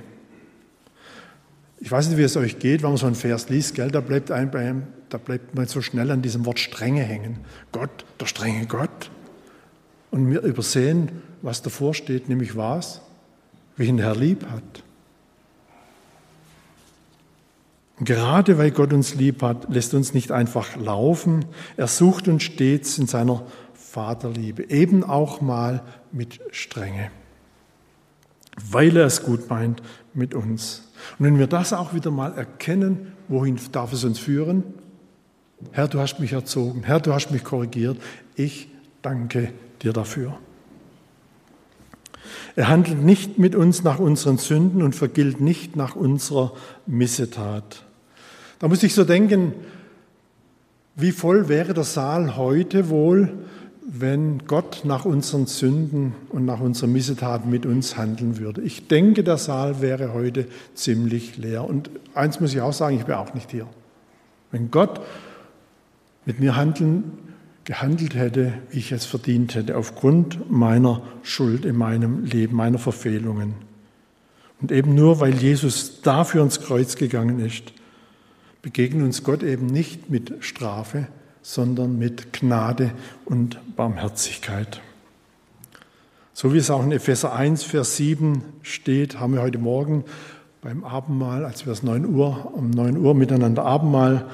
Ich 1.80 1.90
weiß 1.90 2.08
nicht, 2.08 2.18
wie 2.18 2.22
es 2.22 2.36
euch 2.36 2.58
geht, 2.58 2.82
wenn 2.82 2.90
man 2.90 2.96
so 2.96 3.06
einen 3.06 3.14
Vers 3.14 3.48
liest, 3.48 3.74
gell, 3.74 3.90
da 3.90 4.00
bleibt, 4.00 4.30
ein, 4.30 4.86
da 5.08 5.18
bleibt 5.18 5.54
man 5.54 5.66
so 5.66 5.80
schnell 5.80 6.10
an 6.10 6.22
diesem 6.22 6.44
Wort 6.44 6.58
Strenge 6.58 7.02
hängen. 7.02 7.38
Gott, 7.70 8.04
der 8.20 8.26
strenge 8.26 8.66
Gott. 8.66 9.10
Und 10.10 10.30
wir 10.30 10.42
übersehen, 10.42 11.22
was 11.42 11.62
davor 11.62 11.94
steht, 11.94 12.28
nämlich 12.28 12.56
was? 12.56 13.00
Wie 13.76 13.86
ihn 13.86 13.96
der 13.96 14.06
Herr 14.06 14.16
lieb 14.16 14.44
hat. 14.50 14.82
Gerade 18.00 18.58
weil 18.58 18.70
Gott 18.70 18.92
uns 18.92 19.14
lieb 19.14 19.42
hat, 19.42 19.72
lässt 19.72 19.92
uns 19.94 20.14
nicht 20.14 20.30
einfach 20.30 20.76
laufen. 20.76 21.44
Er 21.76 21.88
sucht 21.88 22.28
uns 22.28 22.44
stets 22.44 22.98
in 22.98 23.06
seiner 23.06 23.44
Vaterliebe, 23.74 24.70
eben 24.70 25.02
auch 25.02 25.40
mal 25.40 25.82
mit 26.12 26.40
Strenge, 26.52 27.10
weil 28.70 28.96
er 28.96 29.06
es 29.06 29.22
gut 29.22 29.48
meint 29.50 29.82
mit 30.14 30.34
uns. 30.34 30.87
Und 31.18 31.26
wenn 31.26 31.38
wir 31.38 31.46
das 31.46 31.72
auch 31.72 31.94
wieder 31.94 32.10
mal 32.10 32.32
erkennen, 32.34 33.12
wohin 33.28 33.58
darf 33.72 33.92
es 33.92 34.04
uns 34.04 34.18
führen? 34.18 34.62
Herr, 35.72 35.88
du 35.88 35.98
hast 35.98 36.20
mich 36.20 36.32
erzogen, 36.32 36.82
Herr, 36.84 37.00
du 37.00 37.12
hast 37.12 37.30
mich 37.30 37.44
korrigiert, 37.44 37.98
ich 38.36 38.68
danke 39.02 39.52
dir 39.82 39.92
dafür. 39.92 40.38
Er 42.56 42.68
handelt 42.68 43.02
nicht 43.02 43.38
mit 43.38 43.54
uns 43.54 43.84
nach 43.84 43.98
unseren 43.98 44.38
Sünden 44.38 44.82
und 44.82 44.94
vergilt 44.94 45.40
nicht 45.40 45.76
nach 45.76 45.96
unserer 45.96 46.52
Missetat. 46.86 47.84
Da 48.58 48.68
muss 48.68 48.82
ich 48.82 48.94
so 48.94 49.04
denken, 49.04 49.54
wie 50.96 51.12
voll 51.12 51.48
wäre 51.48 51.74
der 51.74 51.84
Saal 51.84 52.36
heute 52.36 52.88
wohl, 52.88 53.32
wenn 53.90 54.46
Gott 54.46 54.82
nach 54.84 55.06
unseren 55.06 55.46
Sünden 55.46 56.14
und 56.28 56.44
nach 56.44 56.60
unserer 56.60 56.88
Missetat 56.88 57.46
mit 57.46 57.64
uns 57.64 57.96
handeln 57.96 58.38
würde. 58.38 58.60
Ich 58.60 58.86
denke, 58.86 59.24
der 59.24 59.38
Saal 59.38 59.80
wäre 59.80 60.12
heute 60.12 60.46
ziemlich 60.74 61.38
leer. 61.38 61.64
Und 61.64 61.88
eins 62.12 62.38
muss 62.38 62.52
ich 62.52 62.60
auch 62.60 62.74
sagen, 62.74 62.98
ich 62.98 63.08
wäre 63.08 63.18
auch 63.18 63.32
nicht 63.32 63.50
hier. 63.50 63.66
Wenn 64.50 64.70
Gott 64.70 65.00
mit 66.26 66.38
mir 66.38 66.54
handeln 66.54 67.04
gehandelt 67.64 68.14
hätte, 68.14 68.52
wie 68.70 68.78
ich 68.78 68.92
es 68.92 69.06
verdient 69.06 69.54
hätte, 69.54 69.78
aufgrund 69.78 70.50
meiner 70.50 71.02
Schuld 71.22 71.64
in 71.64 71.76
meinem 71.76 72.24
Leben, 72.24 72.56
meiner 72.56 72.78
Verfehlungen. 72.78 73.54
Und 74.60 74.70
eben 74.70 74.94
nur, 74.94 75.20
weil 75.20 75.34
Jesus 75.34 76.02
dafür 76.02 76.42
ins 76.42 76.60
Kreuz 76.60 76.96
gegangen 76.96 77.40
ist, 77.40 77.72
begegnet 78.60 79.04
uns 79.04 79.24
Gott 79.24 79.42
eben 79.42 79.66
nicht 79.66 80.10
mit 80.10 80.34
Strafe, 80.40 81.08
sondern 81.48 81.98
mit 81.98 82.34
Gnade 82.34 82.90
und 83.24 83.58
Barmherzigkeit. 83.74 84.82
So 86.34 86.52
wie 86.52 86.58
es 86.58 86.70
auch 86.70 86.84
in 86.84 86.92
Epheser 86.92 87.32
1, 87.32 87.62
Vers 87.62 87.96
7 87.96 88.42
steht, 88.60 89.18
haben 89.18 89.32
wir 89.32 89.40
heute 89.40 89.56
Morgen 89.56 90.04
beim 90.60 90.84
Abendmahl, 90.84 91.46
als 91.46 91.64
wir 91.64 91.72
es 91.72 91.82
9 91.82 92.04
Uhr, 92.04 92.52
um 92.52 92.68
9 92.68 92.98
Uhr 92.98 93.14
miteinander 93.14 93.64
Abendmahl 93.64 94.26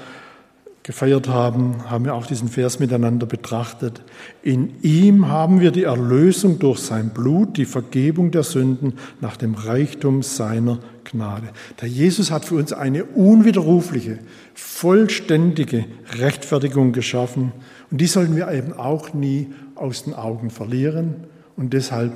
gefeiert 0.85 1.28
haben, 1.28 1.91
haben 1.91 2.05
wir 2.05 2.14
auch 2.14 2.26
diesen 2.26 2.49
Vers 2.49 2.78
miteinander 2.78 3.24
betrachtet. 3.24 4.03
In 4.43 4.82
ihm 4.82 5.28
haben 5.28 5.61
wir 5.61 5.70
die 5.70 5.85
Erlösung 5.85 6.59
durch 6.59 6.78
sein 6.80 7.09
Blut, 7.09 7.57
die 7.57 7.64
Vergebung 7.64 8.30
der 8.30 8.43
Sünden 8.43 8.93
nach 9.22 9.39
dem 9.39 9.55
Reichtum 9.55 10.22
seiner 10.22 10.78
Gnade. 11.05 11.49
Der 11.80 11.89
Jesus 11.89 12.30
hat 12.30 12.45
für 12.45 12.57
uns 12.57 12.74
eine 12.74 13.05
unwiderrufliche, 13.05 14.18
vollständige 14.53 15.87
Rechtfertigung 16.18 16.93
geschaffen 16.93 17.53
und 17.91 18.03
die 18.03 18.07
sollten 18.07 18.37
wir 18.37 18.53
eben 18.53 18.74
auch 18.74 19.14
nie 19.14 19.49
aus 19.76 20.05
den 20.05 20.12
Augen 20.12 20.51
verlieren 20.51 21.14
und 21.57 21.72
deshalb 21.72 22.12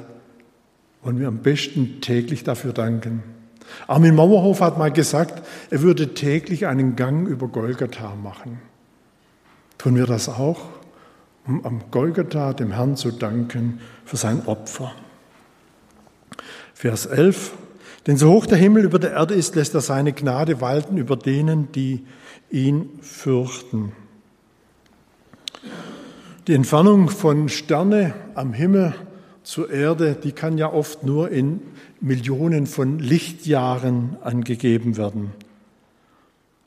wollen 1.02 1.18
wir 1.18 1.28
am 1.28 1.38
besten 1.38 2.02
täglich 2.02 2.44
dafür 2.44 2.74
danken. 2.74 3.22
Armin 3.86 4.14
Mauerhof 4.14 4.60
hat 4.60 4.78
mal 4.78 4.92
gesagt, 4.92 5.42
er 5.70 5.82
würde 5.82 6.14
täglich 6.14 6.66
einen 6.66 6.96
Gang 6.96 7.28
über 7.28 7.48
Golgatha 7.48 8.14
machen. 8.14 8.60
Tun 9.78 9.96
wir 9.96 10.06
das 10.06 10.28
auch, 10.28 10.60
um 11.46 11.64
am 11.64 11.82
Golgatha 11.90 12.52
dem 12.52 12.72
Herrn 12.72 12.96
zu 12.96 13.10
danken 13.10 13.80
für 14.04 14.16
sein 14.16 14.46
Opfer. 14.46 14.92
Vers 16.74 17.06
11. 17.06 17.52
Denn 18.06 18.16
so 18.16 18.32
hoch 18.32 18.46
der 18.46 18.58
Himmel 18.58 18.84
über 18.84 18.98
der 18.98 19.12
Erde 19.12 19.34
ist, 19.34 19.54
lässt 19.54 19.74
er 19.74 19.80
seine 19.80 20.12
Gnade 20.12 20.60
walten 20.60 20.96
über 20.96 21.16
denen, 21.16 21.72
die 21.72 22.06
ihn 22.50 22.88
fürchten. 23.02 23.92
Die 26.46 26.54
Entfernung 26.54 27.10
von 27.10 27.48
Sterne 27.48 28.14
am 28.34 28.54
Himmel 28.54 28.94
zur 29.42 29.70
Erde, 29.70 30.14
die 30.14 30.32
kann 30.32 30.56
ja 30.56 30.72
oft 30.72 31.02
nur 31.02 31.30
in 31.30 31.60
Millionen 32.00 32.66
von 32.66 32.98
Lichtjahren 32.98 34.16
angegeben 34.22 34.96
werden. 34.96 35.30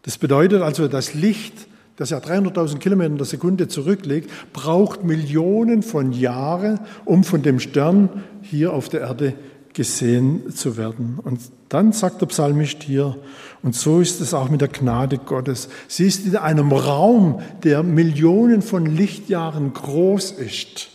Das 0.04 0.18
bedeutet 0.18 0.62
also, 0.62 0.88
das 0.88 1.14
Licht, 1.14 1.68
das 1.96 2.10
ja 2.10 2.18
300.000 2.18 2.80
Kilometer 2.80 3.12
in 3.12 3.18
der 3.18 3.26
Sekunde 3.26 3.68
zurücklegt, 3.68 4.32
braucht 4.54 5.04
Millionen 5.04 5.84
von 5.84 6.12
Jahren, 6.12 6.80
um 7.06 7.24
von 7.24 7.44
dem 7.44 7.60
Stern 7.60 8.10
hier 8.42 8.74
auf 8.74 8.90
der 8.90 9.02
Erde 9.02 9.34
gesehen 9.74 10.52
zu 10.54 10.76
werden. 10.76 11.20
Und 11.24 11.40
dann 11.70 11.94
sagt 11.94 12.22
der 12.22 12.26
Psalmist 12.26 12.84
hier, 12.84 13.18
und 13.64 13.76
so 13.76 14.02
ist 14.02 14.20
es 14.20 14.34
auch 14.34 14.50
mit 14.50 14.62
der 14.62 14.68
Gnade 14.68 15.18
Gottes. 15.18 15.70
Sie 15.88 16.06
ist 16.06 16.26
in 16.26 16.36
einem 16.36 16.72
Raum, 16.72 17.42
der 17.64 17.84
Millionen 17.84 18.62
von 18.62 18.86
Lichtjahren 18.86 19.72
groß 19.74 20.32
ist. 20.32 20.90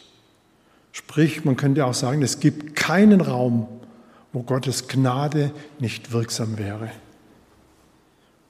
Sprich, 0.92 1.44
man 1.44 1.56
könnte 1.56 1.86
auch 1.86 1.94
sagen, 1.94 2.22
es 2.22 2.40
gibt 2.40 2.74
keinen 2.74 3.20
Raum, 3.20 3.68
wo 4.36 4.42
Gottes 4.42 4.86
Gnade 4.86 5.50
nicht 5.78 6.12
wirksam 6.12 6.58
wäre. 6.58 6.90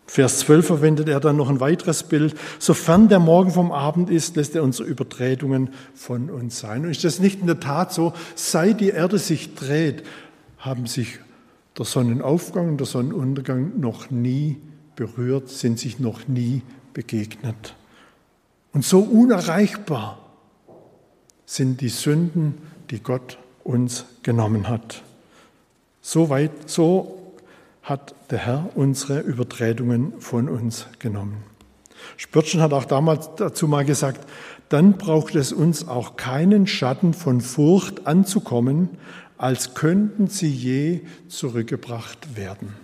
Vers 0.05 0.41
12 0.41 0.67
verwendet 0.67 1.09
er 1.09 1.21
dann 1.21 1.37
noch 1.37 1.49
ein 1.49 1.61
weiteres 1.61 2.03
Bild. 2.03 2.35
Sofern 2.59 3.09
der 3.09 3.21
Morgen 3.21 3.53
vom 3.53 3.71
Abend 3.71 4.11
ist, 4.11 4.35
lässt 4.35 4.57
er 4.57 4.65
unsere 4.65 4.89
Übertretungen 4.89 5.71
von 5.95 6.29
uns 6.29 6.59
sein. 6.59 6.85
Und 6.85 6.91
ist 6.91 7.05
das 7.05 7.21
nicht 7.21 7.41
in 7.41 7.47
der 7.47 7.61
Tat 7.61 7.93
so? 7.93 8.15
Seit 8.35 8.81
die 8.81 8.89
Erde 8.89 9.19
sich 9.19 9.55
dreht, 9.55 10.03
haben 10.59 10.87
sich 10.87 11.21
der 11.79 11.85
Sonnenaufgang 11.85 12.71
und 12.71 12.79
der 12.79 12.89
Sonnenuntergang 12.89 13.79
noch 13.79 14.11
nie 14.11 14.57
berührt, 14.97 15.51
sind 15.51 15.79
sich 15.79 16.01
noch 16.01 16.27
nie 16.27 16.63
begegnet. 16.95 17.77
Und 18.73 18.85
so 18.85 19.03
unerreichbar 19.03 20.19
sind 21.45 21.81
die 21.81 21.91
Sünden, 21.91 22.55
die 22.91 23.01
Gott 23.01 23.39
uns 23.63 24.05
genommen 24.25 24.69
hat. 24.69 25.05
So 26.09 26.31
weit, 26.31 26.71
so 26.71 27.35
hat 27.83 28.15
der 28.31 28.39
Herr 28.39 28.71
unsere 28.77 29.19
Übertretungen 29.19 30.21
von 30.21 30.49
uns 30.49 30.87
genommen. 31.01 31.43
Spörtchen 32.17 32.61
hat 32.61 32.73
auch 32.73 32.85
damals 32.85 33.31
dazu 33.35 33.67
mal 33.67 33.85
gesagt, 33.85 34.21
dann 34.69 34.99
braucht 34.99 35.35
es 35.35 35.53
uns 35.53 35.89
auch 35.89 36.17
keinen 36.17 36.69
Schatten 36.69 37.13
von 37.13 37.41
Furcht 37.41 38.07
anzukommen, 38.07 38.91
als 39.37 39.75
könnten 39.75 40.29
sie 40.29 40.49
je 40.49 41.01
zurückgebracht 41.27 42.37
werden. 42.37 42.77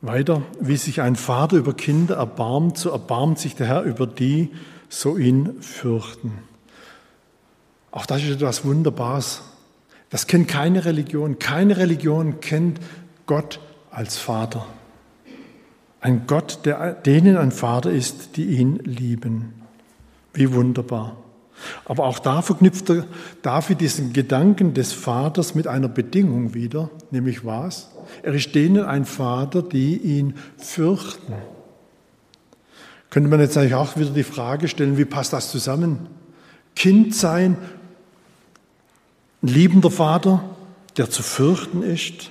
Weiter, 0.00 0.42
wie 0.60 0.76
sich 0.76 1.00
ein 1.00 1.16
Vater 1.16 1.56
über 1.56 1.74
Kinder 1.74 2.18
erbarmt, 2.18 2.78
so 2.78 2.90
erbarmt 2.90 3.40
sich 3.40 3.56
der 3.56 3.66
Herr 3.66 3.82
über 3.82 4.06
die, 4.06 4.52
so 4.88 5.16
ihn 5.16 5.60
fürchten. 5.60 6.51
Auch 7.92 8.06
das 8.06 8.22
ist 8.22 8.30
etwas 8.30 8.64
Wunderbares. 8.64 9.42
Das 10.10 10.26
kennt 10.26 10.48
keine 10.48 10.84
Religion. 10.84 11.38
Keine 11.38 11.76
Religion 11.76 12.40
kennt 12.40 12.80
Gott 13.26 13.60
als 13.90 14.18
Vater. 14.18 14.66
Ein 16.00 16.26
Gott, 16.26 16.60
der 16.64 16.94
denen 16.94 17.36
ein 17.36 17.52
Vater 17.52 17.90
ist, 17.90 18.36
die 18.36 18.44
ihn 18.56 18.78
lieben. 18.78 19.54
Wie 20.34 20.52
wunderbar. 20.52 21.16
Aber 21.84 22.04
auch 22.04 22.18
da 22.18 22.42
verknüpft 22.42 22.92
David 23.42 23.80
diesen 23.80 24.12
Gedanken 24.12 24.74
des 24.74 24.92
Vaters 24.92 25.54
mit 25.54 25.66
einer 25.66 25.88
Bedingung 25.88 26.54
wieder, 26.54 26.90
nämlich 27.10 27.44
was? 27.44 27.90
Er 28.22 28.34
ist 28.34 28.54
denen 28.54 28.84
ein 28.84 29.04
Vater, 29.04 29.62
die 29.62 29.96
ihn 29.96 30.34
fürchten. 30.56 31.34
Könnte 33.10 33.28
man 33.28 33.40
jetzt 33.40 33.56
eigentlich 33.56 33.74
auch 33.74 33.96
wieder 33.96 34.10
die 34.10 34.22
Frage 34.22 34.68
stellen, 34.68 34.96
wie 34.96 35.04
passt 35.04 35.32
das 35.32 35.50
zusammen? 35.50 36.08
Kind 36.74 37.14
sein, 37.14 37.56
ein 39.42 39.48
liebender 39.48 39.90
Vater, 39.90 40.42
der 40.96 41.10
zu 41.10 41.22
fürchten 41.22 41.82
ist. 41.82 42.30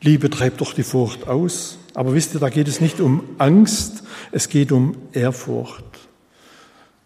Liebe 0.00 0.30
treibt 0.30 0.60
doch 0.60 0.72
die 0.72 0.82
Furcht 0.82 1.28
aus. 1.28 1.78
Aber 1.94 2.14
wisst 2.14 2.34
ihr, 2.34 2.40
da 2.40 2.48
geht 2.48 2.68
es 2.68 2.80
nicht 2.80 3.00
um 3.00 3.22
Angst, 3.38 4.04
es 4.32 4.48
geht 4.48 4.72
um 4.72 4.96
Ehrfurcht. 5.12 5.84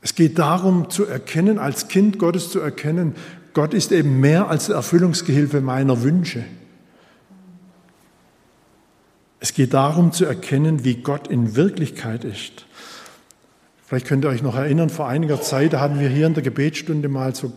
Es 0.02 0.14
geht 0.14 0.38
darum 0.38 0.90
zu 0.90 1.06
erkennen, 1.06 1.58
als 1.58 1.88
Kind 1.88 2.18
Gottes 2.18 2.50
zu 2.50 2.60
erkennen, 2.60 3.14
Gott 3.54 3.72
ist 3.72 3.92
eben 3.92 4.20
mehr 4.20 4.48
als 4.48 4.68
Erfüllungsgehilfe 4.68 5.60
meiner 5.60 6.02
Wünsche. 6.02 6.44
Es 9.38 9.54
geht 9.54 9.74
darum 9.74 10.10
zu 10.10 10.24
erkennen, 10.24 10.84
wie 10.84 10.96
Gott 10.96 11.28
in 11.28 11.54
Wirklichkeit 11.54 12.24
ist. 12.24 12.66
Vielleicht 13.86 14.06
könnt 14.06 14.24
ihr 14.24 14.28
euch 14.28 14.42
noch 14.42 14.56
erinnern, 14.56 14.88
vor 14.88 15.08
einiger 15.08 15.42
Zeit 15.42 15.74
hatten 15.74 16.00
wir 16.00 16.08
hier 16.08 16.26
in 16.26 16.34
der 16.34 16.42
Gebetsstunde 16.42 17.08
mal 17.08 17.34
so 17.34 17.52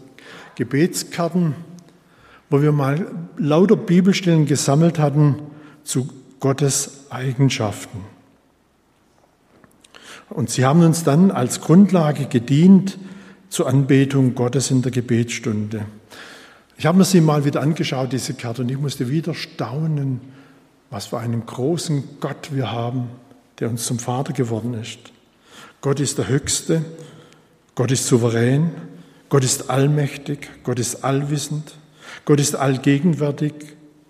Gebetskarten, 0.56 1.56
wo 2.50 2.62
wir 2.62 2.72
mal 2.72 3.06
lauter 3.38 3.78
Bibelstellen 3.78 4.46
gesammelt 4.46 5.00
hatten 5.00 5.36
zu 5.84 6.10
Gottes 6.40 7.06
Eigenschaften. 7.10 8.00
Und 10.30 10.50
sie 10.50 10.66
haben 10.66 10.84
uns 10.84 11.04
dann 11.04 11.32
als 11.32 11.62
Grundlage 11.62 12.26
gedient 12.26 12.98
zur 13.50 13.68
Anbetung 13.68 14.36
Gottes 14.36 14.72
in 14.72 14.82
der 14.82 14.92
Gebetsstunde. 14.92 15.86
Ich 16.78 16.86
habe 16.86 16.98
mir 16.98 17.06
sie 17.06 17.22
mal 17.22 17.46
wieder 17.46 17.62
angeschaut, 17.62 18.12
diese 18.12 18.34
Karte, 18.34 18.62
und 18.62 18.70
ich 18.70 18.78
musste 18.78 19.10
wieder 19.10 19.34
staunen, 19.34 20.20
was 20.90 21.08
für 21.08 21.18
einen 21.20 21.46
großen 21.46 22.20
Gott 22.20 22.50
wir 22.52 22.72
haben, 22.72 23.08
der 23.60 23.70
uns 23.70 23.86
zum 23.86 24.00
Vater 24.00 24.34
geworden 24.34 24.74
ist. 24.74 25.00
Gott 25.82 26.00
ist 26.00 26.18
der 26.18 26.28
Höchste, 26.28 26.84
Gott 27.76 27.92
ist 27.92 28.08
souverän, 28.08 28.72
Gott 29.30 29.44
ist 29.44 29.70
allmächtig, 29.70 30.50
Gott 30.64 30.80
ist 30.80 31.04
allwissend, 31.04 31.76
Gott 32.26 32.40
ist 32.40 32.56
allgegenwärtig, 32.56 33.54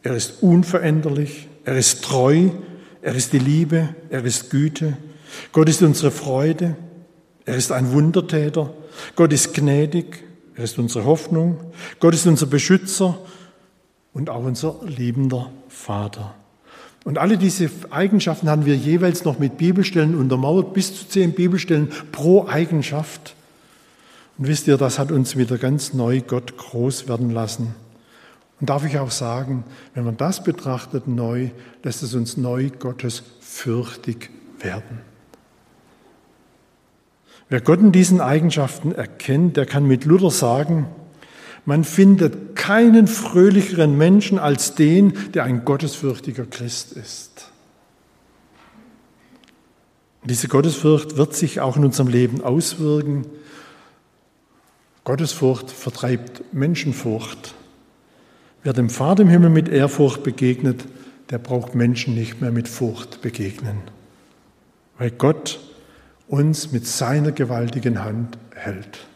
er 0.03 0.15
ist 0.15 0.41
unveränderlich, 0.41 1.47
er 1.65 1.77
ist 1.77 2.03
treu, 2.03 2.49
er 3.01 3.15
ist 3.15 3.33
die 3.33 3.39
Liebe, 3.39 3.89
er 4.09 4.23
ist 4.23 4.49
Güte, 4.49 4.95
Gott 5.51 5.67
ist 5.67 5.81
unsere 5.81 6.11
Freude, 6.11 6.77
er 7.45 7.55
ist 7.55 7.71
ein 7.71 7.91
Wundertäter, 7.91 8.73
Gott 9.15 9.33
ist 9.33 9.53
gnädig, 9.53 10.23
er 10.55 10.63
ist 10.63 10.77
unsere 10.79 11.05
Hoffnung, 11.05 11.59
Gott 11.99 12.13
ist 12.13 12.25
unser 12.25 12.45
Beschützer 12.45 13.19
und 14.13 14.29
auch 14.29 14.43
unser 14.43 14.79
liebender 14.85 15.51
Vater. 15.67 16.35
Und 17.03 17.17
alle 17.17 17.37
diese 17.37 17.69
Eigenschaften 17.89 18.49
haben 18.49 18.65
wir 18.65 18.75
jeweils 18.75 19.23
noch 19.23 19.39
mit 19.39 19.57
Bibelstellen 19.57 20.15
untermauert, 20.15 20.73
bis 20.73 20.93
zu 20.93 21.07
zehn 21.07 21.33
Bibelstellen 21.33 21.89
pro 22.11 22.47
Eigenschaft. 22.47 23.35
Und 24.37 24.47
wisst 24.47 24.67
ihr, 24.67 24.77
das 24.77 24.99
hat 24.99 25.11
uns 25.11 25.37
wieder 25.37 25.57
ganz 25.57 25.93
neu 25.93 26.21
Gott 26.21 26.57
groß 26.57 27.07
werden 27.07 27.31
lassen. 27.31 27.73
Und 28.59 28.69
darf 28.69 28.85
ich 28.85 28.97
auch 28.97 29.11
sagen, 29.11 29.63
wenn 29.93 30.03
man 30.03 30.17
das 30.17 30.43
betrachtet 30.43 31.07
neu, 31.07 31.51
lässt 31.83 32.03
es 32.03 32.13
uns 32.13 32.37
neu 32.37 32.69
Gottes 32.77 33.23
fürchtig 33.39 34.29
werden. 34.59 35.01
Wer 37.49 37.61
Gott 37.61 37.79
in 37.79 37.93
diesen 37.93 38.19
Eigenschaften 38.19 38.91
erkennt, 38.91 39.55
der 39.55 39.65
kann 39.65 39.85
mit 39.85 40.03
Luther 40.03 40.31
sagen, 40.31 40.87
man 41.65 41.83
findet 41.83 42.56
keinen 42.67 43.07
fröhlicheren 43.07 43.97
Menschen 43.97 44.37
als 44.37 44.75
den, 44.75 45.13
der 45.33 45.45
ein 45.45 45.63
gottesfürchtiger 45.63 46.45
Christ 46.45 46.91
ist. 46.91 47.49
Diese 50.25 50.49
Gottesfurcht 50.49 51.15
wird 51.15 51.33
sich 51.33 51.61
auch 51.61 51.77
in 51.77 51.85
unserem 51.85 52.09
Leben 52.09 52.43
auswirken. 52.43 53.25
Gottesfurcht 55.05 55.71
vertreibt 55.71 56.53
Menschenfurcht. 56.53 57.55
Wer 58.63 58.73
dem 58.73 58.89
Vater 58.89 59.21
im 59.21 59.29
Himmel 59.29 59.49
mit 59.49 59.69
Ehrfurcht 59.69 60.23
begegnet, 60.23 60.83
der 61.29 61.37
braucht 61.37 61.73
Menschen 61.73 62.15
nicht 62.15 62.41
mehr 62.41 62.51
mit 62.51 62.67
Furcht 62.67 63.21
begegnen. 63.21 63.77
Weil 64.97 65.11
Gott 65.11 65.61
uns 66.27 66.73
mit 66.73 66.85
seiner 66.85 67.31
gewaltigen 67.31 68.03
Hand 68.03 68.37
hält. 68.53 69.07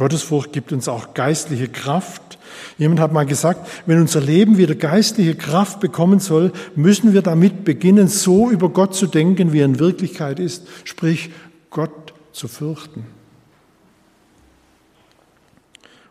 Gottesfurcht 0.00 0.54
gibt 0.54 0.72
uns 0.72 0.88
auch 0.88 1.12
geistliche 1.12 1.68
Kraft. 1.68 2.38
Jemand 2.78 3.00
hat 3.00 3.12
mal 3.12 3.26
gesagt, 3.26 3.68
wenn 3.84 4.00
unser 4.00 4.22
Leben 4.22 4.56
wieder 4.56 4.74
geistliche 4.74 5.34
Kraft 5.34 5.78
bekommen 5.78 6.20
soll, 6.20 6.52
müssen 6.74 7.12
wir 7.12 7.20
damit 7.20 7.66
beginnen, 7.66 8.08
so 8.08 8.50
über 8.50 8.70
Gott 8.70 8.94
zu 8.94 9.06
denken, 9.06 9.52
wie 9.52 9.58
er 9.58 9.66
in 9.66 9.78
Wirklichkeit 9.78 10.40
ist, 10.40 10.66
sprich 10.84 11.28
Gott 11.68 12.14
zu 12.32 12.48
fürchten. 12.48 13.04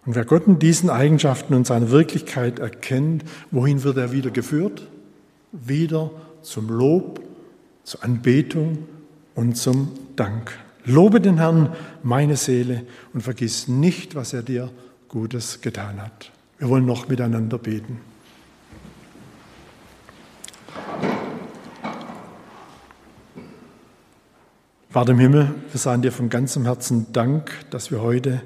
Und 0.06 0.14
wer 0.14 0.24
Gott 0.24 0.46
in 0.46 0.60
diesen 0.60 0.92
Eigenschaften 0.92 1.56
und 1.56 1.66
seiner 1.66 1.90
Wirklichkeit 1.90 2.60
erkennt, 2.60 3.24
wohin 3.50 3.82
wird 3.82 3.98
er 3.98 4.12
wieder 4.12 4.30
geführt? 4.30 4.88
Wieder 5.52 6.12
zum 6.44 6.70
Lob, 6.70 7.22
zur 7.84 8.04
Anbetung 8.04 8.88
und 9.34 9.58
zum 9.58 9.94
Dank. 10.16 10.60
Lobe 10.90 11.22
den 11.22 11.38
Herrn, 11.38 11.76
meine 12.02 12.36
Seele, 12.36 12.84
und 13.14 13.22
vergiss 13.22 13.68
nicht, 13.68 14.16
was 14.16 14.34
er 14.34 14.42
dir 14.42 14.72
Gutes 15.08 15.62
getan 15.62 16.02
hat. 16.02 16.32
Wir 16.58 16.68
wollen 16.68 16.86
noch 16.86 17.08
miteinander 17.08 17.60
beten. 17.60 18.00
Vater 24.90 25.12
im 25.12 25.20
Himmel, 25.20 25.54
wir 25.72 25.80
sagen 25.80 26.02
dir 26.02 26.12
von 26.12 26.30
ganzem 26.30 26.66
Herzen 26.66 27.14
Dank, 27.14 27.52
dass 27.70 27.92
wir 27.92 28.02
heute 28.02 28.42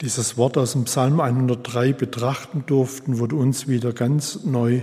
dieses 0.00 0.36
Wort 0.36 0.58
aus 0.58 0.72
dem 0.72 0.84
Psalm 0.84 1.20
103 1.20 1.92
betrachten 1.92 2.64
durften, 2.66 3.20
wo 3.20 3.28
du 3.28 3.38
uns 3.38 3.68
wieder 3.68 3.92
ganz 3.92 4.44
neu 4.44 4.82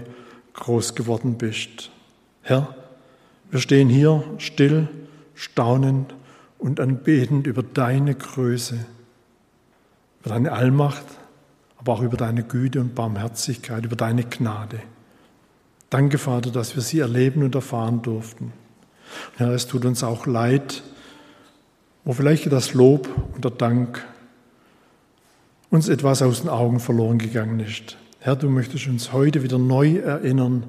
groß 0.54 0.96
geworden 0.96 1.38
bist. 1.38 1.92
Herr, 2.42 2.74
wir 3.50 3.60
stehen 3.60 3.90
hier 3.90 4.24
still, 4.38 4.88
staunend 5.36 6.16
und 6.62 6.80
anbetend 6.80 7.48
über 7.48 7.64
deine 7.64 8.14
Größe, 8.14 8.86
über 10.22 10.30
deine 10.30 10.52
Allmacht, 10.52 11.06
aber 11.78 11.94
auch 11.94 12.02
über 12.04 12.18
deine 12.18 12.44
Güte 12.44 12.80
und 12.80 12.94
Barmherzigkeit, 12.94 13.84
über 13.84 13.96
deine 13.96 14.24
Gnade. 14.24 14.80
Danke, 15.90 16.20
Vater, 16.20 16.52
dass 16.52 16.76
wir 16.76 16.84
sie 16.84 17.00
erleben 17.00 17.42
und 17.42 17.56
erfahren 17.56 18.04
durften. 18.04 18.46
Und 18.46 19.40
Herr, 19.40 19.50
es 19.50 19.66
tut 19.66 19.86
uns 19.86 20.04
auch 20.04 20.28
leid, 20.28 20.84
wo 22.06 22.14
vielleicht 22.14 22.50
das 22.52 22.76
Lob 22.76 23.10
und 23.34 23.44
der 23.44 23.52
Dank 23.52 24.06
uns 25.72 25.90
etwas 25.90 26.22
aus 26.22 26.42
den 26.42 26.50
Augen 26.50 26.80
verloren 26.80 27.18
gegangen 27.18 27.60
ist. 27.60 27.98
Herr, 28.20 28.36
du 28.36 28.50
möchtest 28.50 28.88
uns 28.88 29.14
heute 29.14 29.42
wieder 29.42 29.58
neu 29.58 29.96
erinnern, 29.98 30.66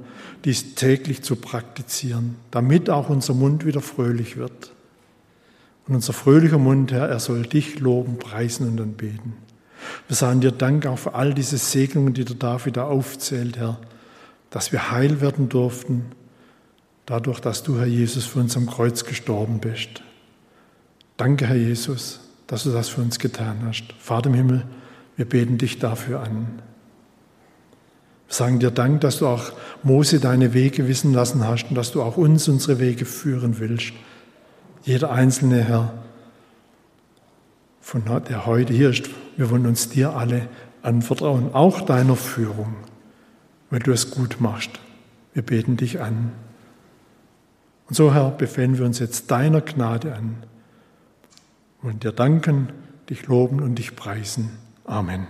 dies 0.47 0.75
täglich 0.75 1.23
zu 1.23 1.37
praktizieren, 1.37 2.37
damit 2.51 2.89
auch 2.89 3.11
unser 3.11 3.35
Mund 3.35 3.67
wieder 3.67 3.83
fröhlich 3.83 4.39
wird. 4.39 4.73
Und 5.93 5.97
unser 5.97 6.15
fröhlicher 6.15 6.57
Mund, 6.57 6.91
Herr, 6.91 7.11
er 7.11 7.21
soll 7.21 7.43
dich 7.43 7.79
loben, 7.79 8.19
preisen 8.19 8.67
und 8.67 8.81
anbeten. 8.81 9.35
Wir 10.09 10.17
sagen 10.17 10.41
dir 10.41 10.51
Dank 10.51 10.87
auch 10.87 10.99
für 10.99 11.13
all 11.13 11.35
diese 11.35 11.59
Segnungen, 11.59 12.15
die 12.15 12.25
der 12.25 12.37
David 12.37 12.79
da 12.79 12.85
aufzählt, 12.85 13.59
Herr, 13.59 13.79
dass 14.49 14.73
wir 14.73 14.91
heil 14.91 15.21
werden 15.21 15.51
durften, 15.51 16.07
dadurch, 17.05 17.41
dass 17.41 17.63
du, 17.63 17.79
Herr 17.79 17.85
Jesus, 17.85 18.25
für 18.25 18.41
uns 18.41 18.57
am 18.57 18.65
Kreuz 18.65 19.05
gestorben 19.05 19.59
bist. 19.61 20.03
Danke, 21.19 21.47
Herr 21.47 21.57
Jesus, 21.57 22.21
dass 22.47 22.63
du 22.63 22.71
das 22.71 22.89
für 22.89 23.03
uns 23.03 23.19
getan 23.19 23.59
hast. 23.67 23.93
Vater 23.99 24.31
im 24.31 24.35
Himmel, 24.35 24.65
wir 25.19 25.27
beten 25.27 25.59
dich 25.59 25.79
dafür 25.79 26.21
an. 26.21 26.63
Wir 28.29 28.35
sagen 28.35 28.61
dir 28.61 28.71
Dank, 28.71 29.03
dass 29.03 29.19
du 29.19 29.27
auch 29.27 29.53
Mose 29.83 30.21
deine 30.21 30.55
Wege 30.55 30.89
wissen 30.89 31.13
lassen 31.13 31.47
hast 31.47 31.67
und 31.69 31.75
dass 31.75 31.93
du 31.93 32.01
auch 32.01 32.17
uns 32.17 32.49
unsere 32.49 32.79
Wege 32.79 33.05
führen 33.05 33.59
willst. 33.59 33.93
Jeder 34.83 35.13
einzelne 35.13 35.63
Herr, 35.63 35.95
von 37.81 38.05
der 38.05 38.47
heute 38.47 38.73
hier 38.73 38.91
ist, 38.91 39.11
wir 39.37 39.51
wollen 39.51 39.67
uns 39.67 39.89
dir 39.89 40.15
alle 40.15 40.49
anvertrauen, 40.83 41.55
auch 41.55 41.81
deiner 41.81 42.17
Führung. 42.17 42.75
weil 43.73 43.81
du 43.81 43.91
es 43.91 44.11
gut 44.11 44.37
machst. 44.39 44.71
Wir 45.33 45.43
beten 45.43 45.79
dich 45.79 45.99
an. 46.03 46.33
Und 47.89 47.97
so, 47.97 48.13
Herr, 48.13 48.31
befehlen 48.31 48.77
wir 48.77 48.85
uns 48.85 48.99
jetzt 48.99 49.31
deiner 49.31 49.63
Gnade 49.63 50.15
an. 50.15 50.37
Wollen 51.81 51.99
dir 51.99 52.13
danken, 52.13 52.69
dich 53.09 53.27
loben 53.29 53.63
und 53.63 53.77
dich 53.77 53.97
preisen. 53.97 54.51
Amen. 54.85 55.27